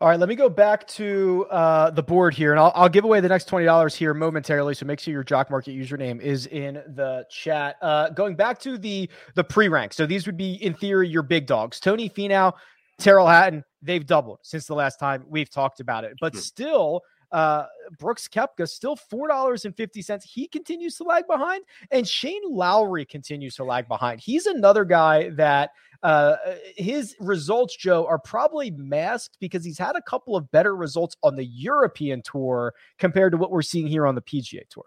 All 0.00 0.08
right, 0.08 0.18
let 0.18 0.30
me 0.30 0.34
go 0.34 0.48
back 0.48 0.86
to 0.88 1.46
uh, 1.50 1.90
the 1.90 2.02
board 2.02 2.32
here, 2.32 2.52
and 2.52 2.60
I'll, 2.60 2.72
I'll 2.74 2.88
give 2.88 3.04
away 3.04 3.20
the 3.20 3.28
next 3.28 3.44
twenty 3.44 3.66
dollars 3.66 3.94
here 3.94 4.14
momentarily. 4.14 4.72
So 4.72 4.86
make 4.86 4.98
sure 4.98 5.12
your 5.12 5.22
Jock 5.22 5.50
Market 5.50 5.76
username 5.76 6.22
is 6.22 6.46
in 6.46 6.74
the 6.74 7.26
chat. 7.28 7.76
Uh, 7.82 8.08
going 8.08 8.34
back 8.34 8.58
to 8.60 8.78
the 8.78 9.10
the 9.34 9.44
pre 9.44 9.68
rank, 9.68 9.92
so 9.92 10.06
these 10.06 10.24
would 10.24 10.38
be 10.38 10.54
in 10.54 10.72
theory 10.72 11.06
your 11.06 11.22
big 11.22 11.46
dogs: 11.46 11.80
Tony 11.80 12.08
Finau, 12.08 12.54
Tyrrell 12.98 13.26
Hatton. 13.26 13.62
They've 13.82 14.06
doubled 14.06 14.38
since 14.42 14.64
the 14.64 14.74
last 14.74 14.98
time 14.98 15.26
we've 15.28 15.50
talked 15.50 15.80
about 15.80 16.04
it, 16.04 16.14
but 16.18 16.32
hmm. 16.32 16.38
still 16.38 17.02
uh, 17.32 17.66
Brooks 17.98 18.28
Koepka 18.28 18.68
still 18.68 18.96
four 18.96 19.28
dollars 19.28 19.64
and 19.64 19.76
fifty 19.76 20.02
cents. 20.02 20.24
He 20.24 20.46
continues 20.48 20.96
to 20.96 21.04
lag 21.04 21.26
behind, 21.26 21.64
and 21.90 22.06
Shane 22.06 22.42
Lowry 22.44 23.04
continues 23.04 23.54
to 23.56 23.64
lag 23.64 23.88
behind. 23.88 24.20
He's 24.20 24.46
another 24.46 24.84
guy 24.84 25.30
that 25.30 25.70
uh, 26.02 26.36
his 26.76 27.14
results, 27.20 27.76
Joe, 27.76 28.06
are 28.06 28.18
probably 28.18 28.70
masked 28.70 29.36
because 29.40 29.64
he's 29.64 29.78
had 29.78 29.96
a 29.96 30.02
couple 30.02 30.36
of 30.36 30.50
better 30.50 30.74
results 30.74 31.16
on 31.22 31.36
the 31.36 31.44
European 31.44 32.22
tour 32.22 32.74
compared 32.98 33.32
to 33.32 33.38
what 33.38 33.50
we're 33.50 33.62
seeing 33.62 33.86
here 33.86 34.06
on 34.06 34.14
the 34.14 34.22
PGA 34.22 34.62
tour. 34.68 34.84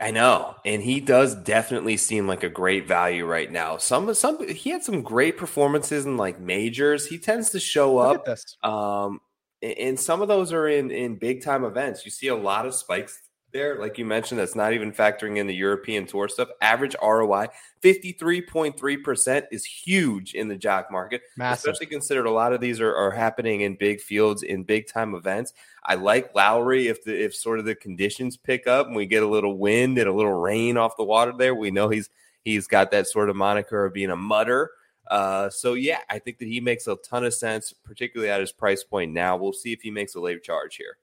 I 0.00 0.10
know, 0.10 0.56
and 0.64 0.82
he 0.82 1.00
does 1.00 1.36
definitely 1.36 1.96
seem 1.96 2.26
like 2.26 2.42
a 2.42 2.48
great 2.48 2.86
value 2.88 3.24
right 3.24 3.50
now. 3.50 3.76
Some 3.76 4.12
some 4.14 4.46
he 4.48 4.70
had 4.70 4.82
some 4.82 5.02
great 5.02 5.36
performances 5.36 6.04
in 6.04 6.16
like 6.16 6.40
majors. 6.40 7.06
He 7.06 7.18
tends 7.18 7.50
to 7.50 7.60
show 7.60 7.94
Look 7.94 8.28
up. 8.28 8.68
Um, 8.68 9.20
and 9.64 9.98
some 9.98 10.22
of 10.22 10.28
those 10.28 10.52
are 10.52 10.68
in 10.68 10.90
in 10.90 11.16
big 11.16 11.42
time 11.42 11.64
events. 11.64 12.04
You 12.04 12.10
see 12.10 12.28
a 12.28 12.36
lot 12.36 12.66
of 12.66 12.74
spikes 12.74 13.20
there, 13.54 13.78
like 13.78 13.96
you 13.96 14.04
mentioned, 14.04 14.40
that's 14.40 14.56
not 14.56 14.74
even 14.74 14.92
factoring 14.92 15.38
in 15.38 15.46
the 15.46 15.54
European 15.54 16.06
Tour 16.06 16.28
stuff. 16.28 16.48
Average 16.60 16.96
ROI, 17.00 17.46
53.3% 17.82 19.44
is 19.50 19.64
huge 19.64 20.34
in 20.34 20.48
the 20.48 20.56
jock 20.56 20.90
market, 20.90 21.22
Massive. 21.38 21.70
especially 21.70 21.86
considered 21.86 22.26
a 22.26 22.30
lot 22.30 22.52
of 22.52 22.60
these 22.60 22.80
are, 22.80 22.94
are 22.94 23.12
happening 23.12 23.62
in 23.62 23.76
big 23.76 24.00
fields 24.00 24.42
in 24.42 24.64
big 24.64 24.88
time 24.88 25.14
events. 25.14 25.54
I 25.84 25.94
like 25.94 26.34
Lowry 26.34 26.88
if 26.88 27.04
the 27.04 27.24
if 27.24 27.34
sort 27.34 27.60
of 27.60 27.64
the 27.64 27.76
conditions 27.76 28.36
pick 28.36 28.66
up 28.66 28.88
and 28.88 28.96
we 28.96 29.06
get 29.06 29.22
a 29.22 29.28
little 29.28 29.56
wind 29.56 29.96
and 29.98 30.08
a 30.08 30.12
little 30.12 30.34
rain 30.34 30.76
off 30.76 30.96
the 30.98 31.04
water 31.04 31.32
there. 31.38 31.54
We 31.54 31.70
know 31.70 31.88
he's 31.88 32.10
he's 32.42 32.66
got 32.66 32.90
that 32.90 33.06
sort 33.06 33.30
of 33.30 33.36
moniker 33.36 33.86
of 33.86 33.94
being 33.94 34.10
a 34.10 34.16
mutter. 34.16 34.72
Uh, 35.08 35.50
so 35.50 35.74
yeah, 35.74 35.98
I 36.08 36.18
think 36.18 36.38
that 36.38 36.48
he 36.48 36.60
makes 36.60 36.86
a 36.86 36.96
ton 36.96 37.24
of 37.24 37.34
sense, 37.34 37.72
particularly 37.72 38.30
at 38.30 38.40
his 38.40 38.52
price 38.52 38.82
point 38.82 39.12
now. 39.12 39.36
We'll 39.36 39.52
see 39.52 39.72
if 39.72 39.82
he 39.82 39.90
makes 39.90 40.14
a 40.14 40.20
late 40.20 40.42
charge 40.42 40.76
here. 40.76 40.96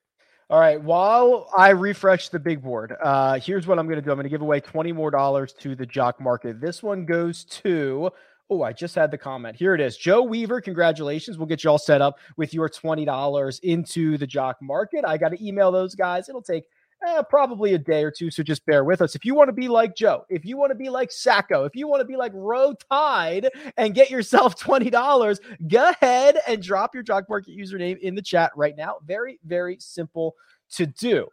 All 0.50 0.60
right. 0.60 0.82
While 0.82 1.50
I 1.58 1.70
refresh 1.70 2.28
the 2.28 2.40
big 2.40 2.62
board, 2.62 2.94
uh, 3.02 3.40
here's 3.40 3.68
what 3.68 3.80
I'm 3.80 3.88
going 3.88 3.96
to 3.96 4.02
do. 4.02 4.12
I'm 4.12 4.18
going 4.18 4.24
to 4.26 4.30
give 4.30 4.42
away 4.42 4.60
20 4.60 4.92
more 4.92 5.10
dollars 5.10 5.54
to 5.62 5.76
the 5.76 5.86
jock 5.86 6.20
market. 6.20 6.60
This 6.60 6.84
one 6.84 7.06
goes 7.06 7.46
to. 7.46 8.10
Oh, 8.50 8.62
I 8.64 8.74
just 8.74 8.94
had 8.94 9.12
the 9.12 9.18
comment. 9.18 9.56
Here 9.56 9.74
it 9.74 9.80
is. 9.80 9.96
Joe 9.96 10.24
Weaver, 10.24 10.60
congratulations. 10.60 11.38
We'll 11.38 11.48
get 11.48 11.64
you 11.64 11.70
all 11.70 11.78
set 11.78 12.02
up 12.02 12.20
with 12.36 12.54
your 12.54 12.68
$20 12.68 13.60
into 13.64 14.18
the 14.18 14.28
jock 14.28 14.62
market. 14.62 15.06
I 15.08 15.18
got 15.18 15.30
to 15.30 15.42
email 15.42 15.72
those 15.72 15.96
guys. 15.96 16.28
It'll 16.28 16.42
take 16.42 16.66
eh, 17.06 17.22
probably 17.30 17.74
a 17.74 17.78
day 17.78 18.04
or 18.04 18.12
two. 18.12 18.32
So 18.32 18.44
just 18.44 18.66
bear 18.66 18.84
with 18.84 19.02
us. 19.02 19.16
If 19.16 19.26
you 19.26 19.36
want 19.36 19.50
to 19.50 19.54
be 19.54 19.68
like 19.68 19.96
Joe, 19.96 20.26
if 20.30 20.46
you 20.46 20.58
want 20.58 20.72
to 20.72 20.76
be 20.76 20.90
like 20.90 21.12
Sacco, 21.12 21.66
if 21.66 21.76
you 21.76 21.88
want 21.88 22.02
to 22.02 22.06
be 22.06 22.16
like 22.16 22.32
Row 22.34 22.74
Tide 22.90 23.50
and 23.78 23.94
get 23.94 24.10
yourself 24.10 24.56
$20, 24.60 25.40
go 25.68 25.90
ahead 25.90 26.38
and 26.48 26.62
drop 26.62 26.94
your 26.94 27.04
Jock 27.04 27.30
Market 27.30 27.58
username 27.58 28.00
in 28.00 28.16
the 28.16 28.22
chat 28.22 28.52
right 28.56 28.76
now. 28.76 28.98
Very, 29.06 29.40
very 29.46 29.78
simple 29.80 30.36
to 30.72 30.86
do. 30.86 31.28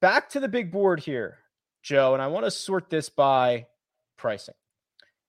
Back 0.00 0.28
to 0.30 0.40
the 0.40 0.48
big 0.48 0.72
board 0.72 1.00
here, 1.00 1.38
Joe, 1.82 2.14
and 2.14 2.22
I 2.22 2.26
want 2.26 2.44
to 2.44 2.50
sort 2.50 2.90
this 2.90 3.08
by 3.08 3.66
pricing. 4.16 4.54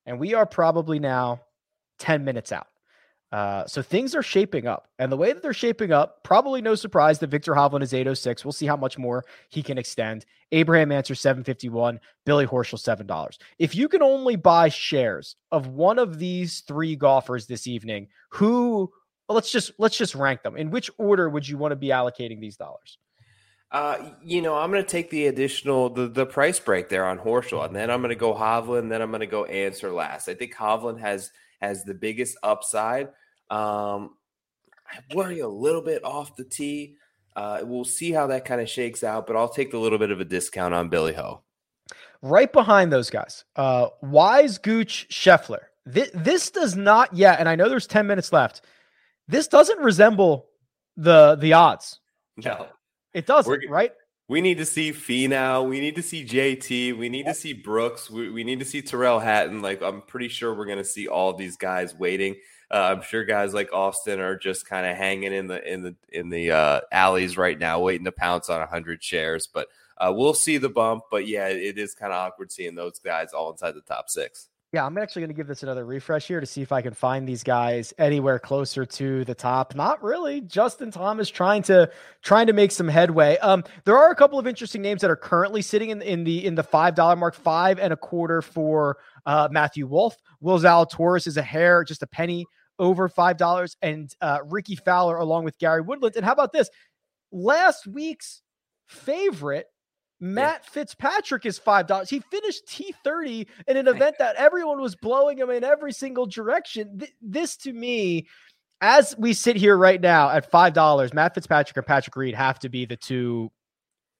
And 0.05 0.19
we 0.19 0.33
are 0.33 0.45
probably 0.45 0.99
now 0.99 1.41
10 1.99 2.25
minutes 2.25 2.51
out. 2.51 2.67
Uh, 3.33 3.65
so 3.65 3.81
things 3.81 4.13
are 4.13 4.21
shaping 4.21 4.67
up. 4.67 4.87
And 4.99 5.11
the 5.11 5.17
way 5.17 5.33
that 5.33 5.41
they're 5.41 5.53
shaping 5.53 5.91
up, 5.91 6.23
probably 6.23 6.61
no 6.61 6.75
surprise 6.75 7.17
that 7.17 7.31
Viktor 7.31 7.53
Hovland 7.53 7.81
is 7.81 7.91
806. 7.91 8.45
We'll 8.45 8.51
see 8.51 8.67
how 8.67 8.77
much 8.77 8.99
more 8.99 9.25
he 9.49 9.63
can 9.63 9.79
extend. 9.79 10.23
Abraham 10.51 10.91
Ancer 10.91 11.15
751, 11.15 11.99
Billy 12.27 12.45
Horschel 12.45 12.77
$7. 12.79 13.37
If 13.57 13.73
you 13.73 13.87
can 13.87 14.03
only 14.03 14.35
buy 14.35 14.69
shares 14.69 15.35
of 15.51 15.65
one 15.65 15.97
of 15.97 16.19
these 16.19 16.59
three 16.59 16.95
golfers 16.95 17.47
this 17.47 17.65
evening, 17.65 18.07
who 18.29 18.93
let's 19.27 19.51
just 19.51 19.71
let's 19.79 19.97
just 19.97 20.13
rank 20.13 20.43
them. 20.43 20.55
In 20.55 20.69
which 20.69 20.91
order 20.99 21.27
would 21.27 21.47
you 21.47 21.57
want 21.57 21.71
to 21.71 21.75
be 21.75 21.87
allocating 21.87 22.39
these 22.39 22.55
dollars? 22.55 22.99
Uh, 23.71 24.11
you 24.23 24.43
know, 24.43 24.53
I'm 24.53 24.69
going 24.69 24.83
to 24.83 24.87
take 24.87 25.09
the 25.09 25.25
additional 25.25 25.89
the, 25.89 26.07
the 26.07 26.27
price 26.27 26.59
break 26.59 26.87
there 26.87 27.07
on 27.07 27.17
Horschel, 27.17 27.65
and 27.65 27.75
then 27.75 27.89
I'm 27.89 28.01
going 28.01 28.09
to 28.09 28.15
go 28.15 28.35
Hovland, 28.35 28.89
then 28.89 29.01
I'm 29.01 29.09
going 29.09 29.21
to 29.21 29.25
go 29.25 29.45
Ancer 29.45 29.91
last. 29.91 30.29
I 30.29 30.35
think 30.35 30.53
Hovland 30.53 30.99
has 30.99 31.31
has 31.61 31.83
the 31.83 31.95
biggest 31.95 32.37
upside. 32.43 33.09
Um, 33.53 34.15
I 34.89 35.15
worry 35.15 35.39
a 35.41 35.47
little 35.47 35.81
bit 35.81 36.03
off 36.03 36.35
the 36.35 36.43
tee. 36.43 36.95
Uh, 37.35 37.61
we'll 37.63 37.85
see 37.85 38.11
how 38.11 38.27
that 38.27 38.45
kind 38.45 38.61
of 38.61 38.67
shakes 38.67 39.03
out, 39.03 39.27
but 39.27 39.35
I'll 39.35 39.49
take 39.49 39.73
a 39.73 39.77
little 39.77 39.99
bit 39.99 40.09
of 40.09 40.19
a 40.19 40.25
discount 40.25 40.73
on 40.73 40.89
Billy 40.89 41.13
Ho. 41.13 41.41
Right 42.23 42.51
behind 42.51 42.91
those 42.91 43.09
guys, 43.09 43.43
uh, 43.55 43.89
Wise, 44.01 44.57
Gooch, 44.57 45.07
Scheffler. 45.11 45.65
This, 45.85 46.09
this 46.13 46.49
does 46.49 46.75
not 46.75 47.13
yet, 47.13 47.39
and 47.39 47.47
I 47.47 47.55
know 47.55 47.69
there's 47.69 47.87
10 47.87 48.07
minutes 48.07 48.33
left. 48.33 48.61
This 49.27 49.47
doesn't 49.47 49.79
resemble 49.79 50.47
the 50.97 51.35
the 51.35 51.53
odds. 51.53 51.99
No, 52.37 52.67
it 53.13 53.25
doesn't. 53.25 53.49
We're, 53.49 53.69
right? 53.69 53.91
We 54.29 54.41
need 54.41 54.57
to 54.57 54.65
see 54.65 54.91
Fee 54.91 55.27
now. 55.27 55.63
We 55.63 55.79
need 55.79 55.95
to 55.95 56.01
see 56.01 56.25
JT. 56.25 56.97
We 56.97 57.09
need 57.09 57.25
to 57.25 57.33
see 57.33 57.53
Brooks. 57.53 58.09
We, 58.09 58.29
we 58.29 58.43
need 58.43 58.59
to 58.59 58.65
see 58.65 58.81
Tyrrell 58.81 59.19
Hatton. 59.19 59.61
Like 59.61 59.81
I'm 59.81 60.01
pretty 60.01 60.27
sure 60.27 60.53
we're 60.53 60.65
going 60.65 60.77
to 60.77 60.83
see 60.83 61.07
all 61.07 61.33
these 61.33 61.57
guys 61.57 61.93
waiting. 61.95 62.35
Uh, 62.71 62.95
I'm 62.95 63.01
sure 63.01 63.23
guys 63.23 63.53
like 63.53 63.71
Austin 63.73 64.19
are 64.19 64.37
just 64.37 64.65
kind 64.65 64.85
of 64.85 64.97
hanging 64.97 65.33
in 65.33 65.47
the 65.47 65.71
in 65.71 65.83
the 65.83 65.95
in 66.09 66.29
the 66.29 66.51
uh, 66.51 66.81
alleys 66.91 67.37
right 67.37 67.57
now, 67.57 67.79
waiting 67.79 68.05
to 68.05 68.11
pounce 68.11 68.49
on 68.49 68.67
hundred 68.67 69.03
shares. 69.03 69.47
But 69.47 69.67
uh, 69.97 70.13
we'll 70.15 70.33
see 70.33 70.57
the 70.57 70.69
bump. 70.69 71.03
But 71.11 71.27
yeah, 71.27 71.47
it 71.47 71.77
is 71.77 71.93
kind 71.93 72.11
of 72.11 72.17
awkward 72.17 72.51
seeing 72.51 72.75
those 72.75 72.99
guys 72.99 73.33
all 73.33 73.51
inside 73.51 73.73
the 73.75 73.81
top 73.81 74.09
six. 74.09 74.49
Yeah, 74.73 74.87
I'm 74.87 74.97
actually 74.97 75.21
going 75.21 75.29
to 75.29 75.35
give 75.35 75.45
this 75.45 75.61
another 75.61 75.85
refresh 75.85 76.27
here 76.27 76.39
to 76.39 76.47
see 76.47 76.63
if 76.63 76.71
I 76.71 76.81
can 76.81 76.95
find 76.95 77.27
these 77.27 77.43
guys 77.43 77.93
anywhere 77.99 78.39
closer 78.39 78.85
to 78.87 79.23
the 79.23 79.35
top. 79.35 79.75
Not 79.75 80.03
really. 80.03 80.41
Justin 80.41 80.89
Thomas 80.89 81.29
trying 81.29 81.61
to 81.63 81.91
trying 82.23 82.47
to 82.47 82.53
make 82.53 82.71
some 82.71 82.87
headway. 82.87 83.37
Um, 83.37 83.63
there 83.85 83.95
are 83.95 84.09
a 84.09 84.15
couple 84.15 84.39
of 84.39 84.47
interesting 84.47 84.81
names 84.81 85.01
that 85.01 85.11
are 85.11 85.15
currently 85.15 85.61
sitting 85.61 85.91
in, 85.91 86.01
in 86.01 86.23
the 86.23 86.43
in 86.43 86.55
the 86.55 86.63
five 86.63 86.95
dollar 86.95 87.15
mark, 87.15 87.35
five 87.35 87.77
and 87.77 87.93
a 87.93 87.95
quarter 87.95 88.41
for 88.41 88.97
uh, 89.27 89.47
Matthew 89.51 89.85
Wolff. 89.85 90.17
Will 90.41 90.57
Zalatoris 90.57 91.27
is 91.27 91.37
a 91.37 91.43
hair, 91.43 91.83
just 91.83 92.01
a 92.01 92.07
penny 92.07 92.47
over 92.79 93.09
$5. 93.09 93.75
And 93.81 94.13
uh, 94.21 94.39
Rickie 94.45 94.75
Fowler 94.75 95.17
along 95.17 95.45
with 95.45 95.57
Gary 95.57 95.81
Woodland. 95.81 96.15
And 96.15 96.25
how 96.25 96.33
about 96.33 96.51
this? 96.51 96.69
Last 97.31 97.87
week's 97.87 98.41
favorite, 98.87 99.67
Matt 100.19 100.61
yeah. 100.63 100.69
Fitzpatrick, 100.69 101.45
is 101.45 101.59
$5. 101.59 102.09
He 102.09 102.19
finished 102.19 102.65
T30 102.67 103.47
in 103.67 103.77
an 103.77 103.87
event 103.93 104.15
that 104.19 104.35
everyone 104.35 104.81
was 104.81 104.95
blowing 104.95 105.37
him 105.37 105.49
in 105.49 105.63
every 105.63 105.91
single 105.91 106.25
direction. 106.25 106.99
Th- 106.99 107.13
this 107.21 107.57
to 107.57 107.73
me, 107.73 108.27
as 108.81 109.15
we 109.17 109.33
sit 109.33 109.55
here 109.55 109.77
right 109.77 109.99
now 109.99 110.29
at 110.29 110.51
$5, 110.51 111.13
Matt 111.13 111.35
Fitzpatrick 111.35 111.77
and 111.77 111.85
Patrick 111.85 112.15
Reed 112.15 112.35
have 112.35 112.59
to 112.59 112.69
be 112.69 112.85
the 112.85 112.97
two, 112.97 113.51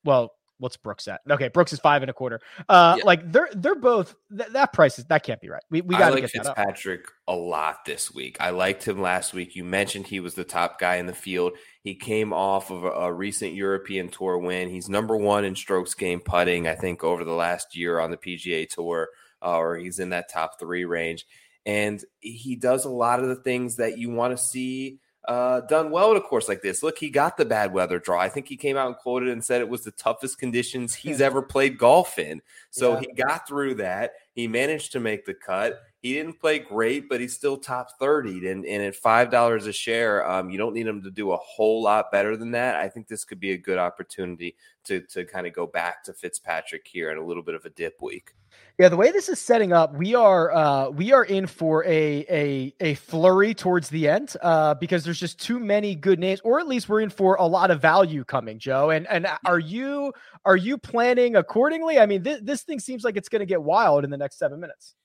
well, 0.03 0.31
what's 0.59 0.77
Brooks 0.77 1.07
at? 1.07 1.21
Okay, 1.29 1.47
Brooks 1.49 1.73
is 1.73 1.79
five 1.79 2.03
and 2.03 2.09
a 2.09 2.13
quarter. 2.13 2.39
Uh, 2.69 2.95
yeah. 2.97 3.05
like 3.05 3.31
they're 3.31 3.49
they're 3.53 3.75
both 3.75 4.15
th- 4.35 4.49
that 4.49 4.73
price 4.73 4.99
is 4.99 5.05
that 5.05 5.23
can't 5.23 5.41
be 5.41 5.49
right. 5.49 5.63
We 5.69 5.81
we 5.81 5.95
got 5.95 6.09
to 6.09 6.15
like 6.15 6.23
get 6.23 6.31
Fitzpatrick 6.31 7.05
a 7.27 7.35
lot 7.35 7.85
this 7.85 8.13
week. 8.13 8.37
I 8.39 8.51
liked 8.51 8.87
him 8.87 9.01
last 9.01 9.33
week. 9.33 9.55
You 9.55 9.63
mentioned 9.63 10.07
he 10.07 10.19
was 10.19 10.35
the 10.35 10.43
top 10.43 10.79
guy 10.79 10.95
in 10.95 11.05
the 11.05 11.13
field. 11.13 11.53
He 11.83 11.95
came 11.95 12.33
off 12.33 12.71
of 12.71 12.83
a, 12.83 12.89
a 12.89 13.13
recent 13.13 13.53
European 13.53 14.09
Tour 14.09 14.37
win. 14.37 14.69
He's 14.69 14.89
number 14.89 15.17
one 15.17 15.45
in 15.45 15.55
strokes 15.55 15.93
gained 15.93 16.25
putting. 16.25 16.67
I 16.67 16.75
think 16.75 17.03
over 17.03 17.23
the 17.23 17.33
last 17.33 17.75
year 17.75 17.99
on 17.99 18.11
the 18.11 18.17
PGA 18.17 18.67
Tour, 18.69 19.09
uh, 19.43 19.57
or 19.57 19.77
he's 19.77 19.99
in 19.99 20.09
that 20.09 20.31
top 20.31 20.59
three 20.59 20.85
range. 20.85 21.25
And 21.65 22.03
he 22.19 22.55
does 22.55 22.85
a 22.85 22.89
lot 22.89 23.21
of 23.21 23.27
the 23.27 23.37
things 23.37 23.77
that 23.77 23.97
you 23.97 24.09
want 24.11 24.35
to 24.35 24.43
see 24.43 24.99
uh, 25.25 25.61
done 25.61 25.89
well 25.89 26.11
at 26.11 26.17
a 26.17 26.21
course 26.21 26.49
like 26.49 26.61
this. 26.61 26.83
Look, 26.83 26.97
he 26.97 27.09
got 27.09 27.37
the 27.37 27.45
bad 27.45 27.73
weather 27.73 27.99
draw. 27.99 28.19
I 28.19 28.29
think 28.29 28.47
he 28.47 28.57
came 28.57 28.75
out 28.75 28.87
and 28.87 28.97
quoted 28.97 29.29
and 29.29 29.43
said 29.43 29.61
it 29.61 29.69
was 29.69 29.83
the 29.83 29.91
toughest 29.91 30.37
conditions 30.37 30.93
he's 30.93 31.21
ever 31.21 31.41
played 31.41 31.77
golf 31.77 32.19
in. 32.19 32.41
So 32.71 32.93
yeah. 32.93 32.99
he 33.01 33.13
got 33.13 33.47
through 33.47 33.75
that. 33.75 34.13
He 34.33 34.47
managed 34.47 34.91
to 34.93 34.99
make 34.99 35.25
the 35.25 35.33
cut. 35.33 35.81
He 36.03 36.13
didn't 36.13 36.41
play 36.41 36.59
great, 36.59 37.07
but 37.07 37.21
he's 37.21 37.33
still 37.33 37.55
top 37.55 37.97
30. 37.97 38.49
And, 38.49 38.65
and 38.65 38.83
at 38.83 38.93
$5 38.93 39.67
a 39.67 39.71
share, 39.71 40.29
um, 40.29 40.49
you 40.49 40.57
don't 40.57 40.73
need 40.73 40.85
him 40.85 41.01
to 41.01 41.09
do 41.09 41.31
a 41.31 41.37
whole 41.37 41.81
lot 41.81 42.11
better 42.11 42.35
than 42.35 42.51
that. 42.51 42.75
I 42.75 42.89
think 42.89 43.07
this 43.07 43.23
could 43.23 43.39
be 43.39 43.51
a 43.51 43.57
good 43.57 43.77
opportunity 43.77 44.57
to, 44.83 44.99
to 44.99 45.23
kind 45.23 45.47
of 45.47 45.53
go 45.53 45.65
back 45.65 46.03
to 46.03 46.13
Fitzpatrick 46.13 46.85
here 46.85 47.09
in 47.11 47.17
a 47.17 47.25
little 47.25 47.41
bit 47.41 47.55
of 47.55 47.63
a 47.63 47.69
dip 47.69 48.01
week. 48.01 48.33
Yeah, 48.77 48.89
the 48.89 48.97
way 48.97 49.11
this 49.11 49.29
is 49.29 49.39
setting 49.39 49.71
up, 49.71 49.95
we 49.95 50.13
are 50.13 50.51
uh, 50.51 50.89
we 50.89 51.11
are 51.11 51.23
in 51.23 51.47
for 51.47 51.83
a 51.85 52.25
a 52.29 52.73
a 52.79 52.93
flurry 52.95 53.53
towards 53.53 53.89
the 53.89 54.07
end 54.07 54.35
uh, 54.41 54.73
because 54.75 55.03
there's 55.03 55.19
just 55.19 55.39
too 55.39 55.59
many 55.59 55.95
good 55.95 56.19
names, 56.19 56.39
or 56.43 56.59
at 56.59 56.67
least 56.67 56.89
we're 56.89 57.01
in 57.01 57.09
for 57.09 57.35
a 57.35 57.45
lot 57.45 57.71
of 57.71 57.81
value 57.81 58.23
coming, 58.23 58.59
Joe. 58.59 58.91
And 58.91 59.07
and 59.07 59.27
are 59.45 59.59
you 59.59 60.13
are 60.45 60.55
you 60.55 60.77
planning 60.77 61.35
accordingly? 61.35 61.97
I 61.97 62.05
mean, 62.05 62.23
this 62.23 62.41
this 62.43 62.63
thing 62.63 62.79
seems 62.79 63.03
like 63.03 63.15
it's 63.15 63.29
going 63.29 63.39
to 63.39 63.45
get 63.47 63.61
wild 63.61 64.03
in 64.03 64.09
the 64.09 64.17
next 64.17 64.37
seven 64.37 64.59
minutes. 64.59 64.95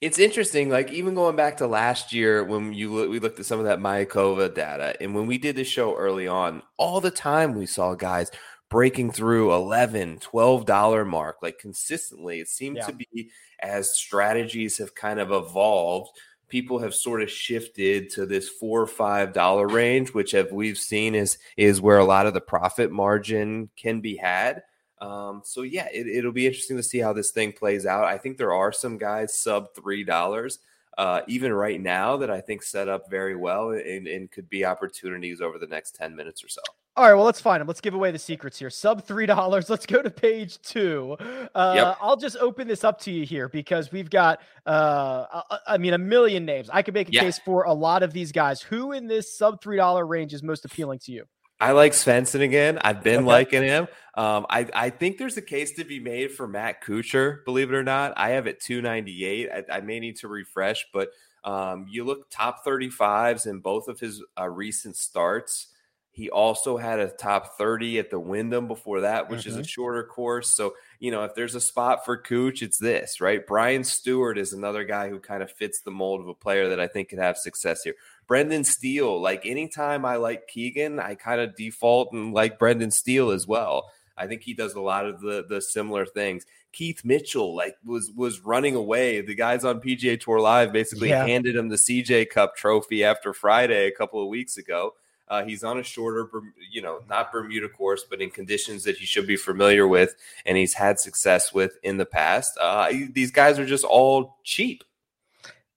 It's 0.00 0.18
interesting, 0.18 0.70
like 0.70 0.90
even 0.92 1.14
going 1.14 1.36
back 1.36 1.58
to 1.58 1.66
last 1.66 2.12
year 2.12 2.42
when 2.42 2.72
you 2.72 2.90
we 3.10 3.18
looked 3.18 3.38
at 3.38 3.44
some 3.44 3.58
of 3.58 3.66
that 3.66 3.80
Mayakoba 3.80 4.54
data, 4.54 4.96
and 5.00 5.14
when 5.14 5.26
we 5.26 5.36
did 5.36 5.56
the 5.56 5.64
show 5.64 5.94
early 5.94 6.26
on, 6.26 6.62
all 6.78 7.00
the 7.00 7.10
time 7.10 7.54
we 7.54 7.66
saw 7.66 7.94
guys 7.94 8.30
breaking 8.70 9.10
through 9.10 9.52
11 9.52 10.20
12 10.20 10.64
dollar 10.64 11.04
mark 11.04 11.38
like 11.42 11.58
consistently 11.58 12.38
it 12.38 12.48
seemed 12.48 12.76
yeah. 12.76 12.86
to 12.86 12.92
be 12.92 13.28
as 13.60 13.94
strategies 13.96 14.78
have 14.78 14.94
kind 14.94 15.18
of 15.18 15.32
evolved 15.32 16.08
people 16.48 16.78
have 16.78 16.94
sort 16.94 17.20
of 17.20 17.28
shifted 17.28 18.08
to 18.08 18.24
this 18.24 18.48
four 18.48 18.80
or 18.80 18.86
five 18.86 19.32
dollar 19.32 19.66
range 19.66 20.14
which 20.14 20.30
have 20.30 20.52
we've 20.52 20.78
seen 20.78 21.16
is 21.16 21.36
is 21.56 21.80
where 21.80 21.98
a 21.98 22.04
lot 22.04 22.26
of 22.26 22.32
the 22.32 22.40
profit 22.40 22.92
margin 22.92 23.68
can 23.76 24.00
be 24.00 24.16
had 24.16 24.62
um, 25.00 25.42
so 25.44 25.62
yeah 25.62 25.88
it, 25.92 26.24
will 26.24 26.32
be 26.32 26.46
interesting 26.46 26.76
to 26.76 26.82
see 26.82 26.98
how 26.98 27.12
this 27.12 27.30
thing 27.30 27.52
plays 27.52 27.86
out 27.86 28.04
i 28.04 28.18
think 28.18 28.36
there 28.36 28.52
are 28.52 28.72
some 28.72 28.98
guys 28.98 29.34
sub 29.34 29.74
three 29.74 30.04
dollars 30.04 30.58
uh, 30.98 31.22
even 31.28 31.52
right 31.52 31.80
now 31.80 32.16
that 32.16 32.30
i 32.30 32.40
think 32.40 32.62
set 32.62 32.88
up 32.88 33.08
very 33.10 33.36
well 33.36 33.70
and, 33.70 34.06
and 34.06 34.30
could 34.30 34.48
be 34.50 34.64
opportunities 34.64 35.40
over 35.40 35.58
the 35.58 35.66
next 35.66 35.94
10 35.94 36.14
minutes 36.14 36.44
or 36.44 36.48
so 36.48 36.60
all 36.96 37.06
right, 37.06 37.14
well, 37.14 37.24
let's 37.24 37.40
find 37.40 37.60
them. 37.60 37.68
Let's 37.68 37.80
give 37.80 37.94
away 37.94 38.10
the 38.10 38.18
secrets 38.18 38.58
here. 38.58 38.68
Sub 38.68 39.04
three 39.04 39.24
dollars. 39.24 39.70
Let's 39.70 39.86
go 39.86 40.02
to 40.02 40.10
page 40.10 40.60
two. 40.60 41.16
Uh, 41.54 41.72
yep. 41.74 41.98
I'll 42.00 42.16
just 42.16 42.36
open 42.36 42.68
this 42.68 42.84
up 42.84 43.00
to 43.02 43.10
you 43.10 43.24
here 43.24 43.48
because 43.48 43.90
we've 43.90 44.10
got, 44.10 44.40
uh, 44.66 45.42
I 45.66 45.78
mean, 45.78 45.94
a 45.94 45.98
million 45.98 46.44
names. 46.44 46.68
I 46.70 46.82
could 46.82 46.94
make 46.94 47.08
a 47.08 47.12
yeah. 47.12 47.22
case 47.22 47.38
for 47.38 47.62
a 47.64 47.72
lot 47.72 48.02
of 48.02 48.12
these 48.12 48.32
guys. 48.32 48.60
Who 48.60 48.92
in 48.92 49.06
this 49.06 49.36
sub 49.36 49.62
three 49.62 49.76
dollar 49.76 50.06
range 50.06 50.34
is 50.34 50.42
most 50.42 50.64
appealing 50.64 50.98
to 51.00 51.12
you? 51.12 51.24
I 51.60 51.72
like 51.72 51.92
Svensson 51.92 52.40
again. 52.40 52.78
I've 52.80 53.02
been 53.02 53.18
okay. 53.18 53.26
liking 53.26 53.62
him. 53.62 53.86
Um, 54.14 54.46
I, 54.50 54.66
I 54.74 54.90
think 54.90 55.18
there's 55.18 55.36
a 55.36 55.42
case 55.42 55.72
to 55.72 55.84
be 55.84 56.00
made 56.00 56.32
for 56.32 56.48
Matt 56.48 56.82
Kuchar. 56.82 57.44
Believe 57.44 57.70
it 57.70 57.74
or 57.74 57.84
not, 57.84 58.14
I 58.16 58.30
have 58.30 58.46
it 58.46 58.60
298. 58.60 59.50
I, 59.50 59.76
I 59.76 59.80
may 59.80 60.00
need 60.00 60.16
to 60.18 60.28
refresh, 60.28 60.86
but 60.92 61.10
um, 61.44 61.86
you 61.88 62.04
look 62.04 62.30
top 62.30 62.64
35s 62.64 63.46
in 63.46 63.60
both 63.60 63.88
of 63.88 64.00
his 64.00 64.22
uh, 64.38 64.48
recent 64.48 64.96
starts. 64.96 65.68
He 66.12 66.28
also 66.28 66.76
had 66.76 66.98
a 66.98 67.08
top 67.08 67.56
30 67.56 67.98
at 68.00 68.10
the 68.10 68.18
Wyndham 68.18 68.66
before 68.66 69.02
that, 69.02 69.30
which 69.30 69.40
mm-hmm. 69.40 69.48
is 69.48 69.56
a 69.56 69.58
mm-hmm. 69.60 69.66
shorter 69.66 70.04
course. 70.04 70.56
So, 70.56 70.74
you 70.98 71.10
know, 71.10 71.24
if 71.24 71.34
there's 71.34 71.54
a 71.54 71.60
spot 71.60 72.04
for 72.04 72.16
Cooch, 72.16 72.62
it's 72.62 72.78
this, 72.78 73.20
right? 73.20 73.46
Brian 73.46 73.82
Stuard 73.82 74.36
is 74.36 74.52
another 74.52 74.84
guy 74.84 75.08
who 75.08 75.20
kind 75.20 75.42
of 75.42 75.52
fits 75.52 75.80
the 75.80 75.92
mold 75.92 76.20
of 76.20 76.28
a 76.28 76.34
player 76.34 76.68
that 76.68 76.80
I 76.80 76.88
think 76.88 77.10
could 77.10 77.20
have 77.20 77.38
success 77.38 77.82
here. 77.84 77.94
Brendan 78.26 78.64
Steele, 78.64 79.20
like 79.20 79.46
anytime 79.46 80.04
I 80.04 80.16
like 80.16 80.48
Keegan, 80.48 80.98
I 80.98 81.14
kind 81.14 81.40
of 81.40 81.56
default 81.56 82.12
and 82.12 82.34
like 82.34 82.58
Brendan 82.58 82.90
Steele 82.90 83.30
as 83.30 83.46
well. 83.46 83.90
I 84.16 84.26
think 84.26 84.42
he 84.42 84.52
does 84.52 84.74
a 84.74 84.80
lot 84.80 85.06
of 85.06 85.20
the 85.20 85.46
the 85.48 85.62
similar 85.62 86.04
things. 86.04 86.44
Keith 86.72 87.04
Mitchell 87.04 87.56
like 87.56 87.76
was 87.84 88.12
was 88.14 88.40
running 88.40 88.76
away. 88.76 89.22
The 89.22 89.34
guys 89.34 89.64
on 89.64 89.80
PGA 89.80 90.20
Tour 90.20 90.40
Live 90.40 90.72
basically 90.72 91.08
yeah. 91.08 91.26
handed 91.26 91.56
him 91.56 91.70
the 91.70 91.76
CJ 91.76 92.28
Cup 92.30 92.54
trophy 92.54 93.02
after 93.02 93.32
Friday 93.32 93.86
a 93.86 93.92
couple 93.92 94.22
of 94.22 94.28
weeks 94.28 94.58
ago. 94.58 94.94
Uh, 95.30 95.44
he's 95.44 95.62
on 95.62 95.78
a 95.78 95.82
shorter, 95.82 96.28
you 96.70 96.82
know, 96.82 97.00
not 97.08 97.30
Bermuda 97.30 97.68
course, 97.68 98.04
but 98.08 98.20
in 98.20 98.30
conditions 98.30 98.82
that 98.82 98.96
he 98.96 99.06
should 99.06 99.28
be 99.28 99.36
familiar 99.36 99.86
with 99.86 100.16
and 100.44 100.58
he's 100.58 100.74
had 100.74 100.98
success 100.98 101.54
with 101.54 101.78
in 101.84 101.96
the 101.96 102.04
past. 102.04 102.58
Uh, 102.60 102.92
these 103.12 103.30
guys 103.30 103.56
are 103.58 103.64
just 103.64 103.84
all 103.84 104.38
cheap. 104.42 104.82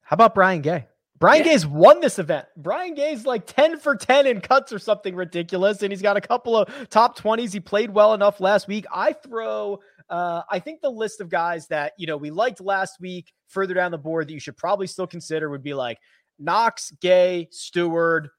How 0.01 0.16
about 0.16 0.34
Brian 0.34 0.62
Gay? 0.62 0.88
Brian 1.20 1.45
yeah. 1.45 1.51
Gay's 1.51 1.68
won 1.68 2.01
this 2.01 2.18
event. 2.18 2.47
Brian 2.58 2.95
Gay's 2.95 3.26
like 3.26 3.45
10 3.45 3.78
for 3.78 3.95
10 3.95 4.26
in 4.26 4.41
cuts 4.41 4.74
or 4.74 4.80
something 4.80 5.16
ridiculous. 5.16 5.84
And 5.84 5.91
he's 5.91 6.01
got 6.01 6.18
a 6.18 6.22
couple 6.22 6.58
of 6.58 6.89
top 6.89 7.18
20s. 7.18 7.54
He 7.54 7.60
played 7.60 7.91
well 7.91 8.14
enough 8.16 8.41
last 8.41 8.68
week. 8.68 8.86
I 8.93 9.14
throw, 9.14 9.80
uh, 10.10 10.41
I 10.49 10.60
think 10.60 10.82
the 10.82 10.89
list 10.89 11.22
of 11.22 11.30
guys 11.30 11.68
that, 11.68 11.93
you 11.97 12.08
know, 12.08 12.18
we 12.18 12.32
liked 12.32 12.60
last 12.60 12.99
week 12.99 13.32
further 13.47 13.76
down 13.76 13.91
the 13.91 13.99
board 13.99 14.28
that 14.28 14.34
you 14.34 14.39
should 14.39 14.58
probably 14.58 14.88
still 14.88 15.08
consider 15.08 15.49
would 15.49 15.64
be 15.64 15.76
like 15.76 15.99
Knox, 16.39 16.91
Gay, 16.99 17.47
Stuard, 17.54 18.30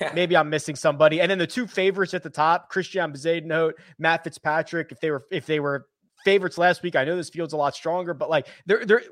yeah. 0.00 0.12
Maybe 0.14 0.36
I'm 0.36 0.50
missing 0.50 0.76
somebody. 0.76 1.20
And 1.20 1.30
then 1.30 1.38
the 1.38 1.46
two 1.46 1.66
favorites 1.66 2.14
at 2.14 2.22
the 2.22 2.30
top, 2.30 2.70
Christiaan 2.70 3.12
Bezuidenhout, 3.12 3.72
Matt 3.98 4.24
Fitzpatrick, 4.24 4.92
if 4.92 5.00
they 5.00 5.10
were 5.10 5.24
if 5.30 5.46
they 5.46 5.60
were 5.60 5.86
favorites 6.24 6.58
last 6.58 6.82
week. 6.82 6.96
I 6.96 7.04
know 7.04 7.16
this 7.16 7.30
field's 7.30 7.52
a 7.52 7.56
lot 7.56 7.74
stronger, 7.74 8.14
but 8.14 8.30
like 8.30 8.48
they're 8.66 8.84
they're 8.84 9.02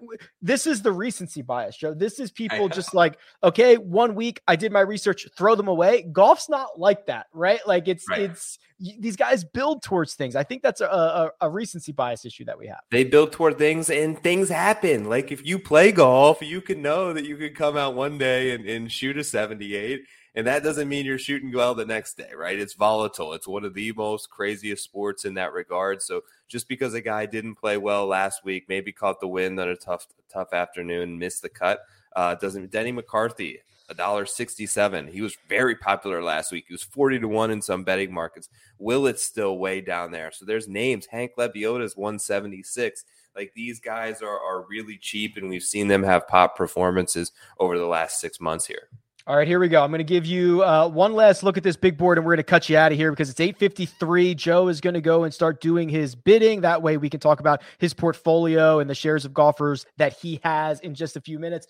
this 0.42 0.66
is 0.66 0.82
the 0.82 0.92
recency 0.92 1.42
bias, 1.42 1.76
Joe. 1.76 1.94
This 1.94 2.18
is 2.18 2.30
people 2.30 2.68
just 2.68 2.94
like, 2.94 3.18
okay, 3.42 3.76
one 3.76 4.14
week 4.14 4.40
I 4.46 4.56
did 4.56 4.72
my 4.72 4.80
research, 4.80 5.26
throw 5.36 5.54
them 5.54 5.68
away. 5.68 6.02
Golf's 6.12 6.48
not 6.48 6.78
like 6.78 7.06
that, 7.06 7.26
right? 7.32 7.60
Like 7.66 7.88
it's 7.88 8.08
right. 8.08 8.22
it's 8.22 8.58
these 8.78 9.16
guys 9.16 9.44
build 9.44 9.82
towards 9.82 10.14
things. 10.14 10.36
I 10.36 10.42
think 10.42 10.62
that's 10.62 10.82
a, 10.82 10.86
a, 10.86 11.30
a, 11.40 11.50
recency 11.50 11.92
bias 11.92 12.26
issue 12.26 12.44
that 12.44 12.58
we 12.58 12.66
have. 12.66 12.80
They 12.90 13.04
build 13.04 13.32
toward 13.32 13.56
things 13.56 13.88
and 13.88 14.22
things 14.22 14.50
happen. 14.50 15.08
Like 15.08 15.32
if 15.32 15.46
you 15.46 15.58
play 15.58 15.92
golf, 15.92 16.42
you 16.42 16.60
can 16.60 16.82
know 16.82 17.14
that 17.14 17.24
you 17.24 17.38
could 17.38 17.54
come 17.54 17.78
out 17.78 17.94
one 17.94 18.18
day 18.18 18.54
and, 18.54 18.66
and 18.66 18.92
shoot 18.92 19.16
a 19.16 19.24
78 19.24 20.02
and 20.36 20.46
that 20.46 20.62
doesn't 20.62 20.88
mean 20.88 21.04
you're 21.04 21.18
shooting 21.18 21.50
well 21.52 21.74
the 21.74 21.84
next 21.84 22.16
day, 22.16 22.30
right? 22.36 22.58
It's 22.58 22.74
volatile. 22.74 23.32
It's 23.32 23.48
one 23.48 23.64
of 23.64 23.74
the 23.74 23.90
most 23.92 24.30
craziest 24.30 24.84
sports 24.84 25.24
in 25.24 25.34
that 25.34 25.52
regard. 25.52 26.02
So 26.02 26.22
just 26.46 26.68
because 26.68 26.94
a 26.94 27.00
guy 27.00 27.26
didn't 27.26 27.56
play 27.56 27.78
well 27.78 28.06
last 28.06 28.44
week, 28.44 28.66
maybe 28.68 28.92
caught 28.92 29.18
the 29.20 29.26
wind 29.26 29.58
on 29.58 29.68
a 29.68 29.76
tough, 29.76 30.06
tough 30.32 30.52
afternoon, 30.52 31.18
missed 31.18 31.42
the 31.42 31.48
cut, 31.48 31.80
uh, 32.14 32.36
doesn't. 32.36 32.70
Denny 32.70 32.92
McCarthy, 32.92 33.58
a 33.88 33.94
dollar 33.94 34.26
sixty-seven. 34.26 35.08
He 35.08 35.22
was 35.22 35.36
very 35.48 35.74
popular 35.74 36.22
last 36.22 36.52
week. 36.52 36.66
He 36.68 36.74
was 36.74 36.82
forty 36.82 37.18
to 37.18 37.28
one 37.28 37.50
in 37.50 37.62
some 37.62 37.84
betting 37.84 38.12
markets. 38.12 38.48
Willett's 38.78 39.22
still 39.22 39.58
way 39.58 39.80
down 39.80 40.10
there. 40.10 40.30
So 40.32 40.44
there's 40.44 40.68
names. 40.68 41.06
Hank 41.06 41.32
Lebioda 41.38 41.82
is 41.82 41.96
one 41.96 42.18
seventy-six. 42.18 43.04
Like 43.34 43.52
these 43.54 43.80
guys 43.80 44.22
are 44.22 44.40
are 44.40 44.66
really 44.68 44.96
cheap, 44.96 45.36
and 45.36 45.48
we've 45.48 45.62
seen 45.62 45.88
them 45.88 46.02
have 46.02 46.26
pop 46.26 46.56
performances 46.56 47.32
over 47.60 47.78
the 47.78 47.86
last 47.86 48.20
six 48.20 48.40
months 48.40 48.66
here. 48.66 48.88
All 49.28 49.36
right, 49.36 49.48
here 49.48 49.58
we 49.58 49.66
go. 49.66 49.82
I'm 49.82 49.90
going 49.90 49.98
to 49.98 50.04
give 50.04 50.24
you 50.24 50.62
uh, 50.62 50.86
one 50.86 51.12
last 51.12 51.42
look 51.42 51.56
at 51.56 51.64
this 51.64 51.74
big 51.74 51.98
board, 51.98 52.16
and 52.16 52.24
we're 52.24 52.34
going 52.34 52.44
to 52.44 52.48
cut 52.48 52.68
you 52.68 52.76
out 52.76 52.92
of 52.92 52.98
here 52.98 53.10
because 53.10 53.28
it's 53.28 53.40
8:53. 53.40 54.36
Joe 54.36 54.68
is 54.68 54.80
going 54.80 54.94
to 54.94 55.00
go 55.00 55.24
and 55.24 55.34
start 55.34 55.60
doing 55.60 55.88
his 55.88 56.14
bidding. 56.14 56.60
That 56.60 56.80
way, 56.80 56.96
we 56.96 57.10
can 57.10 57.18
talk 57.18 57.40
about 57.40 57.62
his 57.78 57.92
portfolio 57.92 58.78
and 58.78 58.88
the 58.88 58.94
shares 58.94 59.24
of 59.24 59.34
golfers 59.34 59.84
that 59.96 60.12
he 60.12 60.38
has 60.44 60.78
in 60.78 60.94
just 60.94 61.16
a 61.16 61.20
few 61.20 61.40
minutes. 61.40 61.66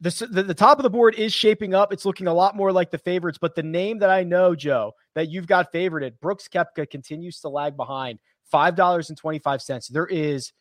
The, 0.00 0.28
the, 0.30 0.44
the 0.44 0.54
top 0.54 0.78
of 0.78 0.84
the 0.84 0.90
board 0.90 1.16
is 1.16 1.32
shaping 1.32 1.74
up. 1.74 1.92
It's 1.92 2.04
looking 2.04 2.28
a 2.28 2.32
lot 2.32 2.54
more 2.54 2.70
like 2.70 2.92
the 2.92 2.98
favorites, 2.98 3.38
but 3.40 3.56
the 3.56 3.64
name 3.64 3.98
that 3.98 4.10
I 4.10 4.22
know, 4.22 4.54
Joe, 4.54 4.92
that 5.16 5.28
you've 5.28 5.48
got 5.48 5.72
favorited, 5.72 6.12
Brooks 6.20 6.46
Koepka, 6.46 6.88
continues 6.88 7.40
to 7.40 7.48
lag 7.48 7.76
behind. 7.76 8.20
Five 8.52 8.76
dollars 8.76 9.08
and 9.08 9.18
twenty 9.18 9.40
five 9.40 9.62
cents. 9.62 9.88
There 9.88 10.06
is 10.06 10.52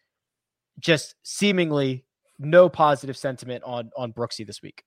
just 0.79 1.13
seemingly 1.21 2.05
no 2.39 2.69
positive 2.69 3.17
sentiment 3.17 3.63
on 3.65 3.91
on 3.95 4.13
Brooksy 4.13 4.47
this 4.47 4.63
week. 4.63 4.83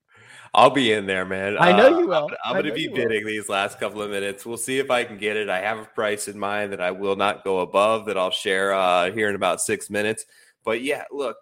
I'll 0.54 0.70
be 0.70 0.92
in 0.92 1.06
there, 1.06 1.24
man. 1.24 1.56
I 1.58 1.72
know 1.72 1.94
uh, 1.94 1.98
you 1.98 2.06
will. 2.06 2.28
I'm, 2.30 2.36
I'm 2.44 2.52
going 2.54 2.66
to 2.66 2.72
be 2.72 2.88
bidding 2.88 3.24
will. 3.24 3.30
these 3.30 3.48
last 3.48 3.80
couple 3.80 4.02
of 4.02 4.10
minutes. 4.10 4.44
We'll 4.44 4.56
see 4.56 4.78
if 4.78 4.90
I 4.90 5.04
can 5.04 5.16
get 5.16 5.36
it. 5.36 5.48
I 5.48 5.60
have 5.60 5.78
a 5.78 5.84
price 5.84 6.28
in 6.28 6.38
mind 6.38 6.72
that 6.72 6.80
I 6.80 6.90
will 6.90 7.16
not 7.16 7.44
go 7.44 7.60
above 7.60 8.06
that 8.06 8.18
I'll 8.18 8.30
share 8.30 8.74
uh, 8.74 9.10
here 9.12 9.28
in 9.28 9.34
about 9.34 9.60
six 9.60 9.88
minutes. 9.88 10.26
But 10.64 10.82
yeah, 10.82 11.04
look, 11.10 11.36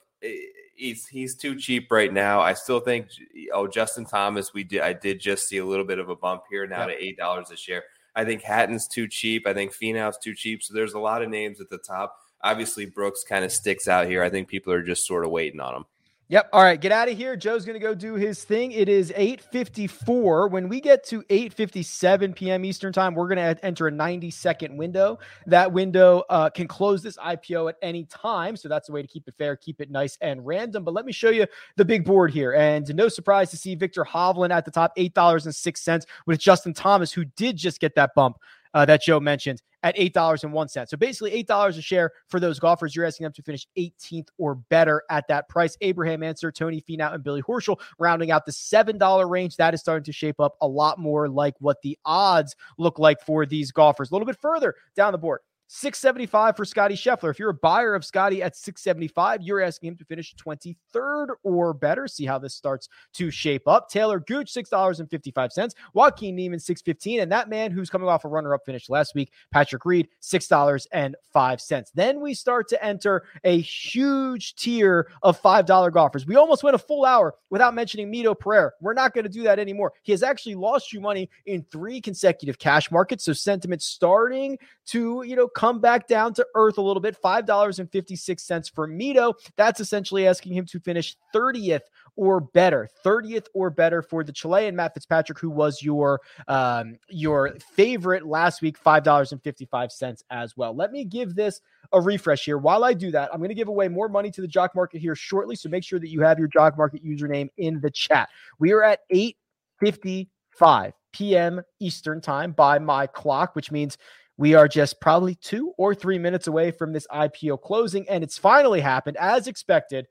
he's 0.75 1.07
he's 1.07 1.35
too 1.37 1.57
cheap 1.57 1.91
right 1.91 2.13
now. 2.13 2.41
I 2.41 2.55
still 2.55 2.81
think. 2.81 3.09
Oh, 3.53 3.67
Justin 3.67 4.05
Thomas, 4.05 4.55
we 4.55 4.65
did. 4.65 4.81
I 4.81 4.93
did 4.93 5.21
just 5.21 5.49
see 5.49 5.59
a 5.59 5.65
little 5.65 5.85
bit 5.85 5.99
of 5.99 6.09
a 6.09 6.17
bump 6.17 6.45
here 6.51 6.67
now 6.67 6.87
yep. 6.87 6.99
to 6.99 7.05
eight 7.05 7.17
dollars 7.17 7.51
a 7.51 7.57
share. 7.57 7.85
I 8.15 8.25
think 8.25 8.43
Hatton's 8.43 8.89
too 8.89 9.07
cheap. 9.07 9.47
I 9.47 9.55
think 9.55 9.73
Finau's 9.73 10.19
too 10.19 10.35
cheap. 10.35 10.63
So 10.63 10.75
there's 10.75 10.95
a 10.95 10.99
lot 10.99 11.23
of 11.23 11.29
names 11.29 11.61
at 11.61 11.71
the 11.71 11.79
top. 11.79 12.17
Obviously, 12.43 12.87
Brooks 12.87 13.23
kind 13.23 13.45
of 13.45 13.53
sticks 13.53 13.87
out 13.87 14.07
here. 14.07 14.23
I 14.23 14.31
think 14.31 14.49
people 14.49 14.73
are 14.73 14.83
just 14.83 15.07
sort 15.07 15.25
of 15.25 15.31
waiting 15.31 15.61
on 15.61 15.77
him. 15.77 15.85
Yep. 16.31 16.51
All 16.53 16.63
right, 16.63 16.81
get 16.81 16.93
out 16.93 17.09
of 17.09 17.17
here. 17.17 17.35
Joe's 17.35 17.65
going 17.65 17.75
to 17.75 17.85
go 17.85 17.93
do 17.93 18.15
his 18.15 18.45
thing. 18.45 18.71
It 18.71 18.89
is 18.89 19.13
8:54. 19.17 20.49
When 20.49 20.69
we 20.69 20.81
get 20.81 21.03
to 21.07 21.25
8:57 21.25 22.37
p.m. 22.37 22.65
Eastern 22.65 22.93
Time, 22.93 23.17
we're 23.17 23.27
going 23.27 23.57
to 23.57 23.65
enter 23.67 23.89
a 23.89 23.91
90-second 23.91 24.77
window. 24.77 25.19
That 25.47 25.73
window 25.73 26.23
uh, 26.31 26.49
can 26.49 26.69
close 26.69 27.03
this 27.03 27.17
IPO 27.17 27.71
at 27.71 27.77
any 27.83 28.05
time, 28.05 28.55
so 28.55 28.69
that's 28.69 28.89
a 28.89 28.93
way 28.93 29.03
to 29.03 29.09
keep 29.09 29.27
it 29.27 29.35
fair, 29.39 29.57
keep 29.57 29.81
it 29.81 29.91
nice 29.91 30.17
and 30.21 30.47
random. 30.47 30.85
But 30.85 30.95
let 30.95 31.05
me 31.05 31.11
show 31.11 31.31
you 31.31 31.49
the 31.75 31.85
big 31.85 32.05
board 32.05 32.31
here, 32.31 32.53
and 32.55 32.95
no 32.95 33.09
surprise 33.09 33.51
to 33.51 33.57
see 33.57 33.75
Viktor 33.75 34.05
Hovland 34.05 34.53
at 34.53 34.65
the 34.65 34.71
top, 34.71 34.93
eight 34.97 35.15
dollars 35.15 35.47
and 35.47 35.55
six 35.55 35.81
cents, 35.81 36.07
with 36.27 36.39
Justin 36.39 36.75
Thomas, 36.75 37.13
who 37.13 37.25
did 37.25 37.57
just 37.57 37.81
get 37.81 37.97
that 37.97 38.15
bump 38.15 38.39
uh, 38.75 38.85
that 38.85 39.03
Joe 39.03 39.21
mentioned 39.21 39.63
at 39.83 39.97
$8.01. 39.97 40.89
So 40.89 40.97
basically 40.97 41.43
$8 41.45 41.79
a 41.79 41.83
share 41.83 42.13
for 42.29 42.41
those 42.41 42.59
golfers. 42.59 42.95
You're 42.95 43.07
asking 43.07 43.25
them 43.25 43.33
to 43.33 43.43
finish 43.43 43.67
18th 43.79 44.29
or 44.39 44.55
better 44.55 45.03
at 45.11 45.27
that 45.29 45.49
price. 45.49 45.77
Abraham 45.81 46.23
Ancer, 46.23 46.53
Tony 46.53 46.83
Finau, 46.89 47.15
and 47.15 47.25
Billy 47.25 47.43
Horschel 47.43 47.81
rounding 47.99 48.31
out 48.31 48.47
the 48.47 48.53
$7 48.53 49.31
range. 49.31 49.57
That 49.57 49.75
is 49.75 49.81
starting 49.81 50.05
to 50.05 50.13
shape 50.13 50.41
up 50.41 50.57
a 50.61 50.69
lot 50.69 50.99
more 50.99 51.29
like 51.29 51.55
what 51.59 51.79
the 51.83 51.99
odds 52.05 52.55
look 52.79 52.99
like 52.99 53.21
for 53.23 53.47
these 53.47 53.73
golfers. 53.73 54.11
A 54.11 54.15
little 54.15 54.27
bit 54.27 54.39
further 54.41 54.75
down 54.95 55.13
the 55.13 55.19
board. 55.19 55.41
675 55.73 56.57
for 56.57 56.65
Scotty 56.65 56.97
Scheffler. 56.97 57.31
If 57.31 57.39
you're 57.39 57.51
a 57.51 57.55
buyer 57.55 57.95
of 57.95 58.05
Scotty 58.05 58.43
at 58.43 58.57
675, 58.57 59.41
you're 59.41 59.61
asking 59.61 59.91
him 59.91 59.97
to 59.99 60.05
finish 60.05 60.35
23rd 60.35 61.29
or 61.45 61.73
better. 61.73 62.09
See 62.09 62.27
how 62.27 62.41
this 62.41 62.55
starts 62.55 62.89
to 63.13 63.31
shape 63.31 63.69
up. 63.69 63.89
Talor 63.89 64.27
Gooch, 64.27 64.53
$6.55. 64.53 65.73
Joaquin 65.95 66.35
Niemann, 66.35 66.59
615 66.59 67.21
And 67.21 67.31
that 67.31 67.49
man 67.49 67.71
who's 67.71 67.89
coming 67.89 68.09
off 68.09 68.25
a 68.25 68.29
runner-up 68.29 68.63
finish 68.67 68.91
last 68.91 69.15
week, 69.15 69.33
Patrick 69.53 69.85
Reed, 69.85 70.09
$6.05. 70.21 71.87
Then 71.95 72.21
we 72.21 72.35
start 72.35 72.67
to 72.69 72.85
enter 72.85 73.23
a 73.45 73.61
huge 73.61 74.57
tier 74.57 75.07
of 75.23 75.41
$5 75.41 75.93
golfers. 75.93 76.27
We 76.27 76.35
almost 76.35 76.65
went 76.65 76.75
a 76.75 76.79
full 76.79 77.05
hour 77.05 77.37
without 77.51 77.77
mentioning 77.77 78.13
Mito 78.13 78.37
Pereira. 78.37 78.73
We're 78.81 78.95
not 78.95 79.15
going 79.15 79.23
to 79.23 79.31
do 79.31 79.45
that 79.45 79.61
anymore. 79.61 79.93
He 80.03 80.11
has 80.11 80.25
actually 80.25 80.57
lost 80.57 80.93
you 80.93 81.01
money 81.01 81.31
in 81.47 81.65
three 81.71 82.01
consecutive 82.01 82.59
cash 82.59 82.91
markets. 82.91 83.23
So 83.23 83.33
sentiment 83.33 83.83
starting 83.83 84.59
to, 84.87 85.23
you 85.25 85.37
know, 85.37 85.47
come 85.61 85.79
back 85.79 86.09
down 86.09 86.33
to 86.33 86.47
earth 86.55 86.79
a 86.79 86.81
little 86.81 87.03
bit. 87.03 87.21
$5.56 87.23 88.73
for 88.73 88.89
Mito. 88.89 89.35
That's 89.57 89.79
essentially 89.79 90.27
asking 90.27 90.55
him 90.55 90.65
to 90.65 90.81
finish 90.81 91.15
30th 91.35 91.83
or 92.17 92.41
better, 92.41 92.89
30th 93.05 93.45
or 93.53 93.69
better 93.69 94.01
for 94.01 94.25
the 94.25 94.33
Chilean 94.33 94.75
Matt 94.75 94.95
Fitzpatrick, 94.95 95.39
who 95.39 95.51
was 95.51 95.83
your 95.83 96.23
um, 96.49 96.97
your 97.11 97.57
favorite 97.75 98.25
last 98.27 98.63
week, 98.63 98.83
$5.55 98.83 100.23
as 100.31 100.57
well. 100.57 100.75
Let 100.75 100.93
me 100.93 101.05
give 101.05 101.35
this 101.35 101.61
a 101.93 102.01
refresh 102.01 102.47
here. 102.47 102.57
While 102.57 102.83
I 102.83 102.95
do 102.95 103.11
that, 103.11 103.29
I'm 103.31 103.41
going 103.41 103.51
to 103.51 103.55
give 103.55 103.69
away 103.69 103.89
more 103.89 104.09
money 104.09 104.31
to 104.31 104.41
the 104.41 104.49
Jock 104.49 104.75
Market 104.75 105.03
here 105.03 105.15
shortly. 105.15 105.57
So 105.57 105.69
make 105.69 105.85
sure 105.85 105.99
that 105.99 106.09
you 106.09 106.23
have 106.23 106.39
your 106.39 106.49
Jock 106.49 106.79
Market 106.79 107.05
username 107.05 107.51
in 107.59 107.81
the 107.83 107.91
chat. 107.91 108.31
We 108.59 108.73
are 108.73 108.83
at 108.83 109.01
855 109.11 110.95
p.m. 111.13 111.61
Eastern 111.81 112.21
time 112.21 112.53
by 112.53 112.79
my 112.79 113.07
clock, 113.07 113.55
which 113.55 113.71
means 113.71 113.99
we 114.41 114.55
are 114.55 114.67
just 114.67 115.03
probably 115.03 115.35
two 115.35 115.75
or 115.77 115.95
three 115.95 116.19
minutes 116.19 116.47
away 116.47 116.71
from 116.71 116.95
this 116.95 117.07
IPO 117.13 117.61
closing, 117.61 118.09
and 118.09 118.25
it's 118.25 118.39
finally 118.39 118.81
happened 118.81 119.19
as 119.19 119.47
expected. 119.47 120.07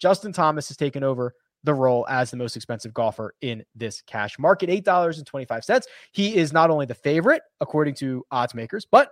Justin 0.00 0.32
Thomas 0.32 0.68
has 0.68 0.76
taken 0.76 1.02
over 1.02 1.34
the 1.64 1.74
role 1.74 2.06
as 2.08 2.30
the 2.30 2.36
most 2.36 2.54
expensive 2.54 2.94
golfer 2.94 3.34
in 3.40 3.64
this 3.74 4.00
cash 4.02 4.38
market, 4.38 4.70
$8.25. 4.70 5.82
He 6.12 6.36
is 6.36 6.52
not 6.52 6.70
only 6.70 6.86
the 6.86 6.94
favorite, 6.94 7.42
according 7.60 7.96
to 7.96 8.24
odds 8.30 8.54
makers, 8.54 8.86
but 8.88 9.10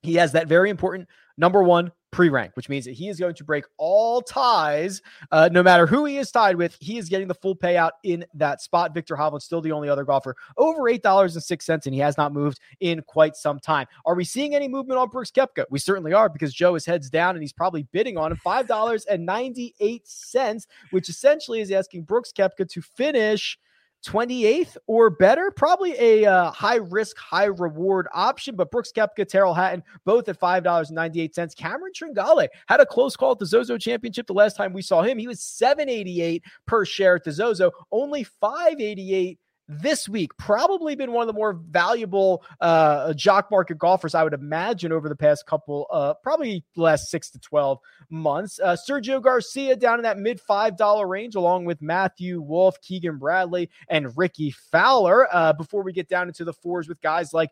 he 0.00 0.14
has 0.14 0.32
that 0.32 0.48
very 0.48 0.70
important 0.70 1.10
number 1.36 1.62
one 1.62 1.92
pre-rank, 2.16 2.52
which 2.54 2.70
means 2.70 2.86
that 2.86 2.94
he 2.94 3.10
is 3.10 3.20
going 3.20 3.34
to 3.34 3.44
break 3.44 3.66
all 3.76 4.22
ties. 4.22 5.02
Uh, 5.30 5.50
no 5.52 5.62
matter 5.62 5.86
who 5.86 6.06
he 6.06 6.16
is 6.16 6.30
tied 6.30 6.56
with, 6.56 6.74
he 6.80 6.96
is 6.96 7.10
getting 7.10 7.28
the 7.28 7.34
full 7.34 7.54
payout 7.54 7.90
in 8.04 8.24
that 8.32 8.62
spot. 8.62 8.94
Viktor 8.94 9.16
Hovland 9.16 9.42
still 9.42 9.60
the 9.60 9.70
only 9.70 9.90
other 9.90 10.02
golfer 10.02 10.34
over 10.56 10.88
eight 10.88 11.02
dollars 11.02 11.36
and 11.36 11.94
he 11.94 12.00
has 12.00 12.16
not 12.16 12.32
moved 12.32 12.58
in 12.80 13.02
quite 13.02 13.36
some 13.36 13.60
time. 13.60 13.86
Are 14.06 14.14
we 14.14 14.24
seeing 14.24 14.54
any 14.54 14.66
movement 14.66 14.98
on 14.98 15.10
Brooks 15.10 15.30
Koepka? 15.30 15.66
We 15.68 15.78
certainly 15.78 16.14
are 16.14 16.30
because 16.30 16.54
Joe 16.54 16.74
is 16.74 16.86
heads 16.86 17.10
down 17.10 17.36
and 17.36 17.42
he's 17.42 17.52
probably 17.52 17.82
bidding 17.92 18.16
on 18.16 18.32
him 18.32 18.38
five 18.38 18.66
dollars 18.66 19.04
and 19.04 19.26
ninety 19.26 19.74
eight 19.80 20.08
cents, 20.08 20.66
which 20.92 21.10
essentially 21.10 21.60
is 21.60 21.70
asking 21.70 22.04
Brooks 22.04 22.32
Koepka 22.32 22.66
to 22.66 22.80
finish 22.80 23.58
28th 24.04 24.76
or 24.86 25.10
better. 25.10 25.50
Probably 25.50 25.94
a 25.98 26.24
uh, 26.24 26.50
high 26.50 26.76
risk, 26.76 27.16
high 27.18 27.46
reward 27.46 28.06
option. 28.12 28.56
But 28.56 28.70
Brooks 28.70 28.92
Koepka, 28.94 29.28
Tyrrell 29.28 29.54
Hatton, 29.54 29.82
both 30.04 30.28
at 30.28 30.38
$5.98. 30.38 31.56
Cameron 31.56 31.92
Tringale 31.92 32.48
had 32.66 32.80
a 32.80 32.86
close 32.86 33.16
call 33.16 33.32
at 33.32 33.38
the 33.38 33.46
Zozo 33.46 33.78
Championship 33.78 34.26
the 34.26 34.32
last 34.32 34.56
time 34.56 34.72
we 34.72 34.82
saw 34.82 35.02
him. 35.02 35.18
He 35.18 35.28
was 35.28 35.42
788 35.42 36.44
per 36.66 36.84
share 36.84 37.16
at 37.16 37.24
the 37.24 37.32
Zozo, 37.32 37.70
only 37.90 38.24
588 38.24 39.38
this 39.68 40.08
week. 40.08 40.36
Probably 40.36 40.94
been 40.94 41.12
one 41.12 41.22
of 41.22 41.26
the 41.26 41.38
more 41.38 41.54
valuable 41.54 42.44
uh, 42.60 43.12
jock 43.14 43.50
market 43.50 43.78
golfers, 43.78 44.14
I 44.14 44.24
would 44.24 44.34
imagine, 44.34 44.92
over 44.92 45.08
the 45.08 45.16
past 45.16 45.46
couple, 45.46 45.86
uh, 45.90 46.14
probably 46.22 46.64
last 46.76 47.10
six 47.10 47.30
to 47.30 47.38
12 47.38 47.78
months. 48.10 48.60
Uh, 48.62 48.76
Sergio 48.76 49.20
Garcia 49.22 49.76
down 49.76 49.98
in 49.98 50.02
that 50.02 50.18
mid 50.18 50.40
$5 50.40 51.08
range, 51.08 51.34
along 51.34 51.64
with 51.64 51.82
Matthew 51.82 52.40
Wolff, 52.40 52.80
Keegan 52.80 53.18
Bradley, 53.18 53.70
and 53.88 54.16
Rickie 54.16 54.50
Fowler. 54.50 55.26
Uh, 55.34 55.52
before 55.52 55.82
we 55.82 55.92
get 55.92 56.08
down 56.08 56.28
into 56.28 56.44
the 56.44 56.52
fours 56.52 56.88
with 56.88 57.00
guys 57.00 57.32
like 57.32 57.50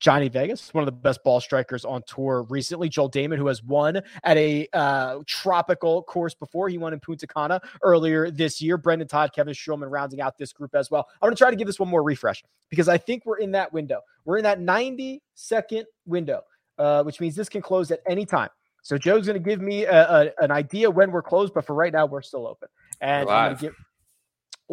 Johnny 0.00 0.30
Vegas, 0.30 0.72
one 0.72 0.82
of 0.82 0.86
the 0.86 0.92
best 0.92 1.22
ball 1.22 1.40
strikers 1.40 1.84
on 1.84 2.02
tour 2.06 2.46
recently. 2.48 2.88
Joel 2.88 3.10
Dahmen, 3.10 3.36
who 3.36 3.46
has 3.48 3.62
won 3.62 4.00
at 4.24 4.36
a 4.38 4.66
uh, 4.72 5.18
tropical 5.26 6.02
course 6.02 6.34
before. 6.34 6.70
He 6.70 6.78
won 6.78 6.94
in 6.94 7.00
Punta 7.00 7.26
Cana 7.26 7.60
earlier 7.82 8.30
this 8.30 8.62
year. 8.62 8.78
Brendon 8.78 9.06
Todd, 9.06 9.32
Kevin 9.34 9.52
Streelman 9.52 9.90
rounding 9.90 10.22
out 10.22 10.38
this 10.38 10.54
group 10.54 10.74
as 10.74 10.90
well. 10.90 11.06
I'm 11.20 11.26
going 11.26 11.36
to 11.36 11.38
try 11.38 11.50
to 11.50 11.56
give 11.56 11.66
this 11.66 11.78
one 11.78 11.90
more 11.90 12.02
refresh 12.02 12.42
because 12.70 12.88
I 12.88 12.96
think 12.96 13.26
we're 13.26 13.38
in 13.38 13.52
that 13.52 13.72
window. 13.72 14.00
We're 14.24 14.38
in 14.38 14.44
that 14.44 14.58
90 14.58 15.22
second 15.34 15.84
window, 16.06 16.42
uh, 16.78 17.02
which 17.02 17.20
means 17.20 17.36
this 17.36 17.50
can 17.50 17.60
close 17.60 17.90
at 17.90 18.00
any 18.08 18.24
time. 18.24 18.48
So 18.82 18.96
Joe's 18.96 19.26
going 19.26 19.42
to 19.42 19.46
give 19.46 19.60
me 19.60 19.84
a, 19.84 20.10
a, 20.10 20.30
an 20.38 20.50
idea 20.50 20.90
when 20.90 21.10
we're 21.10 21.22
closed, 21.22 21.52
but 21.52 21.66
for 21.66 21.74
right 21.74 21.92
now, 21.92 22.06
we're 22.06 22.22
still 22.22 22.46
open. 22.46 22.68
And 23.02 23.28
I'm 23.28 23.48
going 23.48 23.56
to 23.56 23.62
give, 23.62 23.74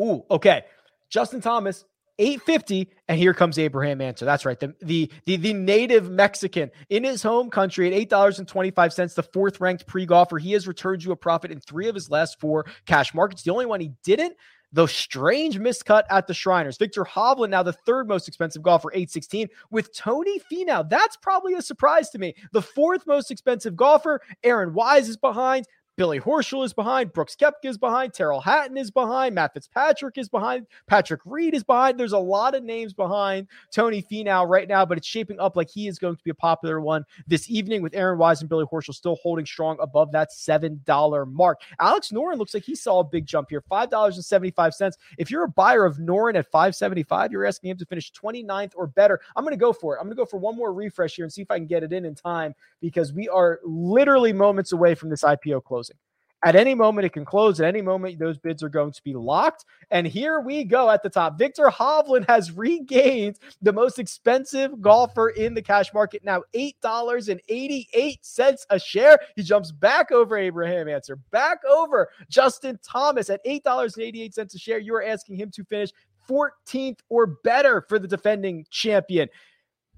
ooh, 0.01 0.23
okay. 0.31 0.63
Justin 1.09 1.41
Thomas 1.41 1.83
850 2.19 2.89
and 3.07 3.19
here 3.19 3.33
comes 3.33 3.57
abraham 3.57 4.01
ancer 4.01 4.25
that's 4.25 4.45
right 4.45 4.59
the, 4.59 4.73
the 4.81 5.11
the 5.25 5.37
the 5.37 5.53
native 5.53 6.09
mexican 6.09 6.71
in 6.89 7.03
his 7.03 7.21
home 7.21 7.49
country 7.49 7.93
at 7.93 8.09
$8.25 8.09 9.15
the 9.15 9.23
fourth 9.23 9.61
ranked 9.61 9.85
pre-golfer 9.85 10.37
he 10.37 10.53
has 10.53 10.67
returned 10.67 11.03
you 11.03 11.11
a 11.11 11.15
profit 11.15 11.51
in 11.51 11.59
three 11.59 11.87
of 11.87 11.95
his 11.95 12.09
last 12.09 12.39
four 12.39 12.65
cash 12.85 13.13
markets 13.13 13.43
the 13.43 13.51
only 13.51 13.65
one 13.65 13.79
he 13.79 13.91
didn't 14.03 14.35
the 14.73 14.87
strange 14.87 15.57
miscut 15.59 16.03
at 16.09 16.27
the 16.27 16.33
Shriners. 16.33 16.77
Viktor 16.77 17.03
Hovland, 17.03 17.49
now 17.49 17.63
the 17.63 17.73
third 17.73 18.07
most 18.07 18.27
expensive 18.27 18.61
golfer, 18.61 18.91
816, 18.91 19.47
with 19.71 19.95
Tony 19.95 20.39
Finau. 20.51 20.87
That's 20.87 21.17
probably 21.17 21.53
a 21.53 21.61
surprise 21.61 22.09
to 22.09 22.19
me. 22.19 22.35
The 22.51 22.61
fourth 22.61 23.07
most 23.07 23.31
expensive 23.31 23.75
golfer, 23.75 24.21
Aaron 24.43 24.73
Wise 24.73 25.07
is 25.07 25.17
behind. 25.17 25.65
Billy 25.97 26.19
Horschel 26.19 26.63
is 26.63 26.73
behind. 26.73 27.11
Brooks 27.11 27.35
Koepka 27.35 27.65
is 27.65 27.77
behind. 27.79 28.13
Tyrrell 28.13 28.39
Hatton 28.39 28.77
is 28.77 28.91
behind. 28.91 29.33
Matt 29.33 29.55
Fitzpatrick 29.55 30.19
is 30.19 30.29
behind. 30.29 30.67
Patrick 30.85 31.21
Reed 31.25 31.55
is 31.55 31.63
behind. 31.63 31.99
There's 31.99 32.11
a 32.11 32.19
lot 32.19 32.53
of 32.53 32.63
names 32.63 32.93
behind 32.93 33.47
Tony 33.73 34.03
Finau 34.03 34.47
right 34.47 34.67
now, 34.67 34.85
but 34.85 34.99
it's 34.99 35.07
shaping 35.07 35.39
up 35.39 35.57
like 35.57 35.71
he 35.71 35.87
is 35.87 35.97
going 35.97 36.15
to 36.15 36.23
be 36.23 36.29
a 36.29 36.35
popular 36.35 36.79
one 36.79 37.03
this 37.25 37.49
evening 37.49 37.81
with 37.81 37.95
Aaron 37.95 38.19
Wise 38.19 38.41
and 38.41 38.49
Billy 38.49 38.65
Horschel 38.71 38.93
still 38.93 39.15
holding 39.23 39.47
strong 39.47 39.75
above 39.81 40.11
that 40.11 40.29
$7 40.29 41.33
mark. 41.33 41.61
Alex 41.79 42.11
Noren 42.11 42.37
looks 42.37 42.53
like 42.53 42.63
he 42.63 42.75
saw 42.75 42.99
a 42.99 43.03
big 43.03 43.25
jump 43.25 43.49
here, 43.49 43.63
$5.75. 43.71 44.93
If 45.17 45.31
you're 45.31 45.45
a 45.45 45.49
buyer 45.49 45.83
of 45.83 45.97
Noren 45.97 46.35
at 46.35 46.45
575, 46.51 47.31
you're 47.31 47.45
asking 47.45 47.71
him 47.71 47.77
to 47.77 47.85
finish 47.87 48.11
29th 48.11 48.73
or 48.75 48.85
better. 48.85 49.19
I'm 49.35 49.43
going 49.43 49.55
to 49.55 49.59
go 49.59 49.73
for 49.73 49.95
it. 49.95 49.99
I'm 49.99 50.05
going 50.05 50.15
to 50.15 50.21
go 50.21 50.25
for 50.27 50.37
one 50.37 50.55
more 50.55 50.75
refresh 50.75 51.15
here 51.15 51.25
and 51.25 51.33
see 51.33 51.41
if 51.41 51.49
I 51.49 51.57
can 51.57 51.65
get 51.65 51.81
it 51.81 51.91
in 51.91 52.05
in 52.05 52.13
time 52.13 52.53
because 52.81 53.13
we 53.13 53.27
are 53.29 53.59
literally 53.65 54.31
moments 54.31 54.73
away 54.73 54.93
from 54.93 55.09
this 55.09 55.23
IPO 55.23 55.63
close. 55.63 55.86
At 56.45 56.55
any 56.55 56.75
moment, 56.75 57.05
it 57.05 57.13
can 57.13 57.25
close. 57.25 57.59
At 57.59 57.67
any 57.67 57.81
moment, 57.81 58.19
those 58.19 58.37
bids 58.37 58.61
are 58.61 58.69
going 58.69 58.91
to 58.91 59.03
be 59.03 59.15
locked. 59.15 59.65
And 59.89 60.05
here 60.05 60.39
we 60.39 60.63
go 60.63 60.91
at 60.91 61.01
the 61.01 61.09
top. 61.09 61.39
Viktor 61.39 61.65
Hovland 61.65 62.27
has 62.27 62.51
regained 62.51 63.39
the 63.61 63.73
most 63.73 63.97
expensive 63.97 64.79
golfer 64.79 65.29
in 65.29 65.55
the 65.55 65.63
cash 65.63 65.91
market 65.95 66.23
now, 66.23 66.43
$8.88 66.53 68.65
a 68.69 68.79
share. 68.79 69.17
He 69.35 69.41
jumps 69.41 69.71
back 69.71 70.11
over 70.11 70.37
Abraham 70.37 70.87
Ancer, 70.87 71.15
back 71.31 71.57
over 71.65 72.09
Justin 72.29 72.77
Thomas 72.83 73.31
at 73.31 73.43
$8.88 73.43 74.53
a 74.53 74.59
share. 74.59 74.77
You 74.77 74.93
are 74.93 75.03
asking 75.03 75.37
him 75.37 75.49
to 75.51 75.63
finish 75.63 75.89
14th 76.29 76.99
or 77.09 77.25
better 77.25 77.81
for 77.81 77.97
the 77.97 78.07
defending 78.07 78.63
champion. 78.69 79.27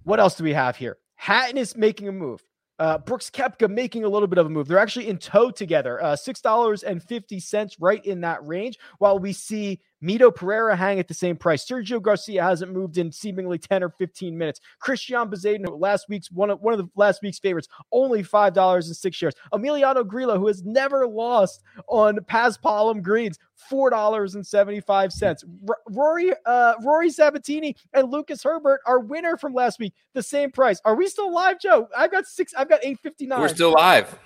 What 0.03 0.21
else 0.21 0.35
do 0.35 0.45
we 0.45 0.53
have 0.53 0.77
here? 0.77 0.99
Hatton 1.15 1.57
is 1.57 1.75
making 1.75 2.07
a 2.07 2.13
move. 2.13 2.41
Uh, 2.79 2.97
Brooks 2.97 3.29
Koepka 3.29 3.69
making 3.69 4.05
a 4.05 4.09
little 4.09 4.27
bit 4.27 4.37
of 4.39 4.45
a 4.45 4.49
move. 4.49 4.67
They're 4.67 4.79
actually 4.79 5.09
in 5.09 5.17
tow 5.17 5.51
together. 5.51 6.01
Uh, 6.01 6.15
$6.50 6.15 7.75
right 7.79 8.05
in 8.05 8.21
that 8.21 8.45
range. 8.47 8.79
While 8.99 9.19
we 9.19 9.33
see 9.33 9.81
Mito 10.03 10.33
Pereira 10.33 10.75
hang 10.75 10.99
at 10.99 11.07
the 11.07 11.13
same 11.13 11.35
price. 11.35 11.65
Sergio 11.65 12.01
Garcia 12.01 12.43
hasn't 12.43 12.71
moved 12.71 12.97
in 12.97 13.11
seemingly 13.11 13.57
10 13.57 13.83
or 13.83 13.89
15 13.89 14.37
minutes. 14.37 14.59
Christiaan 14.79 15.29
Bezuidenhout, 15.29 15.79
last 15.79 16.07
week's 16.09 16.31
one 16.31 16.49
of 16.49 16.59
one 16.61 16.73
of 16.73 16.79
the 16.79 16.89
last 16.95 17.21
week's 17.21 17.39
favorites, 17.39 17.67
only 17.91 18.23
five 18.23 18.53
dollars 18.53 18.87
and 18.87 18.95
six 18.95 19.15
shares. 19.17 19.33
Emiliano 19.53 20.05
Grillo, 20.05 20.37
who 20.37 20.47
has 20.47 20.63
never 20.63 21.07
lost 21.07 21.63
on 21.87 22.19
Paz 22.27 22.57
Paspalum 22.57 23.01
greens, 23.01 23.37
four 23.55 23.89
dollars 23.89 24.35
and 24.35 24.45
seventy 24.45 24.79
five 24.79 25.11
cents. 25.11 25.43
R- 25.67 25.77
Rory 25.89 26.33
uh, 26.45 26.73
Rory 26.83 27.09
Sabatini 27.09 27.75
and 27.93 28.09
Lucas 28.11 28.43
Herbert, 28.43 28.81
our 28.85 28.99
winner 28.99 29.37
from 29.37 29.53
last 29.53 29.79
week, 29.79 29.93
the 30.13 30.23
same 30.23 30.51
price. 30.51 30.81
Are 30.85 30.95
we 30.95 31.07
still 31.07 31.33
live, 31.33 31.59
Joe? 31.59 31.87
I've 31.95 32.11
got 32.11 32.25
six. 32.25 32.53
I've 32.57 32.69
got 32.69 32.79
eight 32.83 32.99
fifty 32.99 33.25
nine. 33.27 33.41
We're 33.41 33.47
still 33.49 33.73
live. 33.73 34.17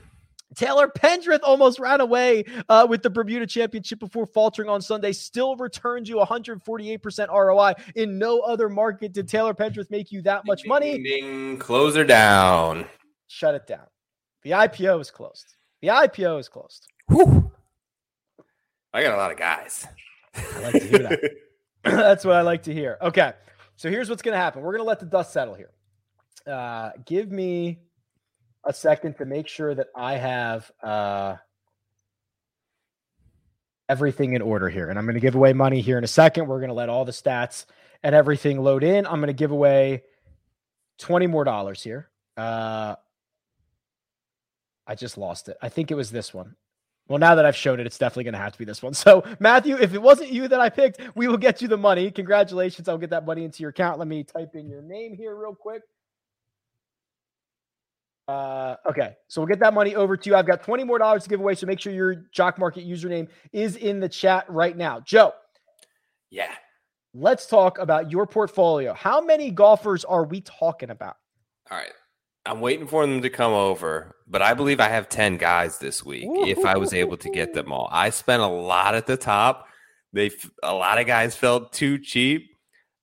Taylor 0.56 0.88
Pendrith 0.88 1.40
almost 1.44 1.80
ran 1.80 2.02
away 2.02 2.44
uh, 2.70 2.86
with 2.90 3.02
the 3.04 3.10
Bermuda 3.10 3.48
Championship 3.48 4.00
before 4.00 4.26
faltering 4.26 4.70
on 4.70 4.82
Sunday. 4.82 5.12
Still 5.12 5.56
returned 5.56 6.08
you 6.08 6.18
148% 6.18 7.28
ROI. 7.30 7.74
In 7.96 8.18
no 8.18 8.40
other 8.42 8.70
market 8.70 9.14
did 9.14 9.28
Taylor 9.28 9.54
Pendrith 9.54 9.90
make 9.92 10.12
you 10.12 10.22
that 10.24 10.46
much 10.46 10.64
Ding, 10.64 10.70
money. 10.70 10.94
Ding, 10.94 11.04
ding. 11.04 11.58
Close 11.58 11.96
her 11.96 12.04
down. 12.04 12.86
Shut 13.28 13.56
it 13.56 13.68
down. 13.68 13.88
The 14.44 14.52
IPO 14.52 15.02
is 15.02 15.10
closed. 15.10 15.56
The 15.82 15.88
IPO 15.90 16.40
is 16.40 16.50
closed. 16.50 16.88
Whew. 17.08 17.52
I 18.94 19.02
got 19.02 19.16
a 19.16 19.18
lot 19.18 19.32
of 19.32 19.38
guys. 19.38 19.88
I 20.36 20.60
like 20.60 20.74
to 20.74 20.88
hear 20.88 21.00
that. 21.00 21.20
That's 21.84 22.24
what 22.24 22.36
I 22.36 22.42
like 22.42 22.64
to 22.64 22.74
hear. 22.74 22.98
Okay. 23.02 23.34
So 23.76 23.90
here's 23.90 24.10
what's 24.10 24.22
going 24.22 24.34
to 24.34 24.40
happen. 24.40 24.62
We're 24.62 24.72
going 24.72 24.84
to 24.84 24.88
let 24.88 25.00
the 25.00 25.06
dust 25.06 25.34
settle 25.34 25.56
here. 25.56 25.72
Uh, 26.48 26.92
give 27.06 27.32
me 27.32 27.80
a 28.66 28.74
second 28.74 29.18
to 29.18 29.26
make 29.26 29.48
sure 29.48 29.74
that 29.76 29.88
I 29.96 30.16
have 30.16 30.72
uh, 30.82 31.36
everything 33.90 34.34
in 34.34 34.42
order 34.42 34.70
here. 34.70 34.90
And 34.90 34.98
I'm 34.98 35.06
going 35.06 35.16
to 35.16 35.22
give 35.22 35.36
away 35.36 35.54
money 35.54 35.82
here 35.82 35.98
in 35.98 36.04
a 36.04 36.08
second. 36.08 36.48
We're 36.48 36.60
going 36.60 36.70
to 36.70 36.76
let 36.76 36.90
all 36.90 37.06
the 37.06 37.12
stats 37.12 37.66
and 38.04 38.16
everything 38.16 38.62
load 38.62 38.84
in. 38.84 39.06
I'm 39.06 39.20
going 39.20 39.28
to 39.28 39.34
give 39.34 39.52
away 39.52 40.04
20 41.00 41.28
more 41.28 41.44
dollars 41.44 41.84
here. 41.84 42.10
Uh, 42.38 42.96
I 44.86 44.96
just 44.96 45.18
lost 45.18 45.50
it. 45.50 45.58
I 45.62 45.70
think 45.70 45.92
it 45.92 45.96
was 45.96 46.12
this 46.12 46.34
one. 46.34 46.56
Well, 47.08 47.20
now 47.20 47.36
that 47.36 47.46
I've 47.46 47.56
shown 47.56 47.80
it, 47.80 47.86
it's 47.86 47.98
definitely 47.98 48.26
going 48.26 48.34
to 48.34 48.40
have 48.40 48.54
to 48.54 48.60
be 48.60 48.66
this 48.66 48.82
one. 48.82 48.94
So, 49.04 49.24
Matthew, 49.40 49.78
if 49.78 49.94
it 49.94 50.02
wasn't 50.02 50.32
you 50.32 50.48
that 50.48 50.60
I 50.60 50.70
picked, 50.70 51.02
we 51.16 51.28
will 51.28 51.38
get 51.38 51.62
you 51.62 51.68
the 51.68 51.78
money. 51.78 52.10
Congratulations. 52.12 52.88
I'll 52.88 52.98
get 52.98 53.10
that 53.10 53.26
money 53.26 53.44
into 53.44 53.62
your 53.62 53.72
account. 53.72 54.00
Let 54.00 54.08
me 54.08 54.24
type 54.24 54.56
in 54.56 54.70
your 54.70 54.82
name 54.82 55.16
here 55.16 55.36
real 55.36 55.56
quick. 55.56 55.84
Uh, 58.28 58.76
okay, 58.90 59.14
so 59.28 59.42
we'll 59.42 59.48
get 59.48 59.60
that 59.60 59.74
money 59.74 59.96
over 59.96 60.16
to 60.16 60.30
you. 60.30 60.36
I've 60.36 60.46
got 60.48 60.64
20 60.64 60.84
more 60.86 60.98
dollars 60.98 61.24
to 61.24 61.30
give 61.30 61.40
away, 61.40 61.56
so 61.56 61.66
make 61.68 61.80
sure 61.80 61.92
your 61.92 62.16
Jock 62.32 62.58
Market 62.58 62.88
username 62.88 63.28
is 63.52 63.76
in 63.76 64.00
the 64.00 64.08
chat 64.10 64.46
right 64.48 64.76
now. 64.78 65.02
Joe, 65.02 65.34
Yeah. 66.30 66.54
let's 67.14 67.46
talk 67.46 67.78
about 67.80 68.10
your 68.12 68.26
portfolio. 68.26 68.94
How 68.94 69.20
many 69.20 69.52
golfers 69.52 70.06
are 70.06 70.24
we 70.24 70.40
talking 70.42 70.90
about? 70.90 71.18
All 71.70 71.78
right. 71.78 71.92
I'm 72.46 72.60
waiting 72.60 72.88
for 72.88 73.06
them 73.06 73.22
to 73.22 73.30
come 73.30 73.54
over, 73.54 74.16
but 74.28 74.42
I 74.42 74.54
believe 74.54 74.82
I 74.82 74.90
have 74.90 75.08
10 75.08 75.38
guys 75.38 75.78
this 75.78 76.04
week 76.04 76.28
if 76.30 76.66
I 76.66 76.76
was 76.78 76.94
able 76.94 77.16
to 77.18 77.30
get 77.30 77.54
them 77.54 77.72
all. 77.72 77.88
I 77.90 78.10
spent 78.10 78.42
a 78.42 78.48
lot 78.48 78.96
at 78.96 79.08
the 79.08 79.16
top. 79.16 79.68
They 80.12 80.30
a 80.62 80.74
lot 80.74 81.00
of 81.00 81.08
guys 81.08 81.38
felt 81.38 81.72
too 81.72 81.98
cheap. 82.00 82.53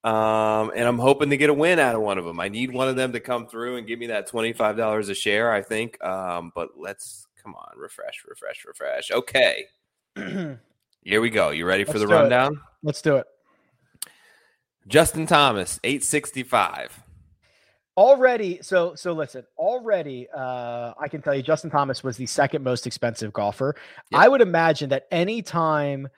Um, 0.02 0.72
and 0.74 0.88
I'm 0.88 0.98
hoping 0.98 1.30
to 1.30 1.36
get 1.36 1.50
a 1.50 1.54
win 1.54 1.78
out 1.78 1.94
of 1.94 2.00
one 2.00 2.16
of 2.16 2.24
them. 2.24 2.40
I 2.40 2.48
need 2.48 2.72
one 2.72 2.88
of 2.88 2.96
them 2.96 3.12
to 3.12 3.20
come 3.20 3.46
through 3.46 3.76
and 3.76 3.86
give 3.86 3.98
me 3.98 4.06
that 4.06 4.28
$25 4.30 5.10
a 5.10 5.14
share, 5.14 5.52
I 5.52 5.62
think. 5.62 6.02
Um, 6.02 6.52
but 6.54 6.70
let's 6.78 7.26
come 7.42 7.54
on, 7.54 7.76
refresh, 7.76 8.24
refresh, 8.26 8.64
refresh. 8.64 9.10
Okay. 9.10 9.66
Here 11.02 11.20
we 11.20 11.30
go. 11.30 11.50
You 11.50 11.66
ready 11.66 11.84
for 11.84 11.92
Let's 11.92 12.02
the 12.02 12.06
do 12.08 12.12
it. 12.14 12.16
rundown? 12.16 12.60
Let's 12.82 13.02
do 13.02 13.16
it. 13.16 13.26
Justin 14.86 15.26
Thomas, 15.26 15.78
865. 15.84 17.02
Already, 17.96 18.60
so 18.62 18.94
so 18.94 19.12
listen. 19.12 19.44
Already, 19.58 20.26
uh, 20.34 20.94
I 20.98 21.08
can 21.08 21.20
tell 21.20 21.34
you, 21.34 21.42
Justin 21.42 21.70
Thomas 21.70 22.02
was 22.02 22.16
the 22.16 22.24
second 22.24 22.64
most 22.64 22.86
expensive 22.86 23.32
golfer. 23.32 23.74
Yep. 24.10 24.20
I 24.20 24.28
would 24.28 24.40
imagine 24.40 24.88
that 24.90 25.06
anytime 25.10 26.08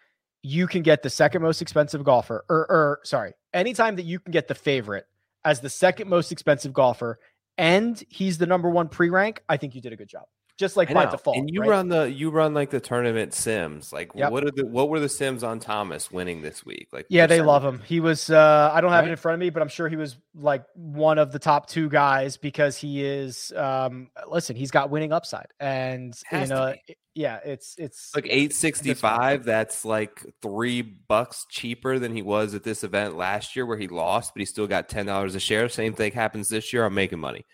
you 0.43 0.67
can 0.67 0.83
get 0.83 1.03
the 1.03 1.11
second 1.11 1.43
most 1.43 1.63
expensive 1.63 2.05
golfer, 2.05 2.45
or, 2.49 2.71
or 2.71 3.01
sorry, 3.05 3.33
anytime 3.55 3.97
that 3.97 4.05
you 4.05 4.19
can 4.19 4.33
get 4.33 4.49
the 4.49 4.55
favorite 4.55 5.07
as 5.45 5.61
the 5.61 5.71
second 5.71 6.09
most 6.09 6.33
expensive 6.33 6.73
golfer, 6.73 7.19
and 7.59 8.03
he's 8.09 8.39
the 8.39 8.47
number 8.47 8.69
one 8.69 8.89
pre-rank, 8.89 9.43
I 9.49 9.57
think 9.57 9.75
you 9.75 9.81
did 9.81 9.93
a 9.93 9.97
good 9.97 10.09
job. 10.09 10.25
Just 10.59 10.77
like 10.77 10.93
by 10.93 11.07
default. 11.07 11.37
And 11.39 11.51
you 11.51 11.63
right? 11.63 11.71
run 11.71 11.89
the 11.89 12.11
you 12.11 12.31
run 12.31 12.53
like 12.55 12.71
the 12.71 12.81
tournament 12.81 13.33
sims. 13.33 13.93
Like 13.93 14.11
Yep. 14.15 14.31
what 14.31 14.45
are 14.45 14.51
the 14.51 14.67
what 14.67 14.91
were 14.91 15.01
the 15.01 15.09
sims 15.09 15.43
on 15.43 15.59
Thomas 15.59 16.11
winning 16.11 16.43
this 16.43 16.65
week? 16.65 16.89
Like 16.93 17.07
Yeah, 17.09 17.27
they 17.27 17.41
love 17.41 17.65
him. 17.65 17.81
He 17.81 18.01
was 18.01 18.31
uh 18.31 18.71
I 18.73 18.81
don't 18.81 18.93
have 18.93 19.07
it 19.07 19.11
in 19.11 19.17
front 19.17 19.35
of 19.35 19.41
me, 19.41 19.51
but 19.51 19.63
I'm 19.63 19.69
sure 19.69 19.89
he 19.89 19.97
was 19.97 20.19
like 20.35 20.65
one 20.75 21.19
of 21.19 21.33
the 21.33 21.39
top 21.39 21.69
two 21.69 21.89
guys 21.89 22.37
because 22.37 22.77
he 22.77 23.05
is 23.05 23.53
um 23.57 24.11
listen, 24.29 24.55
he's 24.55 24.71
got 24.71 24.91
winning 24.91 25.13
upside. 25.13 25.47
And 25.59 26.15
you 26.31 26.39
Has 26.39 26.51
know, 26.51 26.75
yeah, 27.15 27.41
it's 27.45 27.75
it's 27.79 28.15
Like 28.15 28.27
eight 28.29 28.55
sixty 28.55 28.95
five. 28.95 29.45
That's 29.45 29.85
like 29.85 30.25
three 30.43 30.83
bucks 30.83 31.47
cheaper 31.51 31.99
than 31.99 32.15
he 32.15 32.23
was 32.23 32.55
at 32.55 32.63
this 32.63 32.85
event 32.85 33.17
last 33.17 33.57
year, 33.57 33.67
where 33.67 33.79
he 33.79 33.89
lost, 33.89 34.33
but 34.35 34.41
he 34.41 34.47
still 34.47 34.67
got 34.67 34.89
ten 34.89 35.07
dollars 35.07 35.35
a 35.35 35.41
share. 35.41 35.69
Same 35.69 35.95
thing 35.95 36.13
happens 36.13 36.49
this 36.49 36.73
year. 36.73 36.85
I'm 36.85 36.95
making 36.95 37.21
money. 37.21 37.45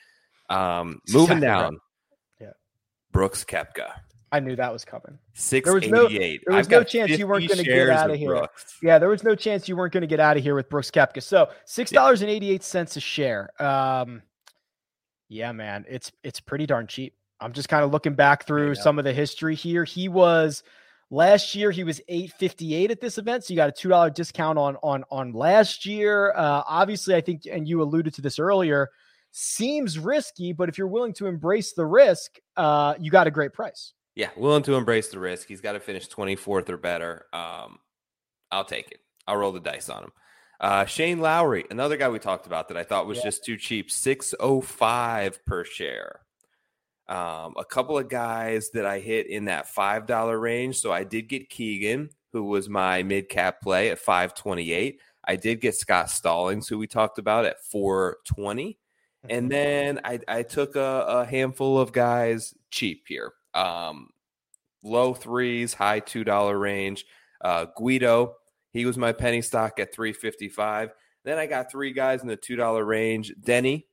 Um, 0.51 1.01
moving 1.12 1.40
down. 1.40 1.78
Brooks 3.13 3.45
Koepka, 3.45 3.91
I 4.31 4.41
knew 4.41 4.57
that 4.57 4.73
was 4.73 4.85
coming. 4.85 5.19
six 5.35 5.71
was 5.71 5.87
no- 5.89 6.07
eighty 6.07 6.19
eight. 6.19 6.43
there 6.47 6.57
was 6.57 6.69
no 6.69 6.85
chance 6.85 7.11
you 7.19 7.27
weren't 7.27 7.49
gonna 7.49 7.63
get 7.63 7.89
outta 7.89 8.17
here. 8.17 8.47
Yeah, 8.83 8.99
there 8.99 9.09
was 9.09 9.25
no 9.25 9.35
chance 9.35 9.69
you 9.69 9.77
weren't 9.77 9.93
going 9.93 10.03
to 10.03 10.07
get 10.07 10.21
out 10.21 10.37
of 10.37 10.43
here 10.43 10.55
with 10.55 10.69
Brooks 10.69 10.91
Koepka. 10.91 11.23
So 11.23 11.49
six 11.65 11.91
dollars 11.91 12.23
and 12.23 12.31
eighty 12.31 12.51
eight 12.51 12.63
cents 12.63 12.97
a 12.97 13.01
share. 13.01 13.51
Um, 13.63 14.23
yeah, 15.29 15.53
man, 15.53 15.85
it's 15.89 16.13
it's 16.23 16.41
pretty 16.41 16.67
darn 16.67 16.87
cheap. 16.87 17.15
I'm 17.41 17.53
just 17.53 17.69
kind 17.69 17.85
of 17.85 17.91
looking 17.93 18.15
back 18.15 18.47
through 18.47 18.75
some 18.75 18.99
of 18.99 19.05
the 19.05 19.13
history 19.13 19.55
here. 19.55 19.85
He 19.85 20.09
was 20.09 20.63
last 21.11 21.55
year 21.55 21.71
he 21.71 21.85
was 21.85 22.01
eight 22.09 22.33
fifty 22.33 22.75
eight 22.75 22.91
at 22.91 23.01
this 23.01 23.17
event, 23.17 23.45
so 23.45 23.55
you 23.55 23.57
got 23.57 23.69
a 23.69 23.73
two 23.73 23.89
dollar 23.89 24.11
discount 24.11 24.59
on 24.59 24.77
on 24.83 25.05
on 25.11 25.33
last 25.33 25.87
year. 25.87 26.33
Uh, 26.33 26.63
obviously, 26.67 27.15
I 27.15 27.21
think, 27.21 27.43
and 27.51 27.67
you 27.67 27.81
alluded 27.81 28.15
to 28.15 28.23
this 28.23 28.39
earlier, 28.39 28.91
seems 29.39 29.99
risky, 29.99 30.53
but 30.53 30.68
if 30.68 30.76
you're 30.78 30.89
willing 30.89 31.12
to 31.14 31.26
embrace 31.26 31.72
the 31.72 31.86
risk, 31.86 32.39
uh, 32.57 32.95
you 32.99 33.11
got 33.11 33.26
a 33.26 33.30
great 33.30 33.53
price. 33.53 33.93
Yeah, 34.16 34.30
willing 34.36 34.64
to 34.64 34.74
embrace 34.74 35.09
the 35.09 35.20
risk. 35.20 35.47
He's 35.47 35.61
got 35.61 35.72
to 35.72 35.80
finish 35.80 36.09
24th 36.09 36.68
or 36.70 36.76
better. 36.76 37.26
Um, 37.32 37.78
I'll 38.51 38.64
take 38.64 38.91
it. 38.91 38.99
I'll 39.28 39.36
roll 39.36 39.53
the 39.53 39.61
dice 39.61 39.89
on 39.89 40.05
him. 40.05 40.12
Uh, 40.61 40.84
Shane 40.86 41.20
Lowry, 41.20 41.64
another 41.70 41.97
guy 41.97 42.09
we 42.09 42.18
talked 42.18 42.47
about 42.47 42.66
that 42.68 42.76
I 42.76 42.82
thought 42.82 43.07
was 43.07 43.18
Yeah. 43.18 43.24
just 43.24 43.45
too 43.45 43.57
cheap, 43.57 43.93
605 43.93 45.45
per 45.47 45.62
share. 45.64 46.20
Um, 47.09 47.55
a 47.57 47.64
couple 47.64 47.97
of 47.97 48.09
guys 48.09 48.70
that 48.70 48.84
I 48.84 48.99
hit 48.99 49.28
in 49.28 49.45
that 49.45 49.68
$5 49.72 50.36
range. 50.41 50.80
So 50.80 50.91
I 50.93 51.05
did 51.05 51.28
get 51.28 51.49
Keegan, 51.49 52.11
who 52.32 52.45
was 52.45 52.68
my 52.68 53.03
mid 53.05 53.28
cap 53.28 53.61
play 53.62 53.91
at 53.91 53.99
528. 54.01 55.01
I 55.24 55.36
did 55.36 55.61
get 55.61 55.76
Scott 55.76 56.11
Stallings, 56.11 56.66
who 56.68 56.76
we 56.78 56.86
talked 56.89 57.18
about 57.18 57.45
at 57.45 57.62
420. 57.70 58.78
And 59.29 59.51
then 59.51 60.01
I, 60.05 60.21
I 60.29 60.43
took 60.43 60.77
a, 60.77 61.05
a 61.09 61.25
handful 61.25 61.79
of 61.79 61.93
guys 61.93 62.55
cheap 62.71 63.05
here. 63.09 63.33
Um, 63.55 64.11
low 64.83 65.14
threes, 65.14 65.75
high 65.75 66.01
two 66.01 66.25
dollar 66.25 66.59
range. 66.59 67.05
Uh, 67.41 67.66
Guido, 67.77 68.35
he 68.73 68.85
was 68.85 68.97
my 68.97 69.12
penny 69.12 69.43
stock 69.43 69.81
at 69.81 69.93
three 69.93 70.12
fifty 70.12 70.49
five. 70.49 70.91
Then 71.25 71.39
I 71.39 71.47
got 71.47 71.71
three 71.71 71.93
guys 71.93 72.23
in 72.23 72.29
the 72.29 72.37
two 72.37 72.57
dollar 72.57 72.85
range. 72.85 73.33
Denny, 73.41 73.87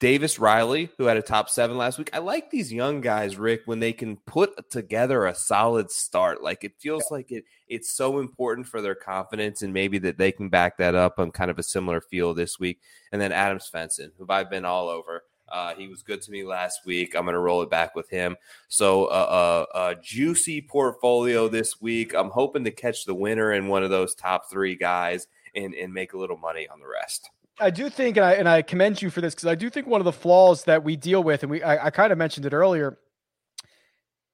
Davis 0.00 0.38
Riley, 0.38 0.90
who 0.96 1.06
had 1.06 1.16
a 1.16 1.22
top 1.22 1.50
seven 1.50 1.76
last 1.76 1.98
week. 1.98 2.10
I 2.12 2.18
like 2.18 2.50
these 2.50 2.72
young 2.72 3.00
guys, 3.00 3.36
Rick, 3.36 3.62
when 3.64 3.80
they 3.80 3.92
can 3.92 4.16
put 4.16 4.70
together 4.70 5.26
a 5.26 5.34
solid 5.34 5.90
start. 5.90 6.40
Like 6.40 6.62
it 6.62 6.78
feels 6.78 7.10
like 7.10 7.32
it 7.32 7.44
it's 7.66 7.90
so 7.90 8.20
important 8.20 8.68
for 8.68 8.80
their 8.80 8.94
confidence 8.94 9.62
and 9.62 9.72
maybe 9.72 9.98
that 9.98 10.16
they 10.16 10.30
can 10.30 10.48
back 10.50 10.78
that 10.78 10.94
up 10.94 11.18
on 11.18 11.32
kind 11.32 11.50
of 11.50 11.58
a 11.58 11.64
similar 11.64 12.00
feel 12.00 12.32
this 12.32 12.60
week. 12.60 12.80
And 13.10 13.20
then 13.20 13.32
Adam 13.32 13.58
Svensson, 13.58 14.12
who 14.18 14.26
I've 14.28 14.50
been 14.50 14.64
all 14.64 14.88
over. 14.88 15.24
Uh, 15.48 15.74
he 15.74 15.88
was 15.88 16.02
good 16.02 16.20
to 16.20 16.30
me 16.30 16.44
last 16.44 16.84
week. 16.84 17.14
I'm 17.14 17.24
going 17.24 17.32
to 17.32 17.40
roll 17.40 17.62
it 17.62 17.70
back 17.70 17.94
with 17.94 18.10
him. 18.10 18.36
So 18.68 19.06
uh, 19.06 19.66
uh, 19.74 19.78
a 19.78 19.94
juicy 20.00 20.60
portfolio 20.60 21.48
this 21.48 21.80
week. 21.80 22.14
I'm 22.14 22.28
hoping 22.28 22.64
to 22.64 22.70
catch 22.70 23.06
the 23.06 23.14
winner 23.14 23.52
in 23.54 23.66
one 23.66 23.82
of 23.82 23.88
those 23.88 24.14
top 24.14 24.50
three 24.50 24.76
guys 24.76 25.26
and, 25.54 25.74
and 25.74 25.92
make 25.92 26.12
a 26.12 26.18
little 26.18 26.36
money 26.36 26.68
on 26.68 26.80
the 26.80 26.86
rest. 26.86 27.30
I 27.60 27.70
do 27.70 27.90
think, 27.90 28.16
and 28.16 28.26
I 28.26 28.32
and 28.34 28.48
I 28.48 28.62
commend 28.62 29.02
you 29.02 29.10
for 29.10 29.20
this 29.20 29.34
because 29.34 29.46
I 29.46 29.54
do 29.54 29.70
think 29.70 29.86
one 29.86 30.00
of 30.00 30.04
the 30.04 30.12
flaws 30.12 30.64
that 30.64 30.84
we 30.84 30.96
deal 30.96 31.22
with, 31.22 31.42
and 31.42 31.50
we 31.50 31.62
I, 31.62 31.86
I 31.86 31.90
kind 31.90 32.12
of 32.12 32.18
mentioned 32.18 32.46
it 32.46 32.52
earlier. 32.52 32.98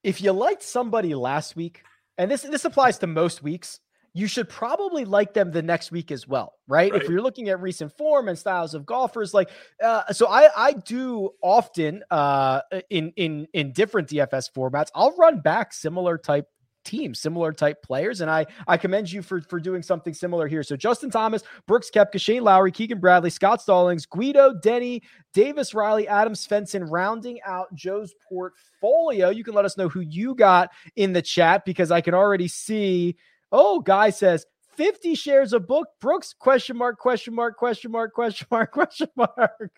If 0.02 0.20
you 0.20 0.32
liked 0.32 0.62
somebody 0.62 1.14
last 1.14 1.56
week, 1.56 1.82
and 2.18 2.30
this 2.30 2.42
this 2.42 2.64
applies 2.64 2.98
to 2.98 3.06
most 3.06 3.42
weeks, 3.42 3.80
you 4.12 4.28
should 4.28 4.48
probably 4.48 5.04
like 5.04 5.34
them 5.34 5.50
the 5.50 5.62
next 5.62 5.90
week 5.90 6.12
as 6.12 6.28
well, 6.28 6.54
right? 6.68 6.92
Right. 6.92 7.02
If 7.02 7.08
you're 7.08 7.20
looking 7.20 7.48
at 7.48 7.60
recent 7.60 7.96
form 7.96 8.28
and 8.28 8.38
styles 8.38 8.74
of 8.74 8.86
golfers, 8.86 9.34
like 9.34 9.50
uh, 9.82 10.12
so, 10.12 10.28
I 10.28 10.48
I 10.56 10.72
do 10.72 11.30
often 11.42 12.04
uh, 12.10 12.60
in 12.90 13.12
in 13.16 13.48
in 13.52 13.72
different 13.72 14.08
DFS 14.08 14.50
formats. 14.56 14.88
I'll 14.94 15.16
run 15.16 15.40
back 15.40 15.72
similar 15.72 16.16
type 16.16 16.48
teams, 16.84 17.18
similar 17.18 17.52
type 17.52 17.82
players. 17.82 18.20
And 18.20 18.30
I 18.30 18.46
I 18.66 18.76
commend 18.76 19.10
you 19.10 19.22
for 19.22 19.40
for 19.42 19.58
doing 19.58 19.82
something 19.82 20.14
similar 20.14 20.46
here. 20.46 20.62
So 20.62 20.76
Justin 20.76 21.10
Thomas, 21.10 21.42
Brooks 21.66 21.90
Koepka, 21.94 22.20
Shane 22.20 22.44
Lowry, 22.44 22.72
Keegan 22.72 23.00
Bradley, 23.00 23.30
Scott 23.30 23.62
Stallings, 23.62 24.06
Guido, 24.06 24.54
Denny, 24.54 25.02
Davis 25.32 25.74
Riley, 25.74 26.06
Adam 26.08 26.34
Svensson, 26.34 26.90
rounding 26.90 27.40
out 27.44 27.74
Joe's 27.74 28.14
portfolio. 28.28 29.30
You 29.30 29.44
can 29.44 29.54
let 29.54 29.64
us 29.64 29.76
know 29.76 29.88
who 29.88 30.00
you 30.00 30.34
got 30.34 30.70
in 30.96 31.12
the 31.12 31.22
chat 31.22 31.64
because 31.64 31.90
I 31.90 32.00
can 32.00 32.14
already 32.14 32.48
see. 32.48 33.16
Oh, 33.52 33.78
guy 33.78 34.10
says 34.10 34.46
50 34.76 35.14
shares 35.14 35.52
of 35.52 35.66
book 35.66 35.88
Brooks 36.00 36.34
question 36.36 36.76
mark 36.76 36.98
question 36.98 37.34
mark 37.34 37.56
question 37.56 37.92
mark 37.92 38.12
question 38.12 38.46
mark 38.50 38.72
question 38.72 39.08
mark. 39.16 39.72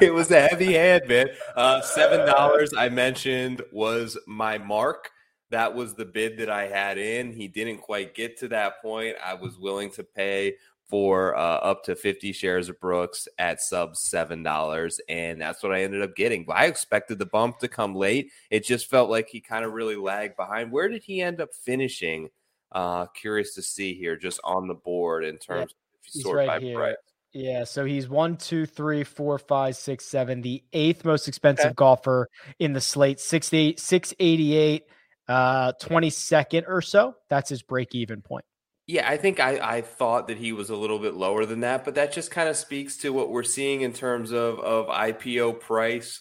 it 0.00 0.12
was 0.12 0.30
a 0.30 0.40
heavy 0.40 0.74
hand, 0.74 1.04
man. 1.08 1.28
Uh, 1.56 1.80
seven 1.80 2.26
dollars 2.26 2.72
I 2.76 2.88
mentioned 2.88 3.62
was 3.72 4.16
my 4.26 4.58
mark. 4.58 5.10
That 5.54 5.72
was 5.72 5.94
the 5.94 6.04
bid 6.04 6.38
that 6.38 6.50
I 6.50 6.66
had 6.66 6.98
in. 6.98 7.32
He 7.32 7.46
didn't 7.46 7.78
quite 7.78 8.12
get 8.12 8.36
to 8.40 8.48
that 8.48 8.82
point. 8.82 9.14
I 9.24 9.34
was 9.34 9.56
willing 9.56 9.88
to 9.92 10.02
pay 10.02 10.56
for 10.88 11.36
uh, 11.36 11.58
up 11.58 11.84
to 11.84 11.94
50 11.94 12.32
shares 12.32 12.68
of 12.68 12.80
Brooks 12.80 13.28
at 13.38 13.60
sub 13.60 13.94
$7. 13.94 14.98
And 15.08 15.40
that's 15.40 15.62
what 15.62 15.72
I 15.72 15.84
ended 15.84 16.02
up 16.02 16.16
getting. 16.16 16.44
But 16.44 16.56
I 16.56 16.64
expected 16.64 17.20
the 17.20 17.26
bump 17.26 17.60
to 17.60 17.68
come 17.68 17.94
late. 17.94 18.32
It 18.50 18.64
just 18.64 18.90
felt 18.90 19.10
like 19.10 19.28
he 19.28 19.40
kind 19.40 19.64
of 19.64 19.74
really 19.74 19.94
lagged 19.94 20.36
behind. 20.36 20.72
Where 20.72 20.88
did 20.88 21.04
he 21.04 21.22
end 21.22 21.40
up 21.40 21.54
finishing? 21.54 22.30
Uh, 22.72 23.06
curious 23.06 23.54
to 23.54 23.62
see 23.62 23.94
here 23.94 24.16
just 24.16 24.40
on 24.42 24.66
the 24.66 24.74
board 24.74 25.24
in 25.24 25.38
terms 25.38 25.72
yeah, 26.02 26.20
of 26.20 26.22
sort 26.22 26.36
right 26.38 26.48
by 26.48 26.58
here. 26.58 26.76
price. 26.76 26.96
Yeah, 27.32 27.62
so 27.62 27.84
he's 27.84 28.08
one, 28.08 28.38
two, 28.38 28.66
three, 28.66 29.04
four, 29.04 29.38
five, 29.38 29.76
six, 29.76 30.04
seven, 30.04 30.42
the 30.42 30.64
eighth 30.72 31.04
most 31.04 31.28
expensive 31.28 31.66
okay. 31.66 31.74
golfer 31.74 32.28
in 32.58 32.72
the 32.72 32.80
slate, 32.80 33.20
688, 33.20 33.78
688 33.78 34.84
uh 35.28 35.72
22nd 35.82 36.64
or 36.68 36.82
so. 36.82 37.16
That's 37.30 37.48
his 37.48 37.62
break 37.62 37.94
even 37.94 38.20
point. 38.22 38.44
Yeah, 38.86 39.08
I 39.08 39.16
think 39.16 39.40
I, 39.40 39.76
I 39.76 39.80
thought 39.80 40.28
that 40.28 40.36
he 40.36 40.52
was 40.52 40.68
a 40.68 40.76
little 40.76 40.98
bit 40.98 41.14
lower 41.14 41.46
than 41.46 41.60
that, 41.60 41.86
but 41.86 41.94
that 41.94 42.12
just 42.12 42.30
kind 42.30 42.50
of 42.50 42.56
speaks 42.56 42.98
to 42.98 43.14
what 43.14 43.30
we're 43.30 43.42
seeing 43.42 43.80
in 43.80 43.94
terms 43.94 44.30
of, 44.30 44.60
of 44.60 44.88
IPO 44.88 45.60
price 45.60 46.20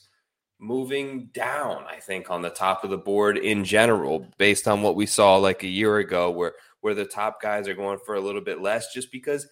moving 0.60 1.26
down, 1.34 1.84
I 1.90 2.00
think, 2.00 2.32
on 2.32 2.42
the 2.42 2.50
top 2.50 2.86
of 2.86 2.90
the 2.90 2.98
board 2.98 3.38
in 3.38 3.66
general, 3.66 4.26
based 4.38 4.66
on 4.68 4.82
what 4.82 4.96
we 4.96 5.06
saw 5.06 5.36
like 5.36 5.64
a 5.64 5.68
year 5.68 5.98
ago, 5.98 6.32
where 6.32 6.54
where 6.80 6.94
the 6.94 7.06
top 7.06 7.42
guys 7.42 7.68
are 7.68 7.74
going 7.74 8.00
for 8.06 8.16
a 8.16 8.22
little 8.22 8.42
bit 8.42 8.62
less, 8.62 8.94
just 8.94 9.12
because, 9.12 9.48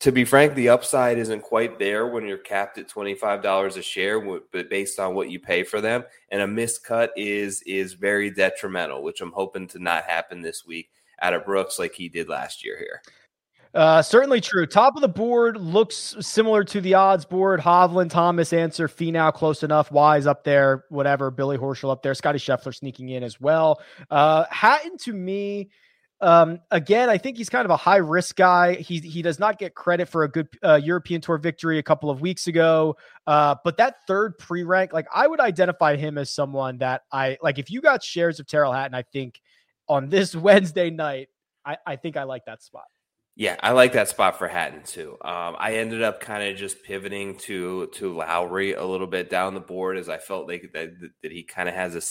to 0.00 0.12
be 0.12 0.24
frank, 0.24 0.54
the 0.54 0.68
upside 0.68 1.18
isn't 1.18 1.42
quite 1.42 1.78
there 1.78 2.06
when 2.06 2.26
you're 2.26 2.38
capped 2.38 2.78
at 2.78 2.88
twenty 2.88 3.14
five 3.14 3.42
dollars 3.42 3.76
a 3.76 3.82
share, 3.82 4.20
but 4.20 4.70
based 4.70 4.98
on 4.98 5.14
what 5.14 5.30
you 5.30 5.40
pay 5.40 5.62
for 5.62 5.80
them, 5.80 6.04
and 6.30 6.42
a 6.42 6.46
miscut 6.46 7.08
is 7.16 7.62
is 7.62 7.94
very 7.94 8.30
detrimental, 8.30 9.02
which 9.02 9.20
I'm 9.20 9.32
hoping 9.32 9.66
to 9.68 9.78
not 9.78 10.04
happen 10.04 10.42
this 10.42 10.64
week 10.66 10.90
out 11.20 11.34
of 11.34 11.44
Brooks 11.44 11.78
like 11.78 11.94
he 11.94 12.08
did 12.08 12.28
last 12.28 12.64
year 12.64 12.78
here. 12.78 13.02
Uh, 13.74 14.00
certainly 14.00 14.40
true. 14.40 14.66
Top 14.66 14.96
of 14.96 15.02
the 15.02 15.08
board 15.08 15.56
looks 15.58 16.16
similar 16.20 16.64
to 16.64 16.80
the 16.80 16.94
odds 16.94 17.26
board. 17.26 17.60
Hovland, 17.60 18.10
Thomas, 18.10 18.52
Ancer, 18.52 18.88
Finau 18.88 19.32
close 19.32 19.62
enough. 19.62 19.92
Wise 19.92 20.26
up 20.26 20.42
there, 20.42 20.84
whatever. 20.88 21.30
Billy 21.30 21.58
Horschel 21.58 21.92
up 21.92 22.02
there. 22.02 22.14
Scotty 22.14 22.38
Scheffler 22.38 22.74
sneaking 22.74 23.10
in 23.10 23.22
as 23.22 23.40
well. 23.40 23.80
Uh, 24.10 24.46
Hatton 24.50 24.96
to 24.98 25.12
me, 25.12 25.68
um, 26.20 26.60
again, 26.70 27.08
I 27.08 27.18
think 27.18 27.36
he's 27.36 27.48
kind 27.48 27.64
of 27.64 27.70
a 27.70 27.76
high 27.76 27.96
risk 27.98 28.36
guy. 28.36 28.74
He 28.74 28.98
he 28.98 29.22
does 29.22 29.38
not 29.38 29.58
get 29.58 29.74
credit 29.74 30.08
for 30.08 30.24
a 30.24 30.28
good 30.28 30.48
uh, 30.64 30.80
European 30.82 31.20
Tour 31.20 31.38
victory 31.38 31.78
a 31.78 31.82
couple 31.82 32.10
of 32.10 32.20
weeks 32.20 32.48
ago. 32.48 32.96
Uh, 33.26 33.54
but 33.64 33.76
that 33.76 33.96
third 34.06 34.36
pre 34.38 34.64
rank, 34.64 34.92
like 34.92 35.06
I 35.14 35.26
would 35.26 35.40
identify 35.40 35.96
him 35.96 36.18
as 36.18 36.30
someone 36.30 36.78
that 36.78 37.02
I 37.12 37.38
like. 37.40 37.58
If 37.58 37.70
you 37.70 37.80
got 37.80 38.02
shares 38.02 38.40
of 38.40 38.46
Tyrrell 38.46 38.72
Hatton, 38.72 38.94
I 38.94 39.02
think 39.02 39.40
on 39.88 40.08
this 40.08 40.34
Wednesday 40.36 40.90
night, 40.90 41.28
I, 41.64 41.76
I 41.86 41.96
think 41.96 42.16
I 42.16 42.24
like 42.24 42.46
that 42.46 42.62
spot. 42.62 42.86
Yeah, 43.36 43.54
I 43.60 43.70
like 43.70 43.92
that 43.92 44.08
spot 44.08 44.36
for 44.36 44.48
Hatton 44.48 44.82
too. 44.82 45.12
Um, 45.22 45.54
I 45.56 45.74
ended 45.74 46.02
up 46.02 46.18
kind 46.20 46.50
of 46.50 46.56
just 46.56 46.82
pivoting 46.82 47.36
to 47.38 47.86
to 47.94 48.12
Lowry 48.12 48.72
a 48.72 48.84
little 48.84 49.06
bit 49.06 49.30
down 49.30 49.54
the 49.54 49.60
board 49.60 49.96
as 49.96 50.08
I 50.08 50.18
felt 50.18 50.48
like 50.48 50.72
that, 50.74 50.90
that 51.22 51.30
he 51.30 51.44
kind 51.44 51.68
of 51.68 51.76
has 51.76 51.94
a, 51.94 52.02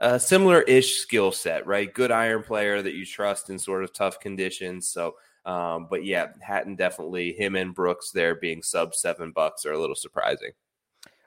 a 0.00 0.18
similar 0.18 0.62
ish 0.62 0.96
skill 0.96 1.32
set, 1.32 1.66
right? 1.66 1.92
Good 1.92 2.10
iron 2.10 2.42
player 2.42 2.82
that 2.82 2.94
you 2.94 3.04
trust 3.04 3.50
in 3.50 3.58
sort 3.58 3.84
of 3.84 3.92
tough 3.92 4.20
conditions. 4.20 4.88
So, 4.88 5.16
um, 5.44 5.86
but 5.90 6.04
yeah, 6.04 6.28
Hatton 6.40 6.76
definitely 6.76 7.32
him 7.32 7.56
and 7.56 7.74
Brooks 7.74 8.10
there 8.10 8.36
being 8.36 8.62
sub 8.62 8.94
seven 8.94 9.32
bucks 9.32 9.64
are 9.66 9.72
a 9.72 9.78
little 9.78 9.96
surprising. 9.96 10.52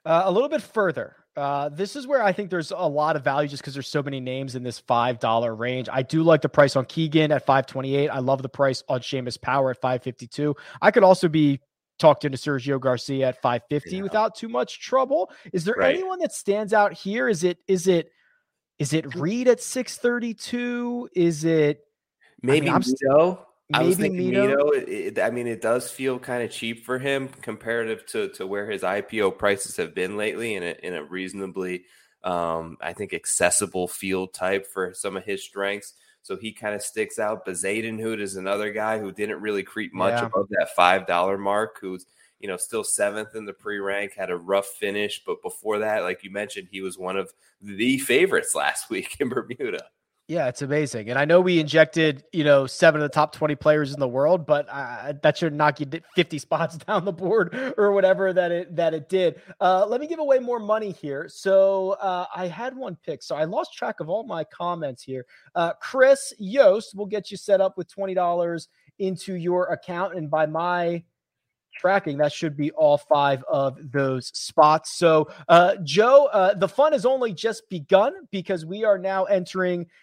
Uh, 0.06 0.24
a 0.26 0.32
little 0.32 0.50
bit 0.50 0.62
further, 0.62 1.16
uh, 1.36 1.70
this 1.70 1.96
is 1.96 2.08
where 2.08 2.24
I 2.24 2.34
think 2.34 2.50
there's 2.50 2.72
a 2.72 2.78
lot 2.78 3.16
of 3.16 3.24
value 3.24 3.48
just 3.48 3.62
because 3.62 3.74
there's 3.74 3.88
so 3.88 4.02
many 4.02 4.20
names 4.20 4.56
in 4.56 4.64
this 4.64 4.80
five 4.80 5.20
dollar 5.20 5.56
range. 5.56 5.90
I 5.92 6.02
do 6.02 6.24
like 6.24 6.42
the 6.42 6.50
price 6.50 6.76
on 6.76 6.86
Keegan 6.86 7.32
at 7.32 7.46
five 7.46 7.68
twenty 7.68 7.96
eight. 7.96 8.10
I 8.10 8.20
love 8.20 8.42
the 8.42 8.50
price 8.50 8.84
on 8.90 9.02
Seamus 9.02 9.40
Power 9.40 9.72
at 9.72 9.80
five 9.80 10.02
fifty 10.02 10.28
two. 10.28 10.56
I 10.82 10.92
could 10.92 11.04
also 11.04 11.28
be 11.28 11.62
talked 12.00 12.26
into 12.26 12.38
Sergio 12.38 12.80
Garcia 12.80 13.28
at 13.28 13.42
five 13.42 13.62
fifty 13.70 13.98
yeah. 13.98 14.02
without 14.02 14.36
too 14.36 14.50
much 14.50 14.82
trouble. 14.82 15.32
Is 15.54 15.64
there 15.64 15.76
right. 15.78 15.94
anyone 15.94 16.20
that 16.20 16.34
stands 16.34 16.74
out 16.74 16.94
here? 16.94 17.30
Is 17.30 17.44
it 17.44 17.60
is 17.68 17.88
it 17.88 18.12
is 18.82 18.94
it 18.94 19.14
Reed 19.14 19.48
at 19.48 19.62
six 19.62 19.98
thirty 19.98 20.34
two? 20.34 21.08
Is 21.14 21.44
it 21.44 21.86
maybe 22.42 22.68
I 22.68 22.80
mean, 22.80 22.82
Mito? 22.82 23.38
I 23.72 23.84
was 23.84 23.96
thinking 23.96 24.32
Mito. 24.32 24.56
Mito 24.56 24.76
it, 24.76 24.90
it, 24.90 25.20
I 25.22 25.30
mean, 25.30 25.46
it 25.46 25.62
does 25.62 25.92
feel 25.92 26.18
kind 26.18 26.42
of 26.42 26.50
cheap 26.50 26.84
for 26.84 26.98
him 26.98 27.28
comparative 27.44 28.08
to 28.08 28.30
to 28.30 28.48
where 28.48 28.72
his 28.72 28.82
IPO 28.82 29.38
prices 29.38 29.78
have 29.78 29.94
been 29.94 30.18
lately, 30.18 30.56
in 30.56 30.64
a 30.64 30.76
in 30.82 30.96
a 30.96 31.04
reasonably, 31.04 31.84
um, 32.24 32.78
I 32.82 32.94
think, 32.94 33.14
accessible 33.14 33.88
field 33.88 34.34
type 34.34 34.66
for 34.66 34.96
some 34.96 35.16
of 35.16 35.26
his 35.26 35.44
strengths. 35.44 35.94
So 36.24 36.36
he 36.36 36.52
kind 36.52 36.74
of 36.74 36.82
sticks 36.82 37.20
out. 37.20 37.46
Bezuidenhout 37.46 38.20
is 38.20 38.36
another 38.36 38.74
guy 38.74 38.98
who 38.98 39.12
didn't 39.12 39.42
really 39.42 39.62
creep 39.62 39.94
much 39.94 40.20
yeah. 40.20 40.26
above 40.26 40.48
that 40.50 40.70
five 40.76 41.06
dollar 41.06 41.38
mark. 41.38 41.78
Who's 41.80 42.08
you 42.42 42.48
know 42.48 42.58
still 42.58 42.84
seventh 42.84 43.36
in 43.36 43.46
the 43.46 43.54
pre 43.54 43.80
rank, 43.80 44.14
had 44.16 44.30
a 44.30 44.38
rough 44.38 44.68
finish, 44.68 45.22
but 45.26 45.42
before 45.42 45.80
that, 45.80 46.04
like 46.04 46.24
you 46.24 46.32
mentioned, 46.32 46.68
he 46.72 46.82
was 46.82 46.98
one 46.98 47.18
of 47.18 47.32
the 47.62 47.98
favorites 48.00 48.56
last 48.56 48.90
week 48.90 49.18
in 49.20 49.30
Bermuda. 49.30 49.86
Yeah, 50.32 50.48
it's 50.48 50.62
amazing. 50.62 51.10
And 51.10 51.20
I 51.20 51.26
know 51.26 51.42
we 51.42 51.60
injected, 51.60 52.24
you 52.32 52.46
know, 52.46 52.66
seven 52.66 53.02
of 53.02 53.04
the 53.04 53.14
top 53.14 53.34
20 53.34 53.56
players 53.56 53.94
in 53.94 54.00
the 54.00 54.08
world, 54.08 54.46
but 54.46 54.66
uh, 54.70 55.12
that 55.24 55.38
should 55.38 55.54
knock 55.54 55.82
you 55.82 55.88
50 56.16 56.38
spots 56.38 56.78
down 56.88 57.04
the 57.04 57.12
board 57.12 57.74
or 57.78 57.92
whatever 57.92 58.32
that 58.32 58.50
it 58.50 58.74
that 58.78 58.94
it 58.94 59.10
did. 59.10 59.42
Uh, 59.60 59.86
let 59.86 60.00
me 60.00 60.08
give 60.08 60.20
away 60.20 60.40
more 60.40 60.60
money 60.60 60.92
here. 60.92 61.28
So 61.28 61.98
uh, 62.02 62.28
I 62.34 62.48
had 62.48 62.78
one 62.78 62.98
pick. 63.06 63.24
So 63.24 63.36
I 63.36 63.44
lost 63.44 63.74
track 63.74 64.00
of 64.00 64.08
all 64.08 64.24
my 64.24 64.46
comments 64.46 65.04
here. 65.04 65.26
Uh, 65.54 65.74
Chris 65.82 66.34
Yost 66.40 66.96
will 66.96 67.08
get 67.08 67.30
you 67.30 67.36
set 67.36 67.60
up 67.60 67.78
with 67.78 67.94
$20 67.94 68.68
into 69.00 69.36
your 69.36 69.66
account. 69.74 70.16
And 70.16 70.32
by 70.32 70.46
my 70.46 71.04
tracking, 71.82 72.18
that 72.20 72.32
should 72.32 72.56
be 72.56 72.72
all 72.72 72.98
five 72.98 73.44
of 73.50 73.78
those 73.92 74.28
spots. 74.28 74.98
So, 74.98 75.28
uh, 75.50 75.76
Joe, 75.84 76.30
uh, 76.32 76.54
the 76.54 76.70
fun 76.70 76.94
has 76.94 77.06
only 77.06 77.34
just 77.34 77.68
begun 77.70 78.14
because 78.32 78.66
we 78.66 78.86
are 78.86 78.98
now 78.98 79.26
entering– 79.26 79.88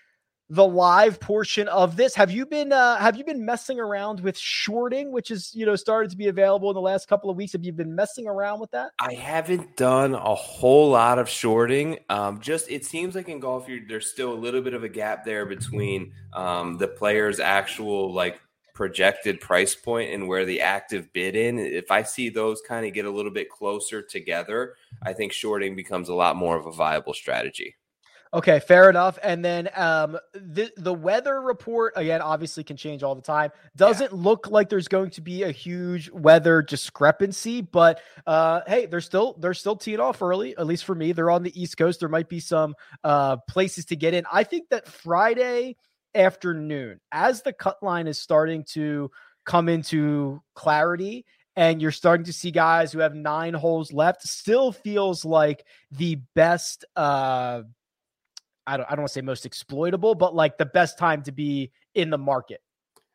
the 0.50 0.66
live 0.66 1.20
portion 1.20 1.68
of 1.68 1.96
this. 1.96 2.14
Have 2.14 2.30
you 2.30 2.46
been 2.46 2.72
uh, 2.72 2.96
have 2.96 3.16
you 3.16 3.24
been 3.24 3.44
messing 3.44 3.78
around 3.78 4.20
with 4.20 4.38
shorting, 4.38 5.12
which 5.12 5.30
is 5.30 5.52
you 5.54 5.66
know 5.66 5.76
started 5.76 6.10
to 6.10 6.16
be 6.16 6.28
available 6.28 6.70
in 6.70 6.74
the 6.74 6.80
last 6.80 7.08
couple 7.08 7.28
of 7.28 7.36
weeks? 7.36 7.52
Have 7.52 7.64
you 7.64 7.72
been 7.72 7.94
messing 7.94 8.26
around 8.26 8.60
with 8.60 8.70
that? 8.70 8.92
I 8.98 9.14
haven't 9.14 9.76
done 9.76 10.14
a 10.14 10.34
whole 10.34 10.90
lot 10.90 11.18
of 11.18 11.28
shorting. 11.28 11.98
Um, 12.08 12.40
just 12.40 12.70
it 12.70 12.84
seems 12.86 13.14
like 13.14 13.28
in 13.28 13.40
golf, 13.40 13.68
there's 13.88 14.10
still 14.10 14.32
a 14.32 14.34
little 14.34 14.62
bit 14.62 14.72
of 14.72 14.84
a 14.84 14.88
gap 14.88 15.24
there 15.24 15.44
between 15.44 16.12
um, 16.32 16.78
the 16.78 16.88
player's 16.88 17.40
actual 17.40 18.12
like 18.12 18.40
projected 18.78 19.40
price 19.40 19.74
point 19.74 20.14
and 20.14 20.28
where 20.28 20.44
the 20.44 20.60
active 20.60 21.12
bid 21.12 21.34
in. 21.34 21.58
If 21.58 21.90
I 21.90 22.04
see 22.04 22.28
those 22.28 22.60
kind 22.60 22.86
of 22.86 22.92
get 22.92 23.06
a 23.06 23.10
little 23.10 23.32
bit 23.32 23.50
closer 23.50 24.02
together, 24.02 24.76
I 25.02 25.14
think 25.14 25.32
shorting 25.32 25.74
becomes 25.74 26.08
a 26.08 26.14
lot 26.14 26.36
more 26.36 26.56
of 26.56 26.64
a 26.64 26.70
viable 26.70 27.12
strategy. 27.12 27.74
Okay, 28.32 28.60
fair 28.60 28.88
enough. 28.88 29.18
And 29.20 29.44
then 29.44 29.68
um, 29.74 30.16
the 30.32 30.70
the 30.76 30.94
weather 30.94 31.40
report 31.40 31.94
again 31.96 32.20
obviously 32.20 32.62
can 32.62 32.76
change 32.76 33.02
all 33.02 33.16
the 33.16 33.22
time. 33.22 33.50
Doesn't 33.74 34.12
yeah. 34.12 34.22
look 34.22 34.48
like 34.48 34.68
there's 34.68 34.86
going 34.86 35.10
to 35.10 35.22
be 35.22 35.42
a 35.42 35.50
huge 35.50 36.08
weather 36.10 36.62
discrepancy, 36.62 37.62
but 37.62 38.00
uh, 38.28 38.60
hey, 38.68 38.86
they're 38.86 39.00
still 39.00 39.34
they're 39.40 39.54
still 39.54 39.74
teeing 39.74 39.98
off 39.98 40.22
early. 40.22 40.56
At 40.56 40.68
least 40.68 40.84
for 40.84 40.94
me, 40.94 41.10
they're 41.10 41.32
on 41.32 41.42
the 41.42 41.60
East 41.60 41.76
Coast. 41.76 41.98
There 41.98 42.08
might 42.08 42.28
be 42.28 42.38
some 42.38 42.76
uh, 43.02 43.38
places 43.48 43.86
to 43.86 43.96
get 43.96 44.14
in. 44.14 44.24
I 44.32 44.44
think 44.44 44.68
that 44.68 44.86
Friday 44.86 45.76
afternoon, 46.18 47.00
as 47.12 47.42
the 47.42 47.52
cut 47.52 47.82
line 47.82 48.06
is 48.06 48.18
starting 48.18 48.64
to 48.70 49.10
come 49.46 49.68
into 49.68 50.42
clarity 50.54 51.24
and 51.56 51.80
you're 51.80 51.90
starting 51.90 52.24
to 52.24 52.32
see 52.32 52.50
guys 52.50 52.92
who 52.92 52.98
have 52.98 53.14
nine 53.14 53.54
holes 53.54 53.92
left 53.92 54.22
still 54.22 54.70
feels 54.70 55.24
like 55.24 55.64
the 55.90 56.16
best 56.34 56.84
uh 56.96 57.62
I 58.66 58.76
don't, 58.76 58.86
I 58.86 58.90
don't 58.90 58.98
want 59.00 59.08
to 59.08 59.12
say 59.14 59.22
most 59.22 59.46
exploitable, 59.46 60.14
but 60.14 60.34
like 60.34 60.58
the 60.58 60.66
best 60.66 60.98
time 60.98 61.22
to 61.22 61.32
be 61.32 61.72
in 61.94 62.10
the 62.10 62.18
market. 62.18 62.60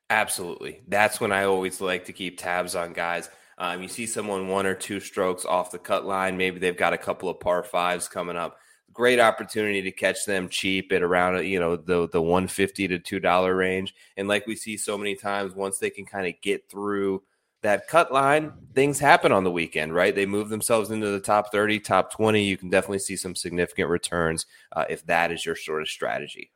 Absolutely. 0.10 0.82
That's 0.88 1.22
when 1.22 1.32
I 1.32 1.44
always 1.44 1.80
like 1.80 2.06
to 2.06 2.14
keep 2.14 2.40
tabs 2.40 2.76
on 2.76 2.94
guys. 2.94 3.30
Um, 3.60 3.84
you 3.84 3.88
see 3.88 4.08
someone 4.08 4.48
one 4.48 4.66
or 4.66 4.74
two 4.74 5.00
strokes 5.00 5.46
off 5.46 5.70
the 5.70 5.78
cut 5.78 6.06
line. 6.06 6.38
Maybe 6.38 6.60
they've 6.60 6.76
got 6.76 6.94
a 6.94 6.98
couple 6.98 7.30
of 7.30 7.40
par 7.40 7.62
fives 7.62 8.08
coming 8.08 8.36
up. 8.36 8.58
Great 8.94 9.20
opportunity 9.20 9.82
to 9.82 9.92
catch 9.92 10.26
them 10.26 10.48
cheap 10.48 10.92
at 10.92 11.02
around 11.02 11.46
you 11.46 11.60
know 11.60 11.76
the 11.76 12.08
the 12.10 12.22
150 12.22 12.88
to 12.88 13.00
two 13.00 13.20
dollar 13.20 13.56
range. 13.56 13.94
And 14.18 14.28
like 14.28 14.48
we 14.48 14.56
see 14.56 14.78
so 14.78 14.98
many 14.98 15.16
times, 15.16 15.56
once 15.56 15.80
they 15.80 15.90
can 15.90 16.06
kind 16.06 16.28
of 16.28 16.34
get 16.42 16.70
through 16.70 17.24
that 17.64 17.88
cut 17.88 18.12
line, 18.12 18.54
things 18.76 19.00
happen 19.00 19.32
on 19.32 19.44
the 19.44 19.52
weekend, 19.52 19.94
right? 19.94 20.14
They 20.14 20.26
move 20.26 20.50
themselves 20.50 20.92
into 20.92 21.10
the 21.10 21.20
top 21.20 21.52
30, 21.52 21.80
top 21.80 22.12
20. 22.12 22.44
You 22.44 22.58
can 22.58 22.70
definitely 22.70 23.00
see 23.00 23.16
some 23.16 23.36
significant 23.36 23.90
returns 23.90 24.46
uh, 24.74 24.86
if 24.90 25.06
that 25.08 25.32
is 25.32 25.46
your 25.46 25.56
sort 25.56 25.82
of 25.82 25.88
strategy. 25.88 26.52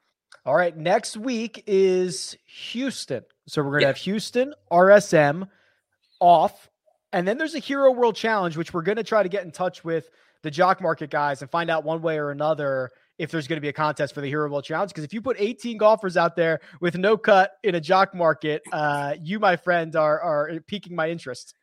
All 0.45 0.55
right. 0.55 0.75
Next 0.75 1.17
week 1.17 1.63
is 1.65 2.37
Houston. 2.45 3.23
So 3.47 3.61
we're 3.61 3.71
going 3.71 3.79
to 3.79 3.85
yeah. 3.85 3.87
have 3.87 3.97
Houston, 3.97 4.53
RSM 4.71 5.47
off. 6.19 6.69
And 7.13 7.27
then 7.27 7.37
there's 7.37 7.55
a 7.55 7.59
Hero 7.59 7.91
World 7.91 8.15
Challenge, 8.15 8.57
which 8.57 8.73
we're 8.73 8.81
going 8.81 8.97
to 8.97 9.03
try 9.03 9.23
to 9.23 9.29
get 9.29 9.43
in 9.43 9.51
touch 9.51 9.83
with 9.83 10.09
the 10.43 10.51
jock 10.51 10.81
market 10.81 11.09
guys 11.09 11.41
and 11.41 11.51
find 11.51 11.69
out 11.69 11.83
one 11.83 12.01
way 12.01 12.17
or 12.17 12.31
another 12.31 12.91
if 13.17 13.31
there's 13.31 13.47
going 13.47 13.57
to 13.57 13.61
be 13.61 13.69
a 13.69 13.73
contest 13.73 14.13
for 14.13 14.21
the 14.21 14.27
Hero 14.27 14.49
World 14.49 14.63
Challenge. 14.63 14.89
Because 14.89 15.03
if 15.03 15.13
you 15.13 15.21
put 15.21 15.37
18 15.39 15.77
golfers 15.77 16.17
out 16.17 16.35
there 16.35 16.59
with 16.79 16.97
no 16.97 17.17
cut 17.17 17.53
in 17.63 17.75
a 17.75 17.81
jock 17.81 18.13
market, 18.13 18.61
uh, 18.71 19.15
you, 19.21 19.39
my 19.39 19.55
friend, 19.55 19.95
are 19.95 20.19
are 20.19 20.59
piquing 20.67 20.95
my 20.95 21.09
interest. 21.09 21.53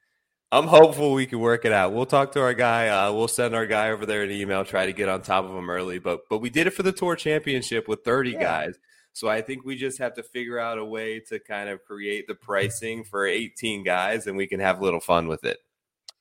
I'm 0.53 0.68
hopeful 0.68 1.12
we 1.12 1.27
can 1.27 1.41
work 1.41 1.64
it 1.64 1.72
out. 1.72 1.93
We'll 1.93 2.07
talk 2.07 2.33
to 2.33 2.41
our 2.41 2.55
guy. 2.55 2.89
Uh, 2.89 3.12
we'll 3.12 3.27
send 3.27 3.57
our 3.57 3.66
guy 3.66 3.91
over 3.91 4.07
there 4.07 4.22
an 4.22 4.31
email, 4.31 4.64
try 4.64 4.87
to 4.87 4.93
get 4.93 5.09
on 5.09 5.22
top 5.22 5.45
of 5.45 5.51
him 5.51 5.68
early. 5.68 5.99
But 5.99 6.20
but 6.31 6.39
we 6.39 6.51
did 6.51 6.66
it 6.66 6.70
for 6.70 6.85
the 6.85 6.93
tour 6.93 7.16
championship 7.16 7.89
with 7.89 8.05
30 8.05 8.31
yeah. 8.31 8.41
guys. 8.41 8.79
So 9.14 9.29
I 9.29 9.43
think 9.43 9.64
we 9.64 9.77
just 9.77 9.99
have 9.99 10.14
to 10.14 10.25
figure 10.25 10.59
out 10.59 10.79
a 10.79 10.85
way 10.85 11.20
to 11.29 11.39
kind 11.39 11.68
of 11.68 11.85
create 11.85 12.27
the 12.27 12.35
pricing 12.35 13.05
for 13.05 13.27
18 13.27 13.85
guys, 13.85 14.27
and 14.27 14.37
we 14.37 14.49
can 14.49 14.59
have 14.59 14.81
a 14.81 14.85
little 14.85 15.01
fun 15.01 15.29
with 15.29 15.45
it. 15.45 15.59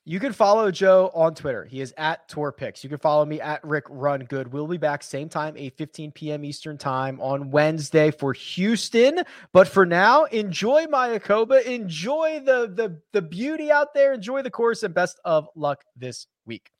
You 0.06 0.20
can 0.20 0.34
follow 0.34 0.70
Joe 0.70 1.10
on 1.14 1.34
Twitter. 1.34 1.64
He 1.64 1.80
is 1.80 1.94
at 1.96 2.28
Tour 2.28 2.52
Picks. 2.52 2.84
You 2.84 2.90
can 2.90 2.98
follow 2.98 3.24
me 3.24 3.40
at 3.40 3.64
Rick 3.64 3.84
Run 3.88 4.20
Good. 4.20 4.52
We'll 4.52 4.66
be 4.66 4.76
back 4.76 5.02
same 5.02 5.30
time, 5.30 5.54
8 5.56 5.78
15 5.78 6.12
p.m. 6.12 6.44
Eastern 6.44 6.76
time 6.76 7.18
on 7.22 7.50
Wednesday 7.50 8.10
for 8.10 8.34
Houston. 8.34 9.22
But 9.54 9.66
for 9.66 9.86
now, 9.86 10.24
enjoy 10.24 10.84
Mayakoba. 10.84 11.64
Enjoy 11.64 12.42
the, 12.44 12.70
the 12.74 13.00
the 13.12 13.22
beauty 13.22 13.72
out 13.72 13.94
there. 13.94 14.12
Enjoy 14.12 14.42
the 14.42 14.50
course 14.50 14.82
and 14.82 14.92
best 14.92 15.18
of 15.24 15.48
luck 15.54 15.82
this 15.96 16.26
week. 16.44 16.70